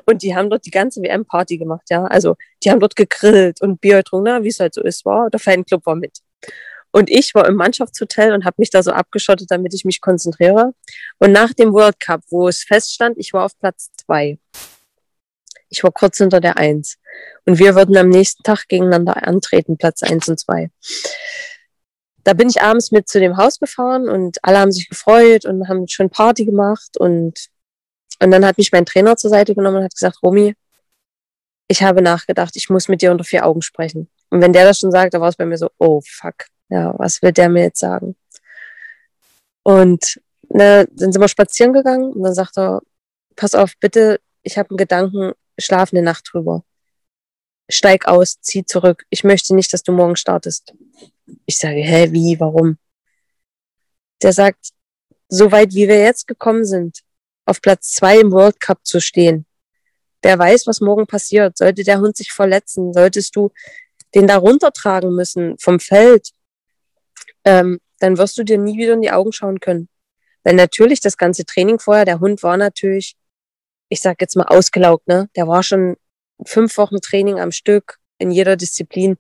Und 0.06 0.22
die 0.22 0.36
haben 0.36 0.50
dort 0.50 0.66
die 0.66 0.72
ganze 0.72 1.02
WM-Party 1.02 1.58
gemacht, 1.58 1.88
ja. 1.90 2.04
Also 2.06 2.36
die 2.64 2.70
haben 2.70 2.80
dort 2.80 2.96
gegrillt 2.96 3.62
und 3.62 3.82
Bier 3.82 3.98
getrunken, 3.98 4.44
wie 4.44 4.50
es 4.50 4.60
halt 4.60 4.74
so 4.74 4.84
ist, 4.84 5.06
war. 5.06 5.30
Der 5.30 5.40
Fanclub 5.40 5.86
war 5.86 5.96
mit. 5.96 6.20
Und 6.92 7.10
ich 7.10 7.36
war 7.36 7.48
im 7.48 7.56
Mannschaftshotel 7.56 8.34
und 8.34 8.46
habe 8.46 8.56
mich 8.58 8.70
da 8.70 8.82
so 8.82 8.92
abgeschottet, 8.92 9.52
damit 9.52 9.74
ich 9.74 9.86
mich 9.86 10.02
konzentriere. 10.02 10.74
Und 11.20 11.32
nach 11.32 11.54
dem 11.54 11.74
World 11.74 12.00
Cup, 12.00 12.22
wo 12.30 12.48
es 12.48 12.64
feststand, 12.64 13.18
ich 13.18 13.34
war 13.34 13.46
auf 13.46 13.58
Platz 13.60 13.92
zwei. 13.98 14.40
Ich 15.70 15.84
war 15.84 15.92
kurz 15.92 16.18
hinter 16.18 16.40
der 16.40 16.58
Eins. 16.58 16.98
Und 17.46 17.60
wir 17.60 17.76
würden 17.76 17.96
am 17.98 18.10
nächsten 18.10 18.44
Tag 18.44 18.68
gegeneinander 18.68 19.28
antreten, 19.28 19.78
Platz 19.78 20.04
eins 20.04 20.28
und 20.28 20.40
zwei 20.40 20.70
da 22.28 22.34
bin 22.34 22.50
ich 22.50 22.62
abends 22.62 22.92
mit 22.92 23.08
zu 23.08 23.22
dem 23.22 23.38
Haus 23.38 23.58
gefahren 23.58 24.10
und 24.10 24.38
alle 24.44 24.60
haben 24.60 24.74
sich 24.74 24.90
gefreut 24.90 25.46
und 25.46 25.70
haben 25.70 25.88
schon 25.88 26.10
Party 26.10 26.44
gemacht 26.44 26.98
und, 26.98 27.48
und 28.20 28.32
dann 28.32 28.46
hat 28.46 28.58
mich 28.58 28.74
mein 28.74 28.86
Trainer 28.86 29.16
zur 29.16 29.30
Seite 29.30 29.56
genommen 29.56 29.78
und 29.78 29.84
hat 29.86 29.94
gesagt, 29.94 30.18
Romy, 30.22 30.54
ich 31.70 31.84
habe 31.84 32.02
nachgedacht, 32.02 32.58
ich 32.58 32.70
muss 32.70 32.90
mit 32.90 33.02
dir 33.02 33.12
unter 33.12 33.24
vier 33.24 33.46
Augen 33.46 33.62
sprechen. 33.62 34.10
Und 34.30 34.42
wenn 34.42 34.52
der 34.52 34.66
das 34.66 34.80
schon 34.80 34.92
sagt, 34.92 35.14
da 35.14 35.22
war 35.22 35.30
es 35.30 35.38
bei 35.38 35.46
mir 35.46 35.58
so, 35.58 35.70
oh 35.78 36.02
fuck, 36.06 36.48
ja, 36.68 36.94
was 36.98 37.22
will 37.22 37.32
der 37.32 37.48
mir 37.48 37.64
jetzt 37.64 37.80
sagen? 37.80 38.18
Und 39.64 40.20
ne, 40.50 40.86
dann 40.92 41.14
sind 41.14 41.22
wir 41.22 41.30
spazieren 41.30 41.72
gegangen 41.72 42.12
und 42.12 42.24
dann 42.24 42.34
sagt 42.34 42.58
er, 42.58 42.82
pass 43.38 43.56
auf, 43.56 43.72
bitte, 43.80 44.20
ich 44.44 44.58
habe 44.58 44.72
einen 44.72 44.78
Gedanken, 44.78 45.32
schlaf 45.58 45.94
eine 45.94 46.02
Nacht 46.02 46.30
drüber. 46.32 46.64
Steig 47.70 48.08
aus, 48.08 48.40
zieh 48.42 48.66
zurück. 48.66 49.06
Ich 49.10 49.24
möchte 49.24 49.56
nicht, 49.56 49.74
dass 49.74 49.84
du 49.84 49.92
morgen 49.92 50.16
startest. 50.16 50.74
Ich 51.46 51.58
sage, 51.58 51.82
hä, 51.82 52.12
wie, 52.12 52.40
warum? 52.40 52.78
Der 54.22 54.34
sagt, 54.34 54.70
so 55.30 55.52
weit 55.52 55.74
wie 55.74 55.88
wir 55.88 56.00
jetzt 56.00 56.28
gekommen 56.28 56.66
sind, 56.66 57.00
auf 57.46 57.62
Platz 57.62 57.92
zwei 57.92 58.20
im 58.20 58.32
World 58.32 58.60
Cup 58.60 58.80
zu 58.86 59.02
stehen, 59.02 59.46
wer 60.22 60.40
weiß, 60.40 60.68
was 60.68 60.82
morgen 60.82 61.08
passiert. 61.08 61.58
Sollte 61.58 61.84
der 61.84 62.00
Hund 62.00 62.16
sich 62.18 62.32
verletzen, 62.32 62.94
solltest 62.94 63.36
du 63.36 63.52
den 64.16 64.28
da 64.28 64.38
runtertragen 64.38 65.14
müssen 65.14 65.58
vom 65.60 65.80
Feld, 65.80 66.32
ähm, 67.44 67.80
dann 68.00 68.18
wirst 68.18 68.38
du 68.38 68.44
dir 68.44 68.58
nie 68.58 68.78
wieder 68.78 68.94
in 68.94 69.02
die 69.02 69.12
Augen 69.12 69.34
schauen 69.34 69.60
können. 69.60 69.90
Weil 70.44 70.56
natürlich 70.56 71.02
das 71.02 71.18
ganze 71.18 71.46
Training 71.46 71.80
vorher, 71.80 72.06
der 72.06 72.20
Hund 72.20 72.44
war 72.44 72.58
natürlich, 72.58 73.16
ich 73.90 74.02
sag 74.02 74.22
jetzt 74.22 74.36
mal 74.36 74.46
ausgelaugt, 74.46 75.08
ne? 75.08 75.30
Der 75.36 75.48
war 75.48 75.64
schon 75.64 75.96
fünf 76.46 76.78
Wochen 76.78 77.00
Training 77.02 77.40
am 77.40 77.52
Stück 77.52 77.98
in 78.18 78.32
jeder 78.32 78.56
Disziplin. 78.56 79.18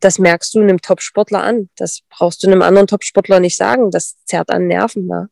Das 0.00 0.18
merkst 0.18 0.54
du 0.54 0.60
einem 0.60 0.80
Top-Sportler 0.80 1.42
an. 1.42 1.68
Das 1.76 2.00
brauchst 2.08 2.42
du 2.42 2.46
einem 2.46 2.62
anderen 2.62 2.86
Top-Sportler 2.86 3.40
nicht 3.40 3.56
sagen. 3.56 3.90
Das 3.90 4.16
zerrt 4.24 4.50
an 4.50 4.66
Nerven, 4.66 5.06
ne? 5.06 5.28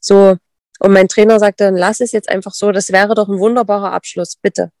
So. 0.00 0.36
Und 0.80 0.92
mein 0.92 1.08
Trainer 1.08 1.38
sagte, 1.38 1.64
dann 1.64 1.76
lass 1.76 2.00
es 2.00 2.12
jetzt 2.12 2.28
einfach 2.28 2.52
so. 2.52 2.72
Das 2.72 2.90
wäre 2.90 3.14
doch 3.14 3.28
ein 3.28 3.38
wunderbarer 3.38 3.92
Abschluss, 3.92 4.36
bitte. 4.36 4.72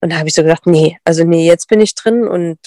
Und 0.00 0.12
da 0.12 0.18
habe 0.18 0.28
ich 0.28 0.34
so 0.34 0.42
gedacht, 0.42 0.66
nee, 0.66 0.98
also 1.04 1.24
nee, 1.24 1.46
jetzt 1.46 1.68
bin 1.68 1.80
ich 1.80 1.94
drin 1.94 2.26
und 2.26 2.58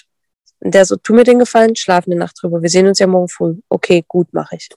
der 0.62 0.86
so, 0.86 0.96
tu 0.96 1.14
mir 1.14 1.26
den 1.26 1.40
Gefallen, 1.40 1.76
schlaf 1.76 2.06
eine 2.06 2.16
Nacht 2.16 2.38
drüber. 2.42 2.62
Wir 2.62 2.70
sehen 2.70 2.88
uns 2.88 3.00
ja 3.00 3.08
morgen 3.08 3.28
früh. 3.28 3.56
Okay, 3.70 4.06
gut, 4.08 4.34
mache 4.34 4.56
ich. 4.56 4.70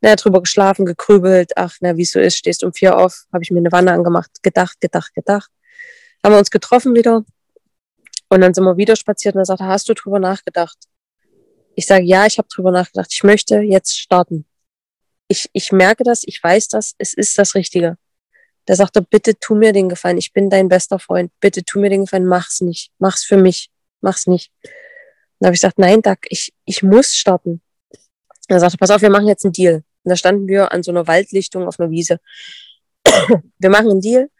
Na, 0.00 0.16
drüber 0.16 0.40
geschlafen, 0.40 0.86
gekrübelt, 0.86 1.56
ach, 1.56 1.76
na, 1.80 1.96
wie 1.96 2.02
es 2.02 2.12
so 2.12 2.20
ist, 2.20 2.36
stehst 2.36 2.64
um 2.64 2.72
vier 2.72 2.96
auf, 2.96 3.24
habe 3.32 3.42
ich 3.42 3.50
mir 3.50 3.58
eine 3.58 3.72
Wanne 3.72 3.92
angemacht, 3.92 4.42
gedacht, 4.42 4.80
gedacht, 4.80 5.14
gedacht. 5.14 5.50
Haben 6.24 6.34
wir 6.34 6.38
uns 6.38 6.50
getroffen 6.50 6.94
wieder 6.94 7.24
und 8.28 8.40
dann 8.40 8.54
sind 8.54 8.64
wir 8.64 8.76
wieder 8.76 8.96
spaziert 8.96 9.34
und 9.34 9.42
er 9.42 9.46
sagte, 9.46 9.64
hast 9.64 9.88
du 9.88 9.94
drüber 9.94 10.18
nachgedacht? 10.18 10.78
Ich 11.74 11.86
sage, 11.86 12.04
ja, 12.04 12.26
ich 12.26 12.38
habe 12.38 12.48
drüber 12.48 12.70
nachgedacht. 12.70 13.08
Ich 13.12 13.22
möchte 13.22 13.60
jetzt 13.60 13.98
starten. 13.98 14.46
Ich, 15.28 15.48
ich 15.52 15.72
merke 15.72 16.04
das, 16.04 16.22
ich 16.24 16.42
weiß 16.42 16.68
das, 16.68 16.94
es 16.98 17.14
ist 17.14 17.38
das 17.38 17.54
Richtige. 17.54 17.96
Der 18.68 18.76
sagte, 18.76 19.02
bitte 19.02 19.38
tu 19.38 19.54
mir 19.54 19.72
den 19.72 19.88
Gefallen, 19.88 20.18
ich 20.18 20.32
bin 20.32 20.50
dein 20.50 20.68
bester 20.68 20.98
Freund, 20.98 21.32
bitte 21.40 21.64
tu 21.64 21.78
mir 21.80 21.90
den 21.90 22.02
Gefallen, 22.02 22.26
mach's 22.26 22.60
nicht, 22.60 22.90
mach's 22.98 23.24
für 23.24 23.36
mich 23.36 23.70
mach's 24.00 24.26
nicht. 24.26 24.52
Dann 25.38 25.48
habe 25.48 25.54
ich 25.54 25.60
gesagt, 25.60 25.78
nein, 25.78 26.02
Doug, 26.02 26.18
ich, 26.28 26.52
ich 26.64 26.82
muss 26.82 27.14
starten. 27.14 27.62
Er 28.48 28.60
sagte, 28.60 28.78
pass 28.78 28.90
auf, 28.90 29.02
wir 29.02 29.10
machen 29.10 29.28
jetzt 29.28 29.44
einen 29.44 29.52
Deal. 29.52 29.84
Und 30.04 30.10
da 30.10 30.16
standen 30.16 30.48
wir 30.48 30.72
an 30.72 30.82
so 30.82 30.90
einer 30.90 31.06
Waldlichtung 31.06 31.66
auf 31.66 31.78
einer 31.78 31.90
Wiese. 31.90 32.20
wir 33.58 33.70
machen 33.70 33.90
einen 33.90 34.00
Deal. 34.00 34.30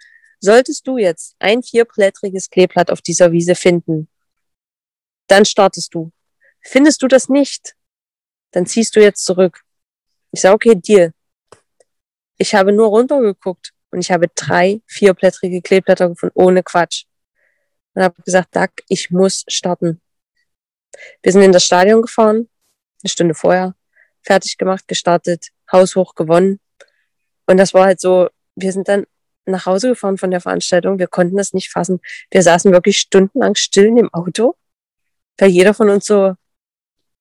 Solltest 0.40 0.86
du 0.86 0.96
jetzt 0.96 1.36
ein 1.38 1.62
vierblättriges 1.62 2.48
Kleeblatt 2.48 2.90
auf 2.90 3.02
dieser 3.02 3.30
Wiese 3.30 3.54
finden, 3.54 4.08
dann 5.26 5.44
startest 5.44 5.94
du. 5.94 6.12
Findest 6.62 7.02
du 7.02 7.08
das 7.08 7.28
nicht, 7.28 7.76
dann 8.52 8.66
ziehst 8.66 8.96
du 8.96 9.00
jetzt 9.00 9.24
zurück. 9.24 9.62
Ich 10.32 10.40
sage, 10.40 10.54
okay, 10.54 10.74
Deal. 10.74 11.12
Ich 12.38 12.54
habe 12.54 12.72
nur 12.72 12.88
runtergeguckt 12.88 13.72
und 13.90 14.00
ich 14.00 14.10
habe 14.10 14.28
drei 14.34 14.80
vierblättrige 14.86 15.60
Kleeblätter 15.60 16.08
gefunden, 16.08 16.38
ohne 16.38 16.62
Quatsch 16.62 17.04
und 17.94 18.02
habe 18.02 18.22
gesagt, 18.22 18.56
Doug, 18.56 18.70
ich 18.88 19.10
muss 19.10 19.44
starten. 19.48 20.00
Wir 21.22 21.32
sind 21.32 21.42
in 21.42 21.52
das 21.52 21.64
Stadion 21.64 22.02
gefahren, 22.02 22.48
eine 23.02 23.10
Stunde 23.10 23.34
vorher, 23.34 23.74
fertig 24.22 24.58
gemacht, 24.58 24.86
gestartet, 24.88 25.48
haushoch 25.70 26.14
gewonnen. 26.14 26.60
Und 27.46 27.56
das 27.56 27.74
war 27.74 27.86
halt 27.86 28.00
so, 28.00 28.28
wir 28.54 28.72
sind 28.72 28.88
dann 28.88 29.06
nach 29.46 29.66
Hause 29.66 29.88
gefahren 29.88 30.18
von 30.18 30.30
der 30.30 30.40
Veranstaltung, 30.40 30.98
wir 30.98 31.08
konnten 31.08 31.36
das 31.36 31.52
nicht 31.52 31.70
fassen. 31.70 32.00
Wir 32.30 32.42
saßen 32.42 32.72
wirklich 32.72 32.98
stundenlang 32.98 33.54
still 33.54 33.86
in 33.86 33.96
dem 33.96 34.12
Auto, 34.12 34.54
weil 35.38 35.50
jeder 35.50 35.74
von 35.74 35.88
uns 35.90 36.06
so, 36.06 36.34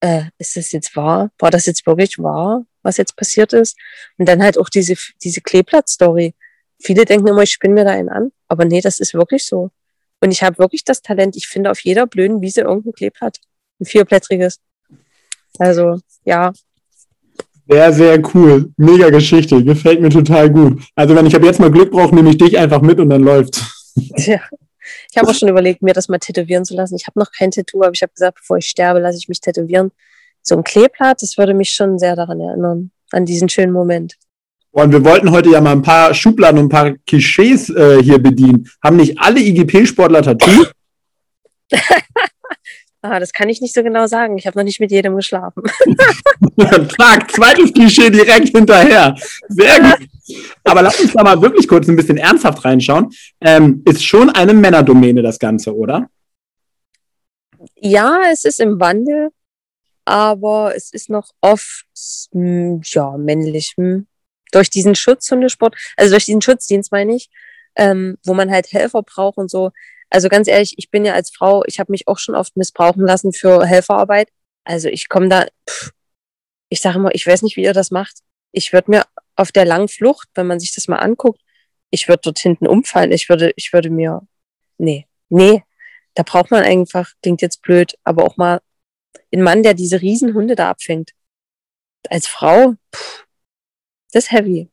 äh, 0.01 0.23
ist 0.37 0.55
das 0.55 0.71
jetzt 0.71 0.95
wahr? 0.95 1.31
War 1.39 1.51
das 1.51 1.65
jetzt 1.65 1.85
wirklich 1.85 2.19
wahr, 2.19 2.65
was 2.83 2.97
jetzt 2.97 3.15
passiert 3.15 3.53
ist? 3.53 3.77
Und 4.17 4.27
dann 4.27 4.43
halt 4.43 4.57
auch 4.57 4.69
diese, 4.69 4.95
diese 5.23 5.41
Kleeblatt-Story. 5.41 6.35
Viele 6.81 7.05
denken 7.05 7.27
immer, 7.27 7.41
ich 7.41 7.51
spinne 7.51 7.73
mir 7.73 7.85
da 7.85 7.91
einen 7.91 8.09
an, 8.09 8.31
aber 8.47 8.65
nee, 8.65 8.81
das 8.81 8.99
ist 8.99 9.13
wirklich 9.13 9.45
so. 9.45 9.71
Und 10.21 10.31
ich 10.31 10.43
habe 10.43 10.57
wirklich 10.57 10.83
das 10.83 11.01
Talent, 11.01 11.35
ich 11.35 11.47
finde 11.47 11.71
auf 11.71 11.79
jeder 11.81 12.07
blöden 12.07 12.41
Wiese 12.41 12.61
irgendein 12.61 12.93
Kleeblatt. 12.93 13.39
Ein 13.79 13.85
vierblättriges. 13.85 14.59
Also, 15.57 15.99
ja. 16.25 16.53
Sehr, 17.71 17.93
sehr 17.93 18.21
cool. 18.33 18.71
Mega 18.77 19.11
Geschichte. 19.11 19.63
Gefällt 19.63 20.01
mir 20.01 20.09
total 20.09 20.49
gut. 20.49 20.81
Also, 20.95 21.15
wenn 21.15 21.27
ich 21.27 21.35
ab 21.35 21.43
jetzt 21.43 21.59
mal 21.59 21.69
Glück 21.69 21.91
brauche, 21.91 22.15
nehme 22.15 22.31
ich 22.31 22.37
dich 22.37 22.57
einfach 22.57 22.81
mit 22.81 22.99
und 22.99 23.09
dann 23.09 23.21
läuft. 23.21 23.61
Ja. 24.15 24.39
Ich 25.11 25.17
habe 25.17 25.27
auch 25.27 25.35
schon 25.35 25.49
überlegt, 25.49 25.83
mir 25.83 25.93
das 25.93 26.09
mal 26.09 26.17
tätowieren 26.17 26.65
zu 26.65 26.75
lassen. 26.75 26.95
Ich 26.95 27.05
habe 27.05 27.19
noch 27.19 27.31
kein 27.31 27.51
Tattoo, 27.51 27.83
aber 27.83 27.91
ich 27.93 28.01
habe 28.01 28.11
gesagt, 28.11 28.39
bevor 28.39 28.57
ich 28.57 28.65
sterbe, 28.65 28.99
lasse 28.99 29.19
ich 29.19 29.29
mich 29.29 29.39
tätowieren. 29.39 29.91
So 30.41 30.55
ein 30.55 30.63
Kleeblatt, 30.63 31.21
das 31.21 31.37
würde 31.37 31.53
mich 31.53 31.69
schon 31.71 31.99
sehr 31.99 32.15
daran 32.15 32.39
erinnern, 32.39 32.91
an 33.11 33.25
diesen 33.25 33.49
schönen 33.49 33.71
Moment. 33.71 34.15
Und 34.71 34.91
wir 34.91 35.03
wollten 35.03 35.31
heute 35.31 35.49
ja 35.49 35.61
mal 35.61 35.73
ein 35.73 35.81
paar 35.81 36.13
Schubladen 36.13 36.59
und 36.59 36.65
ein 36.65 36.69
paar 36.69 36.93
Klischees 37.05 37.69
äh, 37.69 38.01
hier 38.01 38.19
bedienen. 38.19 38.69
Haben 38.83 38.97
nicht 38.97 39.19
alle 39.19 39.39
IGP-Sportler 39.41 40.21
Tattoo? 40.21 40.65
ah, 43.01 43.19
das 43.19 43.33
kann 43.33 43.49
ich 43.49 43.61
nicht 43.61 43.73
so 43.73 43.83
genau 43.83 44.07
sagen. 44.07 44.37
Ich 44.37 44.47
habe 44.47 44.57
noch 44.57 44.63
nicht 44.63 44.79
mit 44.79 44.91
jedem 44.91 45.15
geschlafen. 45.15 45.63
Tag, 46.97 47.31
zweites 47.31 47.73
Klischee 47.73 48.09
direkt 48.09 48.49
hinterher. 48.49 49.15
Sehr 49.47 49.79
gut. 49.79 50.07
Aber 50.63 50.81
lass 50.81 50.99
uns 50.99 51.13
da 51.13 51.23
mal 51.23 51.41
wirklich 51.41 51.67
kurz 51.67 51.87
ein 51.87 51.95
bisschen 51.95 52.17
ernsthaft 52.17 52.63
reinschauen. 52.65 53.09
Ähm, 53.41 53.81
ist 53.85 54.03
schon 54.03 54.29
eine 54.29 54.53
Männerdomäne 54.53 55.21
das 55.21 55.39
Ganze, 55.39 55.75
oder? 55.75 56.09
Ja, 57.75 58.21
es 58.31 58.45
ist 58.45 58.59
im 58.59 58.79
Wandel, 58.79 59.29
aber 60.05 60.75
es 60.75 60.93
ist 60.93 61.09
noch 61.09 61.31
oft 61.41 61.85
hm, 62.31 62.81
ja 62.83 63.17
männlich. 63.17 63.73
Hm 63.77 64.07
durch 64.51 64.69
diesen 64.69 64.95
Schutzhundesport, 64.95 65.75
also 65.97 66.11
durch 66.11 66.25
diesen 66.25 66.41
Schutzdienst 66.41 66.91
meine 66.91 67.15
ich, 67.15 67.29
ähm, 67.75 68.17
wo 68.25 68.33
man 68.33 68.51
halt 68.51 68.71
Helfer 68.71 69.03
braucht 69.03 69.37
und 69.37 69.49
so. 69.49 69.71
Also 70.09 70.29
ganz 70.29 70.47
ehrlich, 70.47 70.73
ich 70.77 70.89
bin 70.89 71.05
ja 71.05 71.13
als 71.13 71.31
Frau, 71.31 71.63
ich 71.65 71.79
habe 71.79 71.91
mich 71.91 72.07
auch 72.07 72.17
schon 72.17 72.35
oft 72.35 72.57
missbrauchen 72.57 73.05
lassen 73.05 73.33
für 73.33 73.65
Helferarbeit. 73.65 74.29
Also 74.63 74.87
ich 74.89 75.09
komme 75.09 75.29
da, 75.29 75.45
pff, 75.69 75.91
ich 76.69 76.81
sage 76.81 76.97
immer, 76.97 77.13
ich 77.13 77.25
weiß 77.25 77.41
nicht, 77.43 77.57
wie 77.57 77.63
ihr 77.63 77.73
das 77.73 77.91
macht. 77.91 78.19
Ich 78.51 78.73
würde 78.73 78.91
mir 78.91 79.05
auf 79.35 79.51
der 79.51 79.65
langen 79.65 79.87
Flucht, 79.87 80.27
wenn 80.35 80.47
man 80.47 80.59
sich 80.59 80.73
das 80.73 80.87
mal 80.87 80.97
anguckt, 80.97 81.41
ich 81.91 82.07
würde 82.07 82.21
dort 82.23 82.39
hinten 82.39 82.67
umfallen. 82.67 83.11
Ich 83.11 83.29
würde, 83.29 83.51
ich 83.55 83.73
würde 83.73 83.89
mir, 83.89 84.21
nee, 84.77 85.07
nee, 85.29 85.63
da 86.15 86.23
braucht 86.23 86.51
man 86.51 86.63
einfach, 86.63 87.11
klingt 87.21 87.41
jetzt 87.41 87.61
blöd, 87.61 87.95
aber 88.03 88.25
auch 88.25 88.37
mal 88.37 88.61
einen 89.31 89.43
Mann, 89.43 89.63
der 89.63 89.73
diese 89.73 90.01
Riesenhunde 90.01 90.55
da 90.55 90.69
abfängt. 90.69 91.11
Als 92.09 92.27
Frau, 92.27 92.75
pff, 92.95 93.27
das 94.11 94.25
ist 94.25 94.31
heavy. 94.31 94.69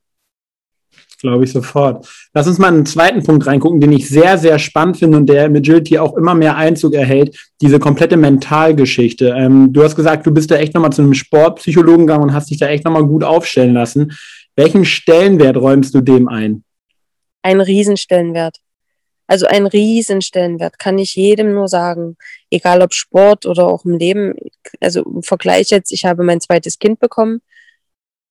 Glaube 1.20 1.44
ich 1.44 1.52
sofort. 1.52 2.06
Lass 2.34 2.46
uns 2.46 2.58
mal 2.58 2.68
einen 2.68 2.84
zweiten 2.84 3.22
Punkt 3.22 3.46
reingucken, 3.46 3.80
den 3.80 3.92
ich 3.92 4.08
sehr, 4.08 4.36
sehr 4.36 4.58
spannend 4.58 4.98
finde 4.98 5.16
und 5.16 5.26
der 5.26 5.46
im 5.46 5.56
Agility 5.56 5.98
auch 5.98 6.14
immer 6.16 6.34
mehr 6.34 6.56
Einzug 6.56 6.94
erhält. 6.94 7.38
Diese 7.62 7.78
komplette 7.78 8.18
Mentalgeschichte. 8.18 9.34
Ähm, 9.36 9.72
du 9.72 9.82
hast 9.82 9.96
gesagt, 9.96 10.26
du 10.26 10.30
bist 10.30 10.50
da 10.50 10.56
echt 10.56 10.74
nochmal 10.74 10.92
zu 10.92 11.02
einem 11.02 11.14
Sportpsychologen 11.14 12.06
gegangen 12.06 12.24
und 12.24 12.34
hast 12.34 12.50
dich 12.50 12.58
da 12.58 12.68
echt 12.68 12.84
nochmal 12.84 13.06
gut 13.06 13.24
aufstellen 13.24 13.72
lassen. 13.72 14.12
Welchen 14.56 14.84
Stellenwert 14.84 15.56
räumst 15.56 15.94
du 15.94 16.02
dem 16.02 16.28
ein? 16.28 16.64
Ein 17.42 17.60
Riesenstellenwert. 17.60 18.58
Also 19.26 19.46
ein 19.46 19.66
Riesenstellenwert, 19.66 20.78
kann 20.78 20.98
ich 20.98 21.16
jedem 21.16 21.54
nur 21.54 21.68
sagen. 21.68 22.16
Egal 22.50 22.82
ob 22.82 22.92
Sport 22.92 23.46
oder 23.46 23.66
auch 23.66 23.84
im 23.84 23.96
Leben. 23.96 24.34
Also 24.80 25.02
im 25.02 25.22
Vergleich 25.22 25.70
jetzt, 25.70 25.92
ich 25.92 26.04
habe 26.04 26.22
mein 26.22 26.40
zweites 26.40 26.78
Kind 26.78 27.00
bekommen 27.00 27.40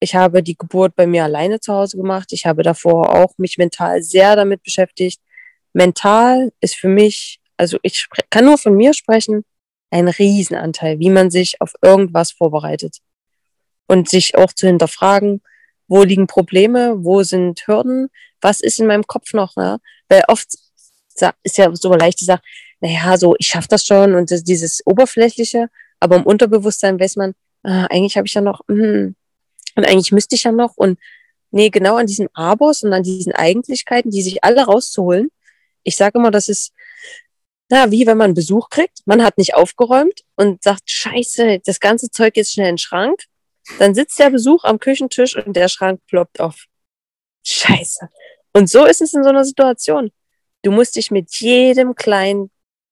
ich 0.05 0.13
habe 0.13 0.43
die 0.43 0.55
Geburt 0.55 0.95
bei 0.95 1.07
mir 1.07 1.23
alleine 1.23 1.59
zu 1.59 1.73
Hause 1.73 1.97
gemacht. 1.97 2.31
Ich 2.31 2.45
habe 2.45 2.61
davor 2.61 3.15
auch 3.15 3.33
mich 3.37 3.57
mental 3.57 4.03
sehr 4.03 4.35
damit 4.35 4.61
beschäftigt. 4.61 5.19
Mental 5.73 6.51
ist 6.61 6.75
für 6.75 6.87
mich, 6.87 7.39
also 7.57 7.79
ich 7.81 8.07
kann 8.29 8.45
nur 8.45 8.59
von 8.59 8.75
mir 8.75 8.93
sprechen, 8.93 9.43
ein 9.89 10.07
Riesenanteil, 10.07 10.99
wie 10.99 11.09
man 11.09 11.31
sich 11.31 11.59
auf 11.59 11.73
irgendwas 11.81 12.31
vorbereitet. 12.31 12.99
Und 13.87 14.07
sich 14.07 14.37
auch 14.37 14.53
zu 14.53 14.67
hinterfragen, 14.67 15.41
wo 15.87 16.03
liegen 16.03 16.27
Probleme, 16.27 17.03
wo 17.03 17.23
sind 17.23 17.65
Hürden, 17.65 18.09
was 18.41 18.61
ist 18.61 18.79
in 18.79 18.85
meinem 18.85 19.07
Kopf 19.07 19.33
noch, 19.33 19.55
ne? 19.55 19.79
Weil 20.07 20.21
oft 20.27 20.49
ist 21.43 21.57
ja 21.57 21.75
so 21.75 21.93
leicht 21.95 22.21
die 22.21 22.25
Sache, 22.25 22.43
naja, 22.79 23.17
so, 23.17 23.35
ich 23.39 23.47
schaffe 23.47 23.69
das 23.69 23.87
schon 23.87 24.13
und 24.13 24.29
das, 24.29 24.43
dieses 24.43 24.85
Oberflächliche, 24.85 25.69
aber 25.99 26.17
im 26.17 26.27
Unterbewusstsein 26.27 26.99
weiß 26.99 27.15
man, 27.15 27.33
ah, 27.63 27.85
eigentlich 27.85 28.17
habe 28.17 28.27
ich 28.27 28.35
ja 28.35 28.41
noch, 28.41 28.61
hm, 28.67 29.15
und 29.75 29.85
eigentlich 29.85 30.11
müsste 30.11 30.35
ich 30.35 30.43
ja 30.43 30.51
noch 30.51 30.75
und 30.75 30.99
nee, 31.51 31.69
genau 31.69 31.95
an 31.95 32.07
diesen 32.07 32.27
Abos 32.33 32.83
und 32.83 32.93
an 32.93 33.03
diesen 33.03 33.33
Eigentlichkeiten, 33.33 34.11
die 34.11 34.21
sich 34.21 34.43
alle 34.43 34.65
rauszuholen. 34.65 35.29
Ich 35.83 35.95
sage 35.95 36.19
immer, 36.19 36.31
das 36.31 36.49
ist, 36.49 36.73
na, 37.69 37.91
wie 37.91 38.05
wenn 38.05 38.17
man 38.17 38.33
Besuch 38.33 38.69
kriegt, 38.69 38.99
man 39.05 39.23
hat 39.23 39.37
nicht 39.37 39.55
aufgeräumt 39.55 40.21
und 40.35 40.61
sagt, 40.63 40.89
scheiße, 40.89 41.61
das 41.65 41.79
ganze 41.79 42.09
Zeug 42.09 42.37
ist 42.37 42.51
schnell 42.51 42.69
in 42.69 42.73
den 42.73 42.77
Schrank. 42.77 43.23
Dann 43.79 43.95
sitzt 43.95 44.19
der 44.19 44.29
Besuch 44.29 44.63
am 44.63 44.79
Küchentisch 44.79 45.35
und 45.35 45.55
der 45.55 45.69
Schrank 45.69 46.01
ploppt 46.07 46.39
auf. 46.39 46.65
Scheiße. 47.43 48.09
Und 48.53 48.69
so 48.69 48.85
ist 48.85 49.01
es 49.01 49.13
in 49.13 49.23
so 49.23 49.29
einer 49.29 49.45
Situation. 49.45 50.11
Du 50.61 50.71
musst 50.71 50.95
dich 50.95 51.11
mit 51.11 51.33
jedem 51.35 51.95
kleinen 51.95 52.51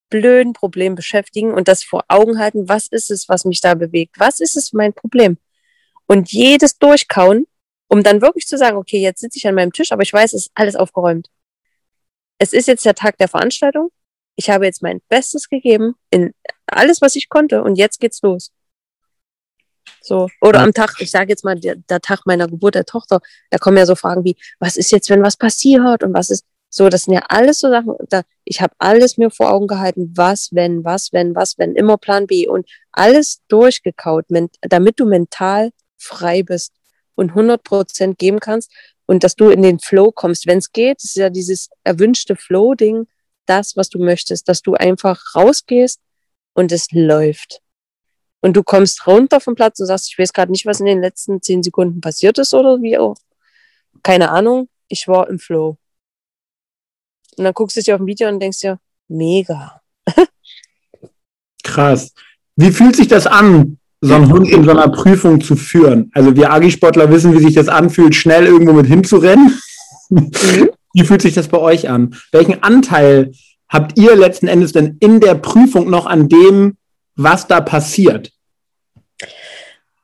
blöden 0.10 0.54
Problem 0.54 0.96
beschäftigen 0.96 1.54
und 1.54 1.68
das 1.68 1.84
vor 1.84 2.04
Augen 2.08 2.38
halten, 2.38 2.70
was 2.70 2.88
ist 2.88 3.10
es, 3.10 3.30
was 3.30 3.46
mich 3.46 3.62
da 3.62 3.74
bewegt? 3.74 4.20
Was 4.20 4.40
ist 4.40 4.56
es 4.56 4.74
mein 4.74 4.94
Problem? 4.94 5.38
Und 6.08 6.32
jedes 6.32 6.78
durchkauen, 6.78 7.48
um 7.88 8.04
dann 8.04 8.22
wirklich 8.22 8.48
zu 8.48 8.58
sagen, 8.58 8.78
okay, 8.78 9.00
jetzt 9.00 9.22
sitze 9.22 9.38
ich 9.38 9.48
an 9.48 9.56
meinem 9.56 9.72
Tisch, 9.72 9.92
aber 9.92 10.02
ich 10.02 10.14
weiß, 10.14 10.34
es 10.34 10.48
ist 10.48 10.52
alles 10.56 10.76
aufgeräumt. 10.76 11.30
Es 12.40 12.54
ist 12.54 12.68
jetzt 12.68 12.86
der 12.86 12.96
Tag 12.96 13.18
der 13.18 13.28
Veranstaltung. 13.28 13.90
Ich 14.36 14.50
habe 14.50 14.66
jetzt 14.66 14.82
mein 14.82 15.02
Bestes 15.10 15.48
gegeben 15.48 15.96
in 16.10 16.34
alles, 16.66 17.02
was 17.02 17.16
ich 17.16 17.30
konnte 17.30 17.64
und 17.64 17.76
jetzt 17.76 18.00
geht's 18.00 18.22
los. 18.22 18.52
So. 20.02 20.28
Oder 20.42 20.62
am 20.62 20.74
Tag, 20.74 20.96
ich 21.00 21.12
sage 21.12 21.30
jetzt 21.30 21.46
mal, 21.46 21.56
der, 21.56 21.76
der, 21.76 22.02
Tag 22.02 22.26
meiner 22.26 22.48
Geburt 22.48 22.76
der 22.76 22.86
Tochter, 22.86 23.22
da 23.50 23.58
kommen 23.58 23.78
ja 23.78 23.86
so 23.86 23.96
Fragen 23.96 24.24
wie, 24.24 24.36
was 24.60 24.76
ist 24.76 24.92
jetzt, 24.92 25.10
wenn 25.10 25.24
was 25.24 25.38
passiert 25.38 26.04
und 26.04 26.14
was 26.14 26.30
ist, 26.30 26.46
so, 26.70 26.90
das 26.90 27.04
sind 27.04 27.14
ja 27.14 27.22
alles 27.30 27.60
so 27.60 27.70
Sachen, 27.70 27.96
da, 28.10 28.24
ich 28.44 28.62
habe 28.62 28.74
alles 28.80 29.18
mir 29.18 29.30
vor 29.30 29.52
Augen 29.52 29.68
gehalten, 29.68 30.12
was, 30.16 30.50
wenn, 30.52 30.84
was, 30.84 31.14
wenn, 31.14 31.36
was, 31.36 31.58
wenn, 31.58 31.76
immer 31.76 31.98
Plan 31.98 32.28
B 32.28 32.48
und 32.48 32.68
alles 32.92 33.42
durchgekaut, 33.48 34.26
damit 34.62 35.00
du 35.00 35.06
mental 35.06 35.72
frei 36.04 36.44
bist 36.44 36.74
und 37.16 37.30
100 37.30 37.64
Prozent 37.64 38.18
geben 38.18 38.40
kannst 38.40 38.72
und 39.06 39.24
dass 39.24 39.36
du 39.36 39.50
in 39.50 39.62
den 39.62 39.80
Flow 39.80 40.12
kommst, 40.12 40.48
wenn 40.48 40.60
es 40.60 40.72
geht. 40.72 41.04
Ist 41.04 41.16
ja 41.16 41.30
dieses 41.30 41.70
erwünschte 41.84 42.36
Flow-Ding, 42.36 43.08
das, 43.46 43.76
was 43.76 43.90
du 43.90 44.00
möchtest, 44.00 44.48
dass 44.48 44.62
du 44.62 44.74
einfach 44.76 45.22
rausgehst 45.36 46.00
und 46.54 46.72
es 46.72 46.92
läuft. 46.92 47.62
Und 48.42 48.54
du 48.58 48.64
kommst 48.64 49.08
runter 49.08 49.40
vom 49.40 49.56
Platz 49.56 49.80
und 49.80 49.88
sagst, 49.88 50.10
ich 50.10 50.20
weiß 50.20 50.34
gerade 50.34 50.52
nicht, 50.52 50.66
was 50.66 50.80
in 50.80 50.86
den 50.86 51.02
letzten 51.02 51.42
zehn 51.42 51.64
Sekunden 51.64 52.02
passiert 52.02 52.38
ist 52.38 52.54
oder 52.54 52.82
wie 52.82 52.98
auch. 52.98 53.16
Keine 54.02 54.32
Ahnung, 54.32 54.70
ich 54.88 55.08
war 55.08 55.30
im 55.30 55.40
Flow. 55.40 55.78
Und 57.38 57.46
dann 57.46 57.54
guckst 57.54 57.78
du 57.78 57.82
dich 57.82 57.94
auf 57.94 58.00
ein 58.00 58.06
Video 58.06 58.28
und 58.28 58.40
denkst 58.40 58.60
dir, 58.60 58.80
mega. 59.08 59.82
Krass. 61.64 62.14
Wie 62.56 62.72
fühlt 62.72 62.96
sich 62.96 63.08
das 63.08 63.26
an, 63.26 63.80
so 64.06 64.16
einen 64.16 64.32
Hund 64.32 64.50
in 64.50 64.64
so 64.64 64.72
einer 64.72 64.90
Prüfung 64.90 65.42
zu 65.42 65.56
führen? 65.56 66.12
Also 66.14 66.36
wir 66.36 66.52
Agi-Sportler 66.52 67.10
wissen, 67.10 67.34
wie 67.34 67.44
sich 67.44 67.56
das 67.56 67.70
anfühlt, 67.70 68.16
schnell 68.16 68.46
irgendwo 68.46 68.74
mit 68.74 68.88
hinzurennen. 68.88 69.60
Mhm. 70.10 70.70
Wie 70.96 71.04
fühlt 71.04 71.24
sich 71.24 71.34
das 71.34 71.48
bei 71.48 71.58
euch 71.58 71.90
an? 71.90 72.16
Welchen 72.32 72.62
Anteil 72.62 73.32
habt 73.68 73.98
ihr 73.98 74.16
letzten 74.16 74.48
Endes 74.48 74.74
denn 74.74 74.98
in 75.00 75.20
der 75.20 75.34
Prüfung 75.34 75.90
noch 75.90 76.06
an 76.06 76.30
dem, 76.30 76.78
was 77.16 77.48
da 77.48 77.62
passiert? 77.62 78.32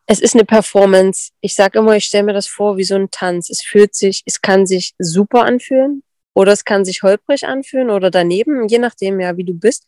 Es 0.07 0.19
ist 0.19 0.33
eine 0.33 0.45
Performance. 0.45 1.29
Ich 1.41 1.53
sage 1.53 1.77
immer, 1.77 1.95
ich 1.95 2.05
stelle 2.05 2.23
mir 2.23 2.33
das 2.33 2.47
vor 2.47 2.77
wie 2.77 2.83
so 2.83 2.95
ein 2.95 3.11
Tanz. 3.11 3.51
Es 3.51 3.61
fühlt 3.61 3.93
sich, 3.93 4.23
es 4.25 4.41
kann 4.41 4.65
sich 4.65 4.95
super 4.97 5.43
anfühlen. 5.43 6.01
Oder 6.33 6.53
es 6.53 6.65
kann 6.65 6.85
sich 6.85 7.03
holprig 7.03 7.45
anfühlen 7.45 7.89
oder 7.89 8.09
daneben, 8.09 8.67
je 8.67 8.79
nachdem 8.79 9.19
ja, 9.19 9.35
wie 9.37 9.43
du 9.43 9.53
bist. 9.53 9.85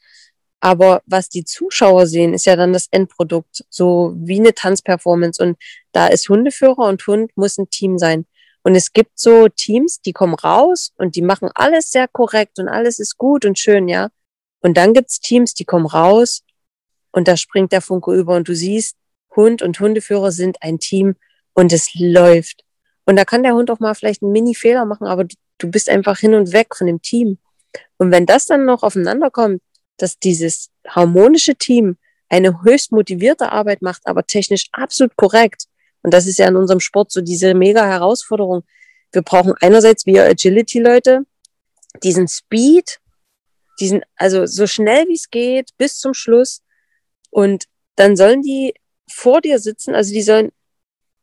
Aber 0.61 1.01
was 1.07 1.27
die 1.27 1.43
Zuschauer 1.43 2.05
sehen, 2.05 2.33
ist 2.33 2.45
ja 2.45 2.55
dann 2.55 2.71
das 2.71 2.87
Endprodukt, 2.91 3.65
so 3.69 4.13
wie 4.15 4.39
eine 4.39 4.53
Tanzperformance. 4.53 5.43
Und 5.43 5.57
da 5.91 6.07
ist 6.07 6.29
Hundeführer 6.29 6.87
und 6.87 7.05
Hund 7.07 7.31
muss 7.35 7.57
ein 7.57 7.69
Team 7.69 7.97
sein. 7.97 8.25
Und 8.63 8.75
es 8.75 8.93
gibt 8.93 9.19
so 9.19 9.47
Teams, 9.47 10.01
die 10.01 10.13
kommen 10.13 10.35
raus 10.35 10.93
und 10.97 11.15
die 11.15 11.23
machen 11.23 11.49
alles 11.55 11.89
sehr 11.89 12.07
korrekt 12.07 12.59
und 12.59 12.69
alles 12.69 12.99
ist 12.99 13.17
gut 13.17 13.43
und 13.43 13.57
schön, 13.57 13.87
ja. 13.87 14.09
Und 14.61 14.77
dann 14.77 14.93
gibt's 14.93 15.19
Teams, 15.19 15.55
die 15.55 15.65
kommen 15.65 15.87
raus 15.87 16.43
und 17.11 17.27
da 17.27 17.37
springt 17.37 17.71
der 17.71 17.81
Funke 17.81 18.13
über 18.13 18.35
und 18.35 18.47
du 18.47 18.55
siehst, 18.55 18.95
Hund 19.35 19.63
und 19.63 19.79
Hundeführer 19.79 20.31
sind 20.31 20.57
ein 20.61 20.79
Team 20.79 21.15
und 21.53 21.73
es 21.73 21.89
läuft. 21.95 22.63
Und 23.05 23.15
da 23.15 23.25
kann 23.25 23.41
der 23.41 23.55
Hund 23.55 23.71
auch 23.71 23.79
mal 23.79 23.95
vielleicht 23.95 24.21
einen 24.21 24.31
Mini-Fehler 24.31 24.85
machen, 24.85 25.07
aber 25.07 25.25
du 25.57 25.71
bist 25.71 25.89
einfach 25.89 26.19
hin 26.19 26.35
und 26.35 26.53
weg 26.53 26.75
von 26.75 26.85
dem 26.85 27.01
Team. 27.01 27.39
Und 27.97 28.11
wenn 28.11 28.27
das 28.27 28.45
dann 28.45 28.65
noch 28.65 28.83
aufeinander 28.83 29.31
kommt, 29.31 29.61
dass 30.01 30.19
dieses 30.19 30.69
harmonische 30.87 31.55
Team 31.55 31.97
eine 32.29 32.63
höchst 32.63 32.91
motivierte 32.91 33.51
Arbeit 33.51 33.81
macht, 33.81 34.01
aber 34.05 34.25
technisch 34.25 34.67
absolut 34.71 35.15
korrekt. 35.15 35.65
Und 36.01 36.13
das 36.13 36.27
ist 36.27 36.39
ja 36.39 36.47
in 36.47 36.55
unserem 36.55 36.79
Sport 36.79 37.11
so 37.11 37.21
diese 37.21 37.53
mega 37.53 37.85
Herausforderung. 37.85 38.63
Wir 39.11 39.21
brauchen 39.21 39.53
einerseits 39.59 40.05
wir 40.05 40.23
Agility-Leute, 40.23 41.25
diesen 42.03 42.27
Speed, 42.27 42.99
diesen, 43.79 44.01
also 44.15 44.45
so 44.45 44.65
schnell 44.65 45.07
wie 45.07 45.15
es 45.15 45.29
geht, 45.29 45.71
bis 45.77 45.99
zum 45.99 46.13
Schluss. 46.13 46.61
Und 47.29 47.65
dann 47.95 48.15
sollen 48.15 48.41
die 48.41 48.73
vor 49.09 49.41
dir 49.41 49.59
sitzen, 49.59 49.93
also 49.93 50.13
die 50.13 50.21
sollen, 50.21 50.51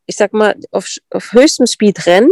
ich 0.07 0.17
sag 0.17 0.33
mal, 0.33 0.55
auf, 0.71 0.89
auf 1.11 1.33
höchstem 1.33 1.67
Speed 1.67 2.07
rennen, 2.07 2.31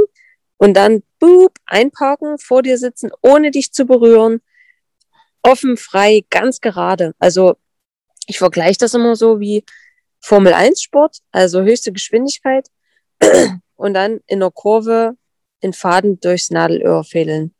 und 0.59 0.75
dann 0.75 1.03
boop, 1.19 1.59
einparken, 1.67 2.39
vor 2.39 2.63
dir 2.63 2.79
sitzen, 2.79 3.11
ohne 3.23 3.51
dich 3.51 3.73
zu 3.73 3.85
berühren, 3.85 4.41
offen, 5.47 5.77
frei, 5.77 6.25
ganz 6.31 6.61
gerade. 6.61 7.15
Also 7.19 7.57
ich 8.27 8.39
vergleiche 8.39 8.79
das 8.79 8.95
immer 8.95 9.17
so 9.17 9.41
wie 9.41 9.65
Formel 10.21 10.53
1 10.53 10.83
Sport, 10.83 11.19
also 11.31 11.63
höchste 11.63 11.93
Geschwindigkeit 11.93 12.69
und 13.77 13.95
dann 13.95 14.21
in 14.27 14.41
der 14.41 14.51
Kurve 14.51 15.17
in 15.61 15.73
Faden 15.73 16.19
durchs 16.21 16.51
Nadelöhr 16.51 17.05
fädeln. 17.05 17.55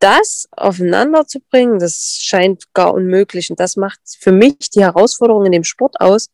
Das 0.00 0.46
aufeinander 0.50 1.26
zu 1.26 1.40
bringen, 1.40 1.78
das 1.78 2.18
scheint 2.20 2.72
gar 2.74 2.92
unmöglich 2.92 3.50
und 3.50 3.60
das 3.60 3.76
macht 3.76 4.00
für 4.18 4.32
mich 4.32 4.70
die 4.70 4.82
Herausforderung 4.82 5.46
in 5.46 5.52
dem 5.52 5.64
Sport 5.64 6.00
aus, 6.00 6.28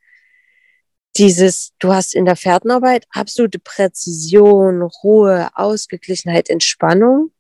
dieses, 1.17 1.73
du 1.79 1.93
hast 1.93 2.15
in 2.15 2.25
der 2.25 2.37
Fährtenarbeit 2.37 3.07
absolute 3.11 3.59
Präzision, 3.59 4.83
Ruhe, 4.83 5.51
Ausgeglichenheit, 5.55 6.49
Entspannung 6.49 7.33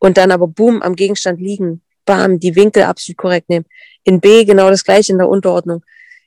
und 0.00 0.16
dann 0.18 0.32
aber 0.32 0.48
boom 0.48 0.82
am 0.82 0.96
Gegenstand 0.96 1.40
liegen, 1.40 1.82
bam, 2.04 2.38
die 2.38 2.56
Winkel 2.56 2.84
absolut 2.84 3.18
korrekt 3.18 3.48
nehmen. 3.48 3.66
In 4.04 4.20
B 4.20 4.44
genau 4.44 4.70
das 4.70 4.84
gleiche 4.84 5.12
in 5.12 5.18
der 5.18 5.28
Unterordnung. 5.28 5.84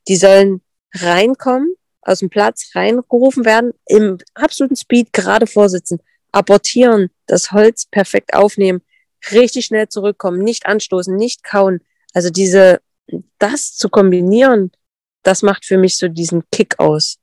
Die 0.08 0.16
sollen 0.16 0.62
reinkommen, 0.94 1.76
aus 2.02 2.20
dem 2.20 2.30
Platz 2.30 2.72
reingerufen 2.76 3.46
werden, 3.46 3.74
im 3.88 4.18
absoluten 4.34 4.76
Speed 4.76 5.12
gerade 5.12 5.48
vorsitzen, 5.48 6.00
abortieren, 6.32 7.10
das 7.26 7.52
Holz 7.52 7.86
perfekt 7.86 8.34
aufnehmen, 8.34 8.82
richtig 9.32 9.66
schnell 9.66 9.90
zurückkommen, 9.90 10.40
nicht 10.40 10.66
anstoßen, 10.66 11.16
nicht 11.16 11.44
kauen. 11.44 11.82
Also 12.14 12.30
diese, 12.30 12.82
das 13.40 13.76
zu 13.76 13.90
kombinieren, 13.90 14.72
das 15.24 15.42
macht 15.42 15.66
für 15.66 15.78
mich 15.78 15.98
so 15.98 16.08
diesen 16.08 16.44
Kick 16.52 16.80
aus. 16.80 17.18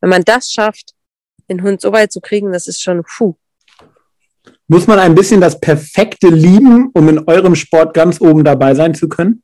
Wenn 0.00 0.10
man 0.10 0.24
das 0.24 0.50
schafft, 0.50 0.94
den 1.48 1.62
Hund 1.62 1.80
so 1.80 1.92
weit 1.92 2.12
zu 2.12 2.20
kriegen, 2.20 2.52
das 2.52 2.68
ist 2.68 2.80
schon 2.80 3.02
puh. 3.02 3.34
Muss 4.70 4.86
man 4.86 5.00
ein 5.00 5.16
bisschen 5.16 5.40
das 5.40 5.58
Perfekte 5.58 6.28
lieben, 6.28 6.90
um 6.94 7.08
in 7.08 7.26
eurem 7.26 7.56
Sport 7.56 7.92
ganz 7.92 8.20
oben 8.20 8.44
dabei 8.44 8.74
sein 8.76 8.94
zu 8.94 9.08
können? 9.08 9.42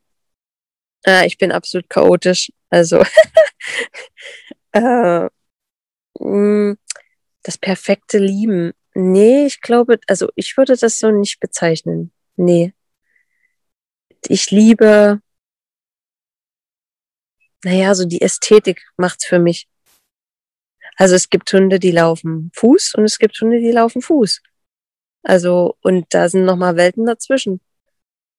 Äh, 1.05 1.27
ich 1.27 1.37
bin 1.37 1.51
absolut 1.51 1.91
chaotisch. 1.91 2.53
Also 2.70 3.03
äh, 4.72 5.29
mm, 6.20 6.77
das 7.43 7.59
perfekte 7.59 8.18
Lieben. 8.18 8.72
Nee, 8.95 9.47
ich 9.47 9.61
glaube, 9.61 9.99
also 10.07 10.29
ich 10.37 10.57
würde 10.57 10.77
das 10.77 11.01
so 11.01 11.11
nicht 11.11 11.41
bezeichnen. 11.41 12.12
Nee. 12.37 12.72
Ich 14.29 14.53
liebe 14.53 15.20
naja, 17.64 17.97
so 17.97 18.05
die 18.05 18.20
Ästhetik 18.22 18.87
macht's 18.97 19.27
für 19.27 19.41
mich. 19.41 19.66
Also 20.97 21.16
es 21.16 21.31
gibt 21.31 21.53
Hunde, 21.53 21.81
die 21.81 21.91
laufen 21.91 22.53
Fuß 22.55 22.95
und 22.95 23.03
es 23.03 23.18
gibt 23.18 23.41
Hunde, 23.41 23.59
die 23.59 23.72
laufen 23.72 24.03
Fuß. 24.03 24.41
Also, 25.27 25.77
und 25.83 26.07
da 26.11 26.29
sind 26.29 26.45
nochmal 26.45 26.77
Welten 26.77 27.05
dazwischen. 27.05 27.61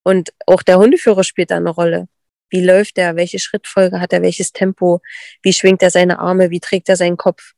Und 0.04 0.32
auch 0.46 0.64
der 0.64 0.78
Hundeführer 0.80 1.26
spielt 1.26 1.52
da 1.52 1.58
eine 1.58 1.70
Rolle. 1.70 2.08
Wie 2.50 2.64
läuft 2.64 2.98
er? 2.98 3.18
Welche 3.18 3.40
Schrittfolge 3.40 4.00
hat 4.00 4.14
er? 4.14 4.22
Welches 4.22 4.54
Tempo? 4.54 5.02
Wie 5.42 5.52
schwingt 5.52 5.84
er 5.84 5.92
seine 5.92 6.20
Arme? 6.20 6.50
Wie 6.50 6.62
trägt 6.62 6.88
er 6.88 6.96
seinen 6.96 7.18
Kopf? 7.18 7.56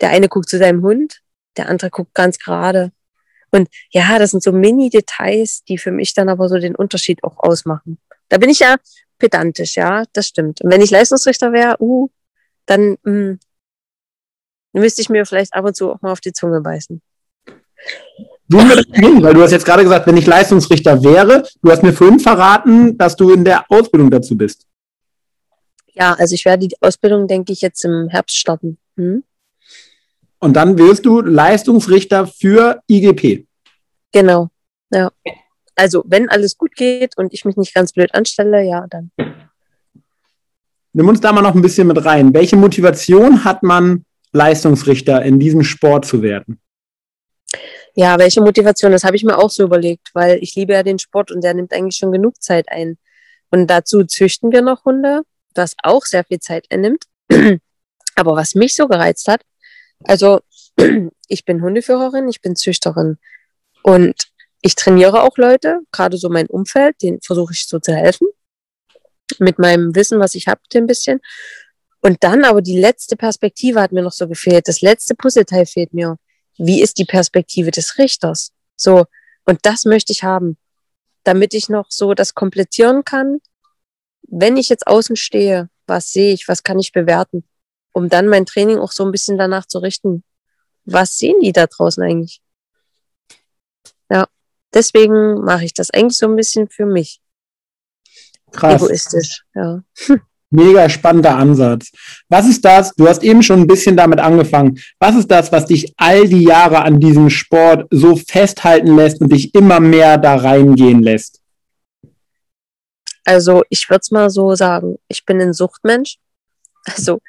Der 0.00 0.10
eine 0.10 0.28
guckt 0.28 0.48
zu 0.48 0.58
seinem 0.58 0.82
Hund, 0.82 1.22
der 1.56 1.68
andere 1.68 1.90
guckt 1.90 2.14
ganz 2.14 2.38
gerade. 2.38 2.92
Und 3.50 3.68
ja, 3.90 4.16
das 4.20 4.30
sind 4.30 4.44
so 4.44 4.52
Mini-Details, 4.52 5.64
die 5.64 5.76
für 5.76 5.90
mich 5.90 6.14
dann 6.14 6.28
aber 6.28 6.48
so 6.48 6.56
den 6.58 6.76
Unterschied 6.76 7.24
auch 7.24 7.36
ausmachen. 7.38 7.98
Da 8.28 8.38
bin 8.38 8.48
ich 8.48 8.60
ja 8.60 8.76
pedantisch, 9.18 9.74
ja, 9.74 10.04
das 10.12 10.28
stimmt. 10.28 10.60
Und 10.60 10.70
wenn 10.70 10.82
ich 10.82 10.92
Leistungsrichter 10.92 11.52
wäre, 11.52 11.78
uh, 11.80 12.08
dann 12.66 12.96
mh, 13.02 13.10
hm, 13.10 13.38
müsste 14.72 15.02
ich 15.02 15.08
mir 15.08 15.26
vielleicht 15.26 15.54
ab 15.54 15.64
und 15.64 15.74
zu 15.74 15.90
auch 15.90 16.00
mal 16.00 16.12
auf 16.12 16.20
die 16.20 16.32
Zunge 16.32 16.60
beißen. 16.60 17.02
Du 18.50 18.60
hin, 18.60 19.22
weil 19.22 19.34
du 19.34 19.42
hast 19.42 19.50
jetzt 19.50 19.66
gerade 19.66 19.82
gesagt, 19.82 20.06
wenn 20.06 20.16
ich 20.16 20.26
Leistungsrichter 20.26 21.02
wäre, 21.02 21.46
du 21.62 21.70
hast 21.70 21.82
mir 21.82 21.92
vorhin 21.92 22.18
verraten, 22.18 22.96
dass 22.96 23.14
du 23.14 23.30
in 23.30 23.44
der 23.44 23.70
Ausbildung 23.70 24.10
dazu 24.10 24.36
bist. 24.36 24.66
Ja, 25.92 26.14
also 26.14 26.34
ich 26.34 26.44
werde 26.46 26.66
die 26.66 26.76
Ausbildung, 26.80 27.26
denke 27.26 27.52
ich, 27.52 27.60
jetzt 27.60 27.84
im 27.84 28.08
Herbst 28.08 28.38
starten. 28.38 28.78
Hm? 28.96 29.22
Und 30.38 30.54
dann 30.54 30.78
wirst 30.78 31.04
du 31.04 31.20
Leistungsrichter 31.20 32.26
für 32.26 32.80
IGP. 32.88 33.46
Genau, 34.12 34.48
ja. 34.90 35.10
Also, 35.74 36.02
wenn 36.06 36.28
alles 36.28 36.56
gut 36.56 36.74
geht 36.74 37.16
und 37.18 37.34
ich 37.34 37.44
mich 37.44 37.56
nicht 37.56 37.74
ganz 37.74 37.92
blöd 37.92 38.14
anstelle, 38.14 38.64
ja, 38.64 38.86
dann. 38.88 39.10
Nimm 40.92 41.08
uns 41.08 41.20
da 41.20 41.32
mal 41.32 41.42
noch 41.42 41.54
ein 41.54 41.62
bisschen 41.62 41.86
mit 41.86 42.04
rein. 42.04 42.32
Welche 42.32 42.56
Motivation 42.56 43.44
hat 43.44 43.62
man 43.62 44.04
Leistungsrichter 44.32 45.22
in 45.22 45.38
diesem 45.38 45.62
Sport 45.62 46.06
zu 46.06 46.22
werden? 46.22 46.60
Ja, 47.94 48.18
welche 48.18 48.40
Motivation? 48.40 48.92
Das 48.92 49.04
habe 49.04 49.16
ich 49.16 49.24
mir 49.24 49.38
auch 49.38 49.50
so 49.50 49.64
überlegt, 49.64 50.10
weil 50.14 50.38
ich 50.42 50.54
liebe 50.54 50.72
ja 50.72 50.82
den 50.82 50.98
Sport 50.98 51.30
und 51.30 51.42
der 51.42 51.54
nimmt 51.54 51.72
eigentlich 51.72 51.96
schon 51.96 52.12
genug 52.12 52.42
Zeit 52.42 52.68
ein. 52.68 52.98
Und 53.50 53.68
dazu 53.68 54.04
züchten 54.04 54.52
wir 54.52 54.62
noch 54.62 54.84
Hunde, 54.84 55.22
was 55.54 55.74
auch 55.82 56.04
sehr 56.04 56.24
viel 56.24 56.40
Zeit 56.40 56.66
einnimmt. 56.70 57.04
Aber 58.14 58.36
was 58.36 58.54
mich 58.54 58.74
so 58.74 58.88
gereizt 58.88 59.28
hat, 59.28 59.42
also 60.04 60.40
ich 61.28 61.44
bin 61.44 61.62
Hundeführerin, 61.62 62.28
ich 62.28 62.40
bin 62.40 62.56
Züchterin 62.56 63.18
und 63.82 64.28
ich 64.60 64.74
trainiere 64.74 65.22
auch 65.22 65.36
Leute, 65.36 65.80
gerade 65.92 66.16
so 66.16 66.28
mein 66.28 66.46
Umfeld, 66.48 66.96
den 67.02 67.20
versuche 67.20 67.52
ich 67.52 67.66
so 67.66 67.78
zu 67.78 67.94
helfen. 67.94 68.28
Mit 69.38 69.58
meinem 69.58 69.94
Wissen, 69.94 70.18
was 70.18 70.34
ich 70.34 70.48
habe, 70.48 70.60
ein 70.74 70.86
bisschen. 70.86 71.20
Und 72.00 72.24
dann 72.24 72.44
aber 72.44 72.62
die 72.62 72.78
letzte 72.78 73.16
Perspektive 73.16 73.80
hat 73.80 73.92
mir 73.92 74.02
noch 74.02 74.12
so 74.12 74.26
gefehlt. 74.26 74.68
Das 74.68 74.80
letzte 74.80 75.14
Puzzleteil 75.14 75.66
fehlt 75.66 75.92
mir. 75.92 76.16
Wie 76.58 76.82
ist 76.82 76.98
die 76.98 77.04
Perspektive 77.04 77.70
des 77.70 77.98
Richters? 77.98 78.52
So. 78.76 79.06
Und 79.44 79.60
das 79.62 79.84
möchte 79.84 80.12
ich 80.12 80.24
haben, 80.24 80.58
damit 81.24 81.54
ich 81.54 81.68
noch 81.68 81.86
so 81.90 82.14
das 82.14 82.34
komplettieren 82.34 83.04
kann. 83.04 83.38
Wenn 84.22 84.56
ich 84.56 84.68
jetzt 84.68 84.86
außen 84.86 85.16
stehe, 85.16 85.70
was 85.86 86.12
sehe 86.12 86.34
ich, 86.34 86.48
was 86.48 86.62
kann 86.62 86.78
ich 86.78 86.92
bewerten, 86.92 87.44
um 87.92 88.10
dann 88.10 88.26
mein 88.26 88.44
Training 88.44 88.78
auch 88.78 88.92
so 88.92 89.04
ein 89.04 89.12
bisschen 89.12 89.38
danach 89.38 89.66
zu 89.66 89.78
richten. 89.78 90.22
Was 90.84 91.16
sehen 91.16 91.40
die 91.40 91.52
da 91.52 91.66
draußen 91.66 92.02
eigentlich? 92.02 92.42
Ja 94.10 94.28
deswegen 94.72 95.40
mache 95.44 95.64
ich 95.64 95.74
das 95.74 95.90
eigentlich 95.90 96.18
so 96.18 96.26
ein 96.26 96.36
bisschen 96.36 96.68
für 96.68 96.86
mich. 96.86 97.20
Krass. 98.52 98.82
Egoistisch, 98.82 99.44
ja. 99.54 99.82
Mega 100.50 100.88
spannender 100.88 101.36
Ansatz. 101.36 101.90
Was 102.28 102.48
ist 102.48 102.64
das? 102.64 102.94
Du 102.94 103.06
hast 103.06 103.22
eben 103.22 103.42
schon 103.42 103.60
ein 103.60 103.66
bisschen 103.66 103.96
damit 103.96 104.18
angefangen. 104.18 104.78
Was 104.98 105.16
ist 105.16 105.30
das, 105.30 105.52
was 105.52 105.66
dich 105.66 105.92
all 105.96 106.26
die 106.26 106.44
Jahre 106.44 106.82
an 106.82 107.00
diesem 107.00 107.28
Sport 107.28 107.86
so 107.90 108.16
festhalten 108.16 108.96
lässt 108.96 109.20
und 109.20 109.30
dich 109.30 109.54
immer 109.54 109.80
mehr 109.80 110.16
da 110.16 110.36
reingehen 110.36 111.02
lässt? 111.02 111.40
Also 113.24 113.62
ich 113.68 113.90
würde 113.90 114.00
es 114.00 114.10
mal 114.10 114.30
so 114.30 114.54
sagen, 114.54 114.96
ich 115.06 115.26
bin 115.26 115.40
ein 115.40 115.52
Suchtmensch. 115.52 116.16
Also 116.84 117.20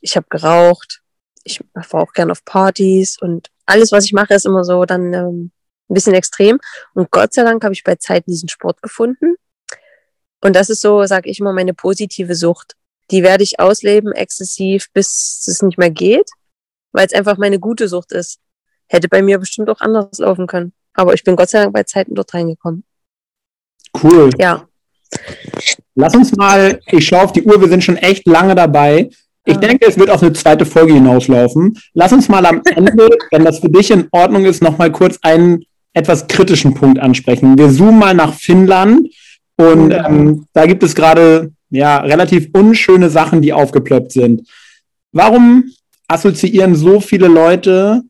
ich 0.00 0.16
habe 0.16 0.26
geraucht, 0.30 1.02
ich 1.44 1.60
war 1.74 2.02
auch 2.02 2.12
gern 2.12 2.30
auf 2.30 2.44
Partys 2.44 3.18
und 3.20 3.50
alles, 3.66 3.92
was 3.92 4.06
ich 4.06 4.14
mache, 4.14 4.34
ist 4.34 4.46
immer 4.46 4.64
so 4.64 4.86
dann 4.86 5.12
ähm, 5.12 5.50
ein 5.90 5.94
bisschen 5.94 6.14
extrem. 6.14 6.58
Und 6.94 7.10
Gott 7.10 7.34
sei 7.34 7.42
Dank 7.42 7.62
habe 7.62 7.74
ich 7.74 7.84
bei 7.84 7.96
Zeiten 7.96 8.30
diesen 8.30 8.48
Sport 8.48 8.80
gefunden. 8.82 9.36
Und 10.40 10.54
das 10.54 10.70
ist 10.70 10.80
so, 10.80 11.04
sage 11.04 11.28
ich 11.30 11.40
immer, 11.40 11.52
meine 11.52 11.74
positive 11.74 12.34
Sucht. 12.34 12.74
Die 13.10 13.22
werde 13.22 13.42
ich 13.42 13.58
ausleben, 13.58 14.12
exzessiv, 14.12 14.86
bis 14.92 15.44
es 15.46 15.62
nicht 15.62 15.78
mehr 15.78 15.90
geht, 15.90 16.28
weil 16.92 17.06
es 17.06 17.14
einfach 17.14 17.38
meine 17.38 17.58
gute 17.58 17.88
Sucht 17.88 18.12
ist. 18.12 18.38
Hätte 18.86 19.08
bei 19.08 19.22
mir 19.22 19.38
bestimmt 19.38 19.70
auch 19.70 19.80
anders 19.80 20.18
laufen 20.18 20.46
können. 20.46 20.72
Aber 20.94 21.14
ich 21.14 21.24
bin 21.24 21.36
Gott 21.36 21.50
sei 21.50 21.60
Dank 21.60 21.72
bei 21.72 21.84
Zeiten 21.84 22.14
dort 22.14 22.32
reingekommen. 22.34 22.84
Cool. 24.02 24.30
Ja. 24.38 24.68
Lass 25.94 26.14
uns 26.14 26.36
mal, 26.36 26.80
ich 26.86 27.06
schaue 27.06 27.22
auf 27.22 27.32
die 27.32 27.42
Uhr, 27.42 27.60
wir 27.60 27.68
sind 27.68 27.82
schon 27.82 27.96
echt 27.96 28.26
lange 28.26 28.54
dabei. 28.54 29.10
Ich 29.44 29.56
denke, 29.56 29.86
es 29.86 29.98
wird 29.98 30.10
auf 30.10 30.22
eine 30.22 30.34
zweite 30.34 30.66
Folge 30.66 30.92
hinauslaufen. 30.92 31.78
Lass 31.94 32.12
uns 32.12 32.28
mal 32.28 32.44
am 32.44 32.60
Ende, 32.64 33.08
wenn 33.30 33.44
das 33.44 33.60
für 33.60 33.70
dich 33.70 33.90
in 33.90 34.06
Ordnung 34.12 34.44
ist, 34.44 34.62
nochmal 34.62 34.92
kurz 34.92 35.18
einen 35.22 35.64
etwas 35.94 36.26
kritischen 36.26 36.74
Punkt 36.74 36.98
ansprechen. 36.98 37.56
Wir 37.56 37.70
zoomen 37.70 37.98
mal 37.98 38.14
nach 38.14 38.34
Finnland 38.34 39.08
und 39.58 39.90
ähm, 39.92 40.46
da 40.52 40.66
gibt 40.66 40.82
es 40.82 40.94
gerade 40.94 41.52
ja 41.70 41.98
relativ 41.98 42.48
unschöne 42.52 43.10
Sachen, 43.10 43.42
die 43.42 43.52
aufgeploppt 43.52 44.12
sind. 44.12 44.48
Warum 45.12 45.64
assoziieren 46.06 46.74
so 46.74 47.00
viele 47.00 47.26
Leute 47.26 48.02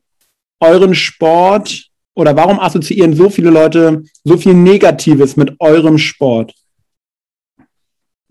euren 0.60 0.94
Sport 0.94 1.88
oder 2.14 2.36
warum 2.36 2.60
assoziieren 2.60 3.14
so 3.14 3.30
viele 3.30 3.50
Leute 3.50 4.02
so 4.24 4.36
viel 4.36 4.54
Negatives 4.54 5.36
mit 5.36 5.54
eurem 5.58 5.98
Sport? 5.98 6.52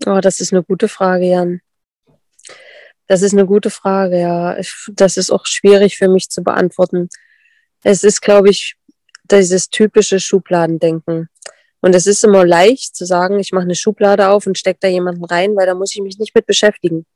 Oh, 0.06 0.20
das 0.20 0.40
ist 0.40 0.52
eine 0.52 0.62
gute 0.62 0.88
Frage, 0.88 1.26
Jan. 1.26 1.60
Das 3.08 3.22
ist 3.22 3.32
eine 3.32 3.46
gute 3.46 3.70
Frage, 3.70 4.20
ja. 4.20 4.56
Das 4.92 5.16
ist 5.16 5.30
auch 5.30 5.46
schwierig 5.46 5.96
für 5.96 6.08
mich 6.08 6.28
zu 6.28 6.44
beantworten. 6.44 7.08
Es 7.82 8.04
ist, 8.04 8.20
glaube 8.20 8.50
ich, 8.50 8.76
dieses 9.24 9.70
typische 9.70 10.20
Schubladendenken. 10.20 11.28
Und 11.80 11.94
es 11.94 12.06
ist 12.06 12.24
immer 12.24 12.44
leicht 12.44 12.96
zu 12.96 13.04
sagen, 13.04 13.38
ich 13.38 13.52
mache 13.52 13.64
eine 13.64 13.74
Schublade 13.74 14.28
auf 14.28 14.46
und 14.46 14.58
stecke 14.58 14.78
da 14.80 14.88
jemanden 14.88 15.24
rein, 15.24 15.54
weil 15.56 15.66
da 15.66 15.74
muss 15.74 15.94
ich 15.94 16.02
mich 16.02 16.18
nicht 16.18 16.34
mit 16.34 16.46
beschäftigen. 16.46 17.06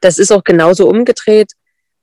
Das 0.00 0.18
ist 0.18 0.32
auch 0.32 0.44
genauso 0.44 0.88
umgedreht, 0.88 1.52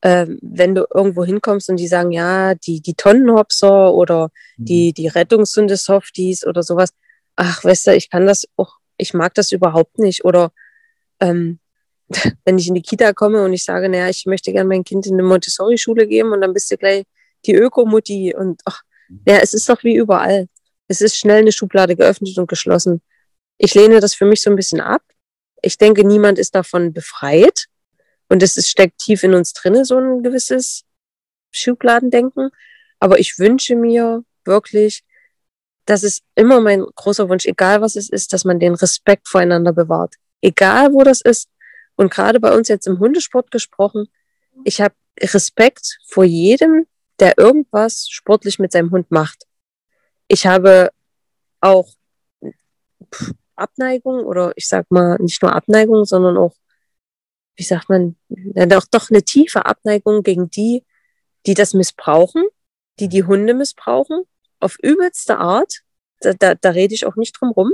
äh, 0.01 0.27
wenn 0.41 0.75
du 0.75 0.85
irgendwo 0.93 1.25
hinkommst 1.25 1.69
und 1.69 1.77
die 1.77 1.87
sagen, 1.87 2.11
ja, 2.11 2.53
die, 2.55 2.81
die 2.81 2.93
Tonnenhopser 2.93 3.93
oder 3.93 4.29
die, 4.57 4.89
mhm. 4.89 4.93
die 4.93 5.07
Rettungshunde-Softies 5.07 6.45
oder 6.45 6.61
sowas. 6.61 6.89
Ach, 7.35 7.63
weißt 7.63 7.87
du, 7.87 7.95
ich 7.95 8.09
kann 8.09 8.27
das 8.27 8.45
auch, 8.55 8.75
ich 8.97 9.13
mag 9.13 9.33
das 9.33 9.51
überhaupt 9.51 9.97
nicht. 9.97 10.25
Oder 10.25 10.51
ähm, 11.19 11.59
wenn 12.45 12.57
ich 12.57 12.67
in 12.67 12.75
die 12.75 12.81
Kita 12.81 13.13
komme 13.13 13.43
und 13.43 13.53
ich 13.53 13.63
sage, 13.63 13.89
naja, 13.89 14.09
ich 14.09 14.25
möchte 14.25 14.51
gerne 14.51 14.67
mein 14.69 14.83
Kind 14.83 15.07
in 15.07 15.13
eine 15.13 15.23
Montessori-Schule 15.23 16.07
geben 16.07 16.33
und 16.33 16.41
dann 16.41 16.53
bist 16.53 16.71
du 16.71 16.77
gleich 16.77 17.03
die 17.45 17.55
Ökomutti 17.55 18.35
und 18.35 18.61
ach, 18.65 18.81
ja, 19.25 19.37
es 19.37 19.53
ist 19.53 19.69
doch 19.69 19.83
wie 19.83 19.95
überall. 19.95 20.47
Es 20.88 21.01
ist 21.01 21.17
schnell 21.17 21.39
eine 21.39 21.51
Schublade 21.51 21.95
geöffnet 21.95 22.38
und 22.38 22.47
geschlossen. 22.47 23.01
Ich 23.57 23.73
lehne 23.73 23.99
das 23.99 24.13
für 24.13 24.25
mich 24.25 24.41
so 24.41 24.49
ein 24.49 24.55
bisschen 24.55 24.79
ab. 24.79 25.01
Ich 25.61 25.77
denke, 25.77 26.05
niemand 26.05 26.39
ist 26.39 26.55
davon 26.55 26.93
befreit. 26.93 27.65
Und 28.29 28.43
es 28.43 28.57
ist, 28.57 28.69
steckt 28.69 28.99
tief 28.99 29.23
in 29.23 29.33
uns 29.33 29.53
drinne, 29.53 29.85
so 29.85 29.97
ein 29.97 30.21
gewisses 30.21 30.83
Schubladendenken. 31.51 32.49
Aber 32.99 33.19
ich 33.19 33.39
wünsche 33.39 33.75
mir 33.75 34.23
wirklich, 34.43 35.03
das 35.85 36.03
ist 36.03 36.23
immer 36.35 36.59
mein 36.59 36.85
großer 36.95 37.29
Wunsch, 37.29 37.45
egal 37.45 37.81
was 37.81 37.95
es 37.95 38.09
ist, 38.09 38.33
dass 38.33 38.43
man 38.43 38.59
den 38.59 38.75
Respekt 38.75 39.27
voreinander 39.27 39.73
bewahrt. 39.73 40.15
Egal 40.41 40.93
wo 40.93 41.03
das 41.03 41.21
ist. 41.21 41.49
Und 41.95 42.11
gerade 42.13 42.39
bei 42.39 42.55
uns 42.55 42.67
jetzt 42.67 42.88
im 42.88 42.99
Hundesport 42.99 43.49
gesprochen, 43.51 44.07
ich 44.63 44.81
habe 44.81 44.95
Respekt 45.19 45.97
vor 46.07 46.23
jedem, 46.23 46.85
der 47.19 47.38
irgendwas 47.38 48.07
sportlich 48.09 48.59
mit 48.59 48.71
seinem 48.71 48.91
Hund 48.91 49.09
macht. 49.09 49.46
Ich 50.28 50.45
habe 50.45 50.91
auch 51.61 51.89
Abneigung 53.55 54.25
oder 54.25 54.53
ich 54.55 54.67
sag 54.67 54.89
mal 54.91 55.17
nicht 55.19 55.41
nur 55.41 55.53
Abneigung, 55.53 56.05
sondern 56.05 56.38
auch, 56.38 56.55
wie 57.55 57.63
sagt 57.63 57.89
man, 57.89 58.15
doch, 58.28 58.86
doch 58.91 59.09
eine 59.09 59.23
tiefe 59.23 59.65
Abneigung 59.65 60.23
gegen 60.23 60.49
die, 60.49 60.86
die 61.45 61.53
das 61.53 61.73
missbrauchen, 61.73 62.43
die 62.99 63.09
die 63.09 63.23
Hunde 63.23 63.53
missbrauchen, 63.53 64.23
auf 64.59 64.78
übelste 64.82 65.38
Art. 65.38 65.82
Da, 66.19 66.34
da, 66.34 66.55
da 66.55 66.69
rede 66.71 66.93
ich 66.93 67.05
auch 67.05 67.15
nicht 67.15 67.39
drum 67.39 67.51
rum. 67.51 67.73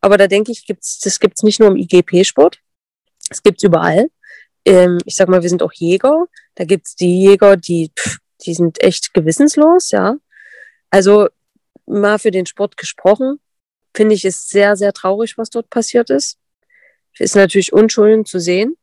Aber 0.00 0.18
da 0.18 0.26
denke 0.26 0.50
ich, 0.50 0.66
gibt's, 0.66 0.98
das 0.98 1.20
gibt's 1.20 1.42
nicht 1.42 1.60
nur 1.60 1.70
im 1.70 1.76
IGP-Sport. 1.76 2.58
Es 3.30 3.42
gibt's 3.42 3.62
überall. 3.62 4.08
Ähm, 4.64 4.98
ich 5.04 5.14
sag 5.14 5.28
mal, 5.28 5.42
wir 5.42 5.48
sind 5.48 5.62
auch 5.62 5.72
Jäger. 5.72 6.26
Da 6.54 6.64
gibt's 6.64 6.96
die 6.96 7.22
Jäger, 7.22 7.56
die 7.56 7.92
pff, 7.96 8.18
die 8.44 8.54
sind 8.54 8.82
echt 8.82 9.14
gewissenslos, 9.14 9.90
ja. 9.90 10.16
Also 10.90 11.28
mal 11.86 12.18
für 12.18 12.30
den 12.30 12.46
Sport 12.46 12.76
gesprochen, 12.76 13.38
finde 13.94 14.14
ich 14.14 14.24
es 14.24 14.48
sehr, 14.48 14.76
sehr 14.76 14.92
traurig, 14.92 15.36
was 15.38 15.50
dort 15.50 15.70
passiert 15.70 16.10
ist. 16.10 16.38
Ist 17.18 17.36
natürlich 17.36 17.72
unschuldig 17.72 18.26
zu 18.26 18.38
sehen, 18.38 18.76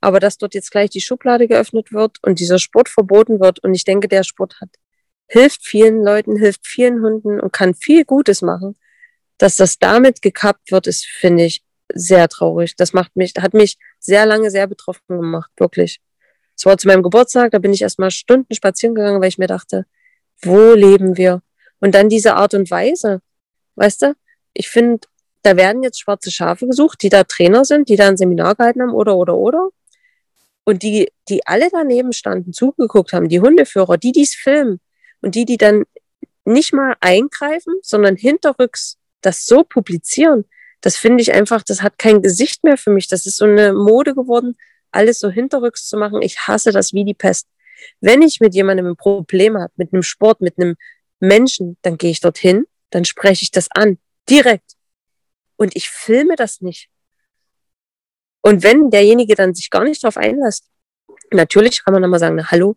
aber 0.00 0.20
dass 0.20 0.38
dort 0.38 0.54
jetzt 0.54 0.70
gleich 0.70 0.90
die 0.90 1.00
Schublade 1.00 1.48
geöffnet 1.48 1.92
wird 1.92 2.18
und 2.22 2.38
dieser 2.38 2.58
Sport 2.58 2.88
verboten 2.88 3.40
wird 3.40 3.58
und 3.60 3.74
ich 3.74 3.84
denke, 3.84 4.08
der 4.08 4.22
Sport 4.22 4.60
hat, 4.60 4.70
hilft 5.26 5.64
vielen 5.64 6.04
Leuten, 6.04 6.36
hilft 6.36 6.66
vielen 6.66 7.02
Hunden 7.02 7.40
und 7.40 7.52
kann 7.52 7.74
viel 7.74 8.04
Gutes 8.04 8.42
machen. 8.42 8.76
Dass 9.38 9.56
das 9.56 9.78
damit 9.78 10.20
gekappt 10.20 10.70
wird, 10.70 10.86
ist, 10.86 11.06
finde 11.06 11.44
ich, 11.44 11.64
sehr 11.94 12.28
traurig. 12.28 12.76
Das 12.76 12.92
macht 12.92 13.16
mich, 13.16 13.32
hat 13.38 13.54
mich 13.54 13.78
sehr 13.98 14.26
lange 14.26 14.50
sehr 14.50 14.66
betroffen 14.66 15.18
gemacht, 15.18 15.50
wirklich. 15.56 16.00
Es 16.56 16.66
war 16.66 16.76
zu 16.76 16.88
meinem 16.88 17.02
Geburtstag, 17.02 17.52
da 17.52 17.58
bin 17.58 17.72
ich 17.72 17.80
erstmal 17.80 18.10
Stunden 18.10 18.54
spazieren 18.54 18.94
gegangen, 18.94 19.20
weil 19.22 19.28
ich 19.28 19.38
mir 19.38 19.46
dachte, 19.46 19.86
wo 20.42 20.74
leben 20.74 21.16
wir? 21.16 21.42
Und 21.80 21.94
dann 21.94 22.08
diese 22.08 22.34
Art 22.34 22.54
und 22.54 22.70
Weise, 22.70 23.20
weißt 23.76 24.02
du? 24.02 24.14
Ich 24.52 24.68
finde, 24.68 25.06
da 25.42 25.56
werden 25.56 25.82
jetzt 25.82 26.00
schwarze 26.00 26.30
Schafe 26.30 26.66
gesucht, 26.66 27.02
die 27.02 27.08
da 27.08 27.24
Trainer 27.24 27.64
sind, 27.64 27.88
die 27.88 27.96
da 27.96 28.08
ein 28.08 28.16
Seminar 28.16 28.54
gehalten 28.54 28.82
haben 28.82 28.94
oder, 28.94 29.16
oder, 29.16 29.36
oder. 29.36 29.70
Und 30.64 30.82
die, 30.82 31.10
die 31.28 31.46
alle 31.46 31.68
daneben 31.70 32.12
standen, 32.12 32.52
zugeguckt 32.52 33.12
haben, 33.12 33.28
die 33.28 33.40
Hundeführer, 33.40 33.96
die 33.96 34.12
dies 34.12 34.34
filmen 34.34 34.80
und 35.22 35.34
die, 35.34 35.44
die 35.46 35.56
dann 35.56 35.84
nicht 36.44 36.72
mal 36.72 36.94
eingreifen, 37.00 37.74
sondern 37.82 38.16
hinterrücks 38.16 38.98
das 39.22 39.46
so 39.46 39.64
publizieren, 39.64 40.44
das 40.80 40.96
finde 40.96 41.22
ich 41.22 41.32
einfach, 41.32 41.62
das 41.62 41.82
hat 41.82 41.98
kein 41.98 42.22
Gesicht 42.22 42.64
mehr 42.64 42.76
für 42.76 42.90
mich. 42.90 43.08
Das 43.08 43.26
ist 43.26 43.36
so 43.36 43.44
eine 43.44 43.72
Mode 43.72 44.14
geworden, 44.14 44.56
alles 44.90 45.18
so 45.18 45.28
hinterrücks 45.30 45.86
zu 45.86 45.96
machen. 45.96 46.22
Ich 46.22 46.38
hasse 46.46 46.72
das 46.72 46.92
wie 46.92 47.04
die 47.04 47.14
Pest. 47.14 47.46
Wenn 48.00 48.22
ich 48.22 48.40
mit 48.40 48.54
jemandem 48.54 48.86
ein 48.86 48.96
Problem 48.96 49.56
habe, 49.58 49.72
mit 49.76 49.92
einem 49.92 50.02
Sport, 50.02 50.40
mit 50.40 50.58
einem 50.58 50.76
Menschen, 51.20 51.76
dann 51.82 51.96
gehe 51.96 52.10
ich 52.10 52.20
dorthin, 52.20 52.66
dann 52.90 53.04
spreche 53.04 53.42
ich 53.42 53.50
das 53.50 53.68
an, 53.70 53.98
direkt. 54.28 54.72
Und 55.56 55.76
ich 55.76 55.88
filme 55.90 56.36
das 56.36 56.60
nicht. 56.60 56.88
Und 58.42 58.62
wenn 58.62 58.90
derjenige 58.90 59.34
dann 59.34 59.54
sich 59.54 59.70
gar 59.70 59.84
nicht 59.84 60.02
darauf 60.02 60.16
einlässt, 60.16 60.70
Natürlich 61.32 61.84
kann 61.84 61.92
man 61.92 62.02
dann 62.02 62.10
mal 62.10 62.18
sagen, 62.18 62.36
na, 62.36 62.50
hallo. 62.50 62.76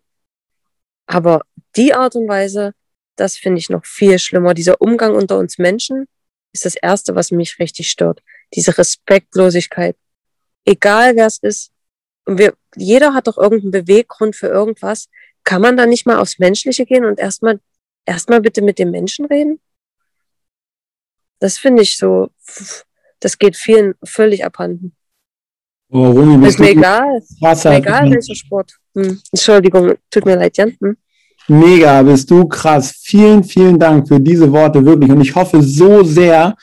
Aber 1.06 1.42
die 1.76 1.94
Art 1.94 2.16
und 2.16 2.28
Weise, 2.28 2.74
das 3.16 3.36
finde 3.36 3.60
ich 3.60 3.70
noch 3.70 3.86
viel 3.86 4.20
schlimmer. 4.20 4.54
Dieser 4.54 4.80
Umgang 4.82 5.16
unter 5.16 5.38
uns 5.38 5.58
Menschen 5.58 6.06
ist 6.52 6.66
das 6.66 6.76
Erste, 6.76 7.16
was 7.16 7.32
mich 7.32 7.60
richtig 7.60 7.90
stört. 7.90 8.22
Diese 8.54 8.78
Respektlosigkeit. 8.78 9.98
Egal 10.66 11.16
wer 11.16 11.28
es 11.28 11.40
ist. 11.40 11.72
Und 12.26 12.38
wir, 12.38 12.54
jeder 12.76 13.14
hat 13.14 13.28
doch 13.28 13.38
irgendeinen 13.38 13.72
Beweggrund 13.72 14.36
für 14.36 14.48
irgendwas. 14.48 15.10
Kann 15.44 15.62
man 15.62 15.76
da 15.76 15.86
nicht 15.86 16.06
mal 16.06 16.20
aufs 16.20 16.40
Menschliche 16.40 16.86
gehen 16.86 17.06
und 17.06 17.20
erstmal, 17.20 17.60
erstmal 18.06 18.42
bitte 18.42 18.62
mit 18.62 18.80
dem 18.80 18.92
Menschen 18.92 19.26
reden? 19.26 19.60
Das 21.40 21.58
finde 21.58 21.84
ich 21.84 21.98
so, 21.98 22.30
das 23.20 23.38
geht 23.38 23.56
vielen 23.56 23.96
völlig 24.04 24.46
abhanden. 24.46 24.96
Romy, 25.92 26.48
ist 26.48 26.60
mir 26.60 26.72
egal. 26.72 27.18
Ist 27.18 27.42
mir 27.66 27.76
egal, 27.76 28.10
welcher 28.10 28.36
Sport. 28.36 28.72
Hm. 28.96 29.22
Entschuldigung, 29.32 29.94
tut 30.10 30.26
mir 30.26 30.36
leid, 30.36 30.58
Jan. 30.58 30.76
Hm? 30.82 30.98
Mega, 31.48 32.02
bist 32.02 32.32
du 32.32 32.48
krass. 32.48 32.94
Vielen, 33.04 33.44
vielen 33.44 33.78
Dank 33.78 34.08
für 34.08 34.20
diese 34.20 34.52
Worte, 34.52 34.84
wirklich. 34.86 35.12
Und 35.12 35.22
ich 35.22 35.36
hoffe 35.36 35.62
so 35.62 36.04
sehr, 36.04 36.56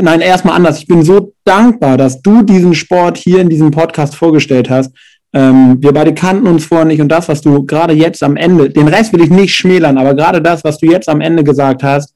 nein, 0.00 0.20
erstmal 0.20 0.54
anders. 0.54 0.78
Ich 0.78 0.86
bin 0.86 1.02
so 1.02 1.34
dankbar, 1.44 1.96
dass 1.96 2.22
du 2.22 2.42
diesen 2.42 2.74
Sport 2.74 3.18
hier 3.18 3.40
in 3.40 3.48
diesem 3.48 3.70
Podcast 3.70 4.14
vorgestellt 4.14 4.70
hast. 4.70 4.94
Ähm, 5.32 5.76
wir 5.80 5.92
beide 5.92 6.14
kannten 6.14 6.46
uns 6.46 6.64
vorher 6.64 6.86
nicht 6.86 7.00
und 7.00 7.08
das, 7.08 7.28
was 7.28 7.42
du 7.42 7.64
gerade 7.64 7.92
jetzt 7.92 8.22
am 8.22 8.36
Ende, 8.36 8.70
den 8.70 8.88
Rest 8.88 9.12
will 9.12 9.22
ich 9.22 9.30
nicht 9.30 9.54
schmälern, 9.54 9.98
aber 9.98 10.14
gerade 10.14 10.40
das, 10.40 10.64
was 10.64 10.78
du 10.78 10.86
jetzt 10.86 11.08
am 11.08 11.20
Ende 11.20 11.44
gesagt 11.44 11.82
hast, 11.82 12.14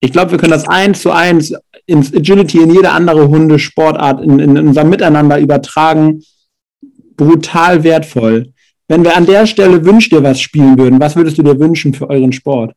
ich 0.00 0.12
glaube, 0.12 0.32
wir 0.32 0.38
können 0.38 0.52
das 0.52 0.68
eins 0.68 1.00
zu 1.00 1.10
eins 1.10 1.54
ins 1.86 2.14
Agility 2.14 2.58
in 2.58 2.74
jede 2.74 2.90
andere 2.90 3.28
Hundesportart 3.28 4.22
in, 4.22 4.38
in 4.38 4.58
unser 4.58 4.84
Miteinander 4.84 5.38
übertragen. 5.38 6.22
Brutal 7.16 7.84
wertvoll. 7.84 8.52
Wenn 8.86 9.02
wir 9.02 9.16
an 9.16 9.24
der 9.24 9.46
Stelle 9.46 9.84
wünsch 9.84 10.10
dir 10.10 10.22
was 10.22 10.40
spielen 10.40 10.78
würden, 10.78 11.00
was 11.00 11.16
würdest 11.16 11.38
du 11.38 11.42
dir 11.42 11.58
wünschen 11.58 11.94
für 11.94 12.10
euren 12.10 12.32
Sport? 12.32 12.74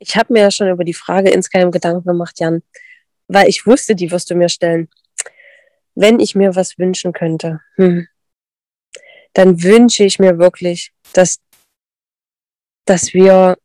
Ich 0.00 0.16
habe 0.16 0.32
mir 0.32 0.42
ja 0.42 0.50
schon 0.50 0.68
über 0.68 0.84
die 0.84 0.94
Frage 0.94 1.30
insgeheim 1.30 1.70
Gedanken 1.70 2.04
gemacht, 2.04 2.40
Jan, 2.40 2.62
weil 3.28 3.48
ich 3.48 3.66
wusste, 3.66 3.94
die 3.94 4.10
wirst 4.10 4.30
du 4.30 4.34
mir 4.34 4.48
stellen. 4.48 4.88
Wenn 5.94 6.20
ich 6.20 6.34
mir 6.34 6.54
was 6.54 6.78
wünschen 6.78 7.12
könnte, 7.12 7.60
hm, 7.76 8.06
dann 9.32 9.62
wünsche 9.62 10.04
ich 10.04 10.18
mir 10.18 10.38
wirklich, 10.38 10.92
dass, 11.12 11.38
dass 12.84 13.14
wir 13.14 13.58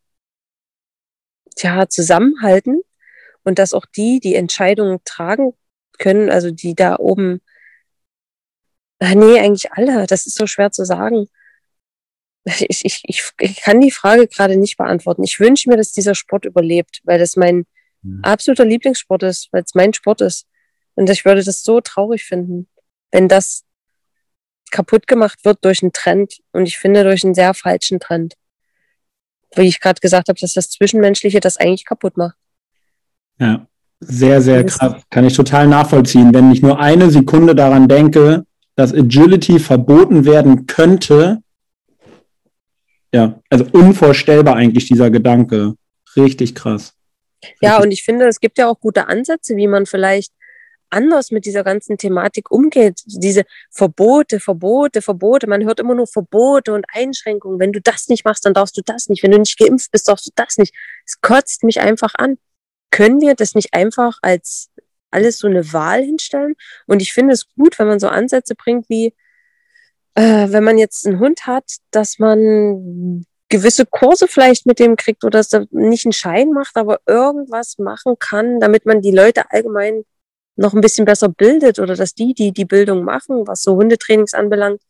ja, 1.57 1.87
zusammenhalten 1.87 2.81
und 3.43 3.59
dass 3.59 3.73
auch 3.73 3.85
die 3.85 4.19
die 4.19 4.35
Entscheidungen 4.35 4.99
tragen 5.05 5.53
können, 5.99 6.29
also 6.29 6.51
die 6.51 6.75
da 6.75 6.97
oben 6.97 7.41
Ah, 9.03 9.15
nee, 9.15 9.37
eigentlich 9.37 9.69
alle. 9.73 10.07
Das 10.07 10.25
ist 10.25 10.37
so 10.37 10.47
schwer 10.47 10.71
zu 10.71 10.85
sagen. 10.85 11.27
Ich, 12.45 12.83
ich, 12.83 13.01
ich, 13.05 13.23
ich 13.39 13.61
kann 13.61 13.79
die 13.79 13.89
Frage 13.89 14.27
gerade 14.27 14.57
nicht 14.57 14.75
beantworten. 14.75 15.23
Ich 15.23 15.39
wünsche 15.39 15.69
mir, 15.69 15.77
dass 15.77 15.93
dieser 15.93 16.13
Sport 16.13 16.43
überlebt, 16.43 16.99
weil 17.05 17.17
das 17.17 17.37
mein 17.37 17.65
mhm. 18.01 18.19
absoluter 18.21 18.65
Lieblingssport 18.65 19.23
ist, 19.23 19.47
weil 19.53 19.63
es 19.63 19.73
mein 19.75 19.93
Sport 19.93 20.19
ist. 20.19 20.45
Und 20.95 21.09
ich 21.09 21.25
würde 21.25 21.43
das 21.43 21.63
so 21.63 21.81
traurig 21.81 22.23
finden, 22.23 22.67
wenn 23.11 23.27
das 23.27 23.63
kaputt 24.71 25.07
gemacht 25.07 25.45
wird 25.45 25.63
durch 25.63 25.81
einen 25.81 25.93
Trend. 25.93 26.39
Und 26.51 26.65
ich 26.65 26.77
finde, 26.77 27.03
durch 27.03 27.23
einen 27.23 27.35
sehr 27.35 27.53
falschen 27.53 27.99
Trend. 27.99 28.35
Wie 29.55 29.67
ich 29.67 29.79
gerade 29.79 29.99
gesagt 29.99 30.29
habe, 30.29 30.39
dass 30.39 30.53
das 30.53 30.69
Zwischenmenschliche 30.69 31.39
das 31.39 31.57
eigentlich 31.57 31.85
kaputt 31.85 32.17
macht. 32.17 32.35
Ja, 33.39 33.67
sehr, 33.99 34.41
sehr 34.41 34.65
krass. 34.65 35.01
Kann 35.09 35.25
ich 35.25 35.35
total 35.35 35.67
nachvollziehen. 35.67 36.33
Wenn 36.33 36.51
ich 36.51 36.61
nur 36.61 36.79
eine 36.79 37.09
Sekunde 37.09 37.55
daran 37.55 37.87
denke, 37.87 38.45
dass 38.75 38.93
Agility 38.93 39.59
verboten 39.59 40.25
werden 40.25 40.65
könnte. 40.65 41.39
Ja, 43.13 43.39
also 43.49 43.65
unvorstellbar 43.71 44.55
eigentlich 44.55 44.87
dieser 44.87 45.11
Gedanke. 45.11 45.75
Richtig 46.15 46.55
krass. 46.55 46.93
Ja, 47.61 47.79
und 47.79 47.91
ich 47.91 48.03
finde, 48.03 48.27
es 48.27 48.39
gibt 48.39 48.57
ja 48.57 48.67
auch 48.67 48.79
gute 48.79 49.07
Ansätze, 49.07 49.55
wie 49.55 49.67
man 49.67 49.85
vielleicht 49.85 50.33
anders 50.93 51.31
mit 51.31 51.45
dieser 51.45 51.63
ganzen 51.63 51.97
Thematik 51.97 52.51
umgeht. 52.51 53.01
Diese 53.05 53.43
Verbote, 53.69 54.39
Verbote, 54.39 55.01
Verbote. 55.01 55.47
Man 55.47 55.63
hört 55.65 55.79
immer 55.79 55.95
nur 55.95 56.07
Verbote 56.07 56.73
und 56.73 56.85
Einschränkungen. 56.93 57.59
Wenn 57.59 57.73
du 57.73 57.81
das 57.81 58.07
nicht 58.07 58.25
machst, 58.25 58.45
dann 58.45 58.53
darfst 58.53 58.77
du 58.77 58.81
das 58.81 59.09
nicht. 59.09 59.23
Wenn 59.23 59.31
du 59.31 59.39
nicht 59.39 59.57
geimpft 59.57 59.91
bist, 59.91 60.07
darfst 60.07 60.27
du 60.27 60.31
das 60.35 60.57
nicht. 60.57 60.73
Es 61.05 61.19
kotzt 61.21 61.63
mich 61.63 61.81
einfach 61.81 62.13
an. 62.15 62.37
Können 62.91 63.21
wir 63.21 63.35
das 63.35 63.55
nicht 63.55 63.73
einfach 63.73 64.19
als 64.21 64.69
alles 65.11 65.37
so 65.39 65.47
eine 65.47 65.73
Wahl 65.73 66.03
hinstellen. 66.03 66.55
Und 66.87 67.01
ich 67.01 67.13
finde 67.13 67.33
es 67.33 67.47
gut, 67.55 67.77
wenn 67.79 67.87
man 67.87 67.99
so 67.99 68.07
Ansätze 68.07 68.55
bringt 68.55 68.89
wie, 68.89 69.13
äh, 70.15 70.47
wenn 70.49 70.63
man 70.63 70.77
jetzt 70.77 71.05
einen 71.07 71.19
Hund 71.19 71.45
hat, 71.45 71.65
dass 71.91 72.19
man 72.19 73.25
gewisse 73.49 73.85
Kurse 73.85 74.27
vielleicht 74.27 74.65
mit 74.65 74.79
dem 74.79 74.95
kriegt 74.95 75.23
oder 75.23 75.39
dass 75.39 75.53
er 75.53 75.67
nicht 75.69 76.05
einen 76.05 76.13
Schein 76.13 76.51
macht, 76.51 76.75
aber 76.75 77.01
irgendwas 77.05 77.77
machen 77.77 78.15
kann, 78.17 78.59
damit 78.59 78.85
man 78.85 79.01
die 79.01 79.11
Leute 79.11 79.51
allgemein 79.51 80.05
noch 80.55 80.73
ein 80.73 80.81
bisschen 80.81 81.05
besser 81.05 81.29
bildet 81.29 81.79
oder 81.79 81.95
dass 81.95 82.13
die, 82.13 82.33
die 82.33 82.51
die 82.51 82.65
Bildung 82.65 83.03
machen, 83.03 83.47
was 83.47 83.63
so 83.63 83.75
Hundetrainings 83.75 84.33
anbelangt, 84.33 84.81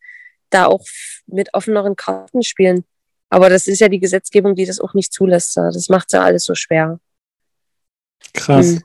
da 0.49 0.65
auch 0.65 0.83
mit 1.27 1.53
offeneren 1.53 1.95
Karten 1.95 2.43
spielen. 2.43 2.83
Aber 3.29 3.49
das 3.49 3.67
ist 3.67 3.79
ja 3.79 3.89
die 3.89 3.99
Gesetzgebung, 3.99 4.55
die 4.55 4.65
das 4.65 4.79
auch 4.79 4.93
nicht 4.93 5.11
zulässt. 5.11 5.57
Das 5.57 5.89
macht 5.89 6.13
ja 6.13 6.21
alles 6.21 6.43
so 6.45 6.53
schwer. 6.53 6.99
Krass. 8.33 8.67
Hm. 8.67 8.83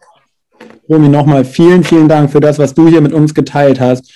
Romy, 0.88 1.08
nochmal 1.08 1.44
vielen, 1.44 1.84
vielen 1.84 2.08
Dank 2.08 2.32
für 2.32 2.40
das, 2.40 2.58
was 2.58 2.74
du 2.74 2.88
hier 2.88 3.00
mit 3.00 3.12
uns 3.12 3.34
geteilt 3.34 3.78
hast. 3.78 4.10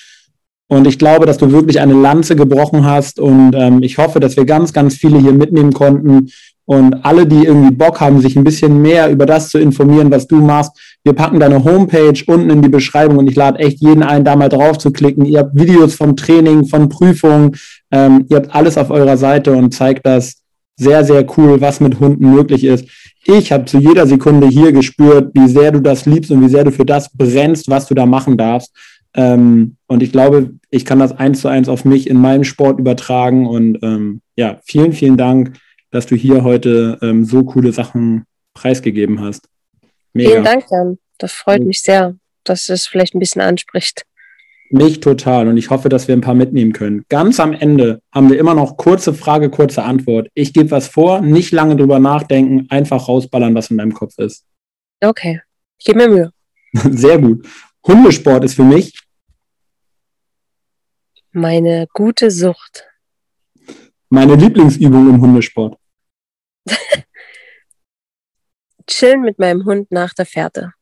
Und 0.69 0.87
ich 0.87 0.99
glaube, 0.99 1.27
dass 1.27 1.37
du 1.37 1.53
wirklich 1.53 1.81
eine 1.81 1.93
Lanze 1.93 2.35
gebrochen 2.35 2.87
hast. 2.87 3.21
Und 3.21 3.55
ähm, 3.55 3.83
ich 3.83 3.99
hoffe, 3.99 4.21
dass 4.21 4.37
wir 4.37 4.47
ganz, 4.47 4.73
ganz 4.73 4.97
viele 4.97 5.19
hier 5.19 5.33
mitnehmen 5.33 5.75
konnten. 5.75 6.31
Und 6.65 7.05
alle, 7.05 7.27
die 7.27 7.45
irgendwie 7.45 7.75
Bock 7.75 8.01
haben, 8.01 8.21
sich 8.21 8.37
ein 8.37 8.45
bisschen 8.45 8.81
mehr 8.81 9.11
über 9.11 9.27
das 9.27 9.49
zu 9.49 9.59
informieren, 9.59 10.11
was 10.11 10.27
du 10.27 10.37
machst, 10.37 10.73
wir 11.05 11.13
packen 11.13 11.41
deine 11.41 11.65
Homepage 11.65 12.19
unten 12.27 12.51
in 12.51 12.63
die 12.63 12.69
Beschreibung 12.69 13.19
und 13.19 13.29
ich 13.29 13.35
lade 13.35 13.59
echt 13.59 13.81
jeden 13.81 14.03
ein, 14.03 14.25
da 14.25 14.37
mal 14.37 14.49
drauf 14.49 14.79
zu 14.79 14.93
klicken. 14.93 15.25
Ihr 15.25 15.41
habt 15.41 15.59
Videos 15.59 15.95
vom 15.95 16.17
Training, 16.17 16.67
von 16.67 16.89
Prüfungen, 16.89 17.57
ähm, 17.91 18.27
ihr 18.29 18.37
habt 18.37 18.55
alles 18.55 18.79
auf 18.79 18.91
eurer 18.91 19.17
Seite 19.17 19.53
und 19.53 19.75
zeigt 19.75 20.07
das 20.07 20.37
sehr, 20.77 21.05
sehr 21.05 21.27
cool, 21.37 21.61
was 21.61 21.81
mit 21.81 22.01
Hunden 22.01 22.31
möglich 22.33 22.65
ist 22.65 22.87
ich 23.25 23.53
habe 23.53 23.65
zu 23.65 23.79
jeder 23.79 24.07
Sekunde 24.07 24.49
hier 24.49 24.73
gespürt, 24.73 25.31
wie 25.35 25.49
sehr 25.49 25.71
du 25.73 25.81
das 25.81 26.07
liebst 26.07 26.31
und 26.31 26.43
wie 26.43 26.49
sehr 26.49 26.65
du 26.65 26.73
für 26.73 26.85
das 26.85 27.11
brennst, 27.11 27.71
was 27.71 27.87
du 27.87 27.95
da 27.95 28.07
machen 28.07 28.37
darfst. 28.37 28.75
Ähm, 29.15 29.77
und 29.87 30.03
ich 30.03 30.11
glaube, 30.11 30.55
ich 30.71 30.85
kann 30.85 30.99
das 30.99 31.13
eins 31.13 31.41
zu 31.41 31.49
eins 31.49 31.69
auf 31.69 31.85
mich 31.85 32.09
in 32.09 32.21
meinem 32.21 32.45
Sport 32.45 32.81
übertragen. 32.81 33.47
Und 33.47 33.79
ähm, 33.83 34.23
ja, 34.37 34.59
vielen, 34.65 34.93
vielen 34.93 35.17
Dank, 35.17 35.53
dass 35.93 36.07
du 36.07 36.17
hier 36.17 36.43
heute 36.43 36.99
ähm, 37.03 37.25
so 37.25 37.45
coole 37.45 37.73
Sachen 37.73 38.25
preisgegeben 38.55 39.21
hast. 39.21 39.49
Mega. 40.13 40.31
Vielen 40.31 40.45
Dank, 40.45 40.65
Jan. 40.71 40.99
Das 41.19 41.33
freut 41.33 41.63
mich 41.63 41.83
sehr, 41.83 42.17
dass 42.43 42.69
es 42.69 42.87
vielleicht 42.87 43.15
ein 43.15 43.21
bisschen 43.21 43.41
anspricht. 43.41 44.03
Mich 44.71 45.01
total 45.01 45.49
und 45.49 45.59
ich 45.59 45.69
hoffe, 45.69 45.91
dass 45.91 46.09
wir 46.09 46.17
ein 46.17 46.23
paar 46.23 46.35
mitnehmen 46.35 46.73
können. 46.73 47.05
Ganz 47.11 47.39
am 47.39 47.53
Ende 47.53 48.01
haben 48.11 48.31
wir 48.31 48.39
immer 48.39 48.55
noch 48.55 48.79
kurze 48.79 49.13
Frage, 49.13 49.51
kurze 49.51 49.85
Antwort. 49.85 50.29
Ich 50.35 50.55
gebe 50.55 50.71
was 50.71 50.89
vor, 50.89 51.21
nicht 51.21 51.53
lange 51.53 51.77
drüber 51.77 51.99
nachdenken, 51.99 52.67
einfach 52.71 53.07
rausballern, 53.07 53.55
was 53.55 53.71
in 53.71 53.77
deinem 53.77 53.93
Kopf 53.93 54.19
ist. 54.19 54.47
Okay, 55.01 55.43
ich 55.79 55.85
gebe 55.85 55.99
mir 55.99 56.09
Mühe. 56.09 56.33
Sehr 56.73 57.19
gut. 57.19 57.47
Hundesport 57.87 58.45
ist 58.45 58.55
für 58.55 58.65
mich 58.65 58.99
meine 61.33 61.87
gute 61.93 62.31
Sucht. 62.31 62.87
Meine 64.09 64.37
Lieblingsübung 64.37 65.15
im 65.15 65.21
Hundesport. 65.21 65.77
Chillen 68.87 69.23
mit 69.23 69.39
meinem 69.39 69.65
Hund 69.65 69.91
nach 69.91 70.15
der 70.15 70.27
Fährte. 70.27 70.73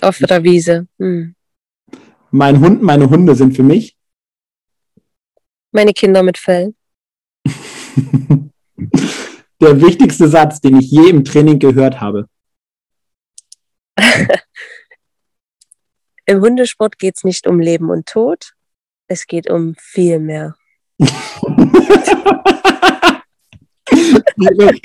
Auf 0.00 0.18
der 0.18 0.42
Wiese. 0.44 0.88
Hm. 0.98 1.34
Mein 2.30 2.60
Hund, 2.60 2.82
meine 2.82 3.08
Hunde 3.08 3.34
sind 3.34 3.56
für 3.56 3.62
mich. 3.62 3.96
Meine 5.72 5.92
Kinder 5.92 6.22
mit 6.22 6.38
Fell. 6.38 6.74
Der 9.60 9.80
wichtigste 9.80 10.28
Satz, 10.28 10.60
den 10.60 10.78
ich 10.78 10.88
je 10.90 11.10
im 11.10 11.24
Training 11.24 11.58
gehört 11.58 12.00
habe. 12.00 12.28
Im 16.26 16.40
Hundesport 16.40 16.98
geht 16.98 17.16
es 17.16 17.24
nicht 17.24 17.46
um 17.46 17.58
Leben 17.58 17.90
und 17.90 18.06
Tod, 18.06 18.52
es 19.08 19.26
geht 19.26 19.50
um 19.50 19.74
viel 19.78 20.18
mehr. 20.20 20.54
du 20.98 21.08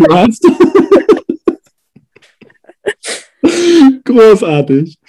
hast. 0.10 0.44
Großartig 4.04 5.00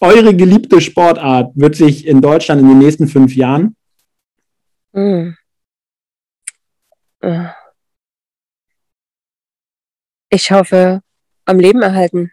eure 0.00 0.34
geliebte 0.34 0.80
Sportart 0.80 1.52
wird 1.54 1.74
sich 1.76 2.06
in 2.06 2.20
Deutschland 2.20 2.60
in 2.62 2.68
den 2.68 2.78
nächsten 2.78 3.08
fünf 3.08 3.34
Jahren? 3.34 3.76
Hm. 4.92 5.36
Ich 10.30 10.50
hoffe, 10.50 11.02
am 11.46 11.58
Leben 11.58 11.82
erhalten. 11.82 12.30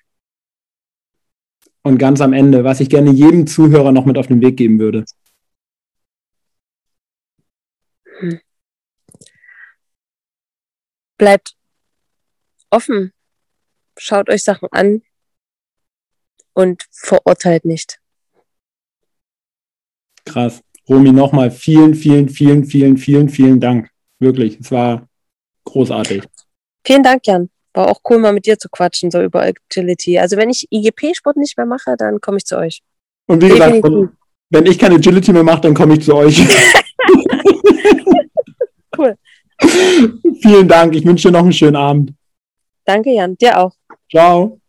Und 1.81 1.97
ganz 1.97 2.21
am 2.21 2.33
Ende, 2.33 2.63
was 2.63 2.79
ich 2.79 2.89
gerne 2.89 3.11
jedem 3.11 3.47
Zuhörer 3.47 3.91
noch 3.91 4.05
mit 4.05 4.17
auf 4.17 4.27
den 4.27 4.41
Weg 4.41 4.57
geben 4.57 4.79
würde. 4.79 5.05
Hm. 8.19 8.39
Bleibt 11.17 11.55
offen, 12.69 13.13
schaut 13.97 14.29
euch 14.29 14.43
Sachen 14.43 14.67
an 14.71 15.01
und 16.55 16.83
verurteilt 16.91 17.65
nicht. 17.65 17.99
Krass. 20.25 20.61
Romy, 20.89 21.11
nochmal 21.11 21.51
vielen, 21.51 21.93
vielen, 21.93 22.29
vielen, 22.29 22.65
vielen, 22.65 22.97
vielen, 22.97 23.29
vielen 23.29 23.59
Dank. 23.59 23.89
Wirklich, 24.19 24.59
es 24.59 24.71
war 24.71 25.07
großartig. 25.65 26.23
Vielen 26.83 27.03
Dank, 27.03 27.25
Jan. 27.25 27.49
War 27.73 27.89
auch 27.89 27.99
cool, 28.09 28.19
mal 28.19 28.33
mit 28.33 28.45
dir 28.45 28.57
zu 28.57 28.69
quatschen, 28.69 29.11
so 29.11 29.21
über 29.21 29.41
Agility. 29.43 30.17
Also 30.17 30.37
wenn 30.37 30.49
ich 30.49 30.67
IGP-Sport 30.71 31.37
nicht 31.37 31.57
mehr 31.57 31.65
mache, 31.65 31.95
dann 31.97 32.21
komme 32.21 32.37
ich 32.37 32.45
zu 32.45 32.57
euch. 32.57 32.81
Und 33.27 33.43
wie 33.43 33.49
gesagt, 33.49 33.83
wenn, 33.83 34.09
wenn 34.49 34.65
ich 34.65 34.79
keine 34.79 34.95
Agility 34.95 35.33
mehr 35.33 35.43
mache, 35.43 35.61
dann 35.61 35.73
komme 35.73 35.95
ich 35.95 36.03
zu 36.03 36.15
euch. 36.15 36.39
cool. 38.97 39.15
Vielen 40.41 40.67
Dank. 40.67 40.95
Ich 40.95 41.05
wünsche 41.05 41.27
dir 41.27 41.33
noch 41.33 41.43
einen 41.43 41.53
schönen 41.53 41.75
Abend. 41.75 42.13
Danke, 42.85 43.11
Jan. 43.11 43.35
Dir 43.35 43.59
auch. 43.59 43.73
Ciao. 44.09 44.59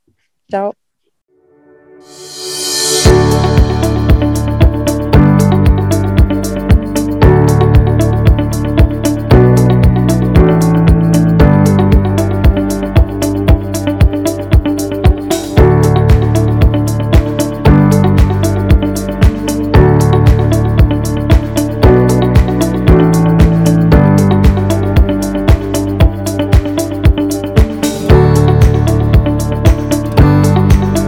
Ciao. 0.50 0.72
Música 2.08 2.75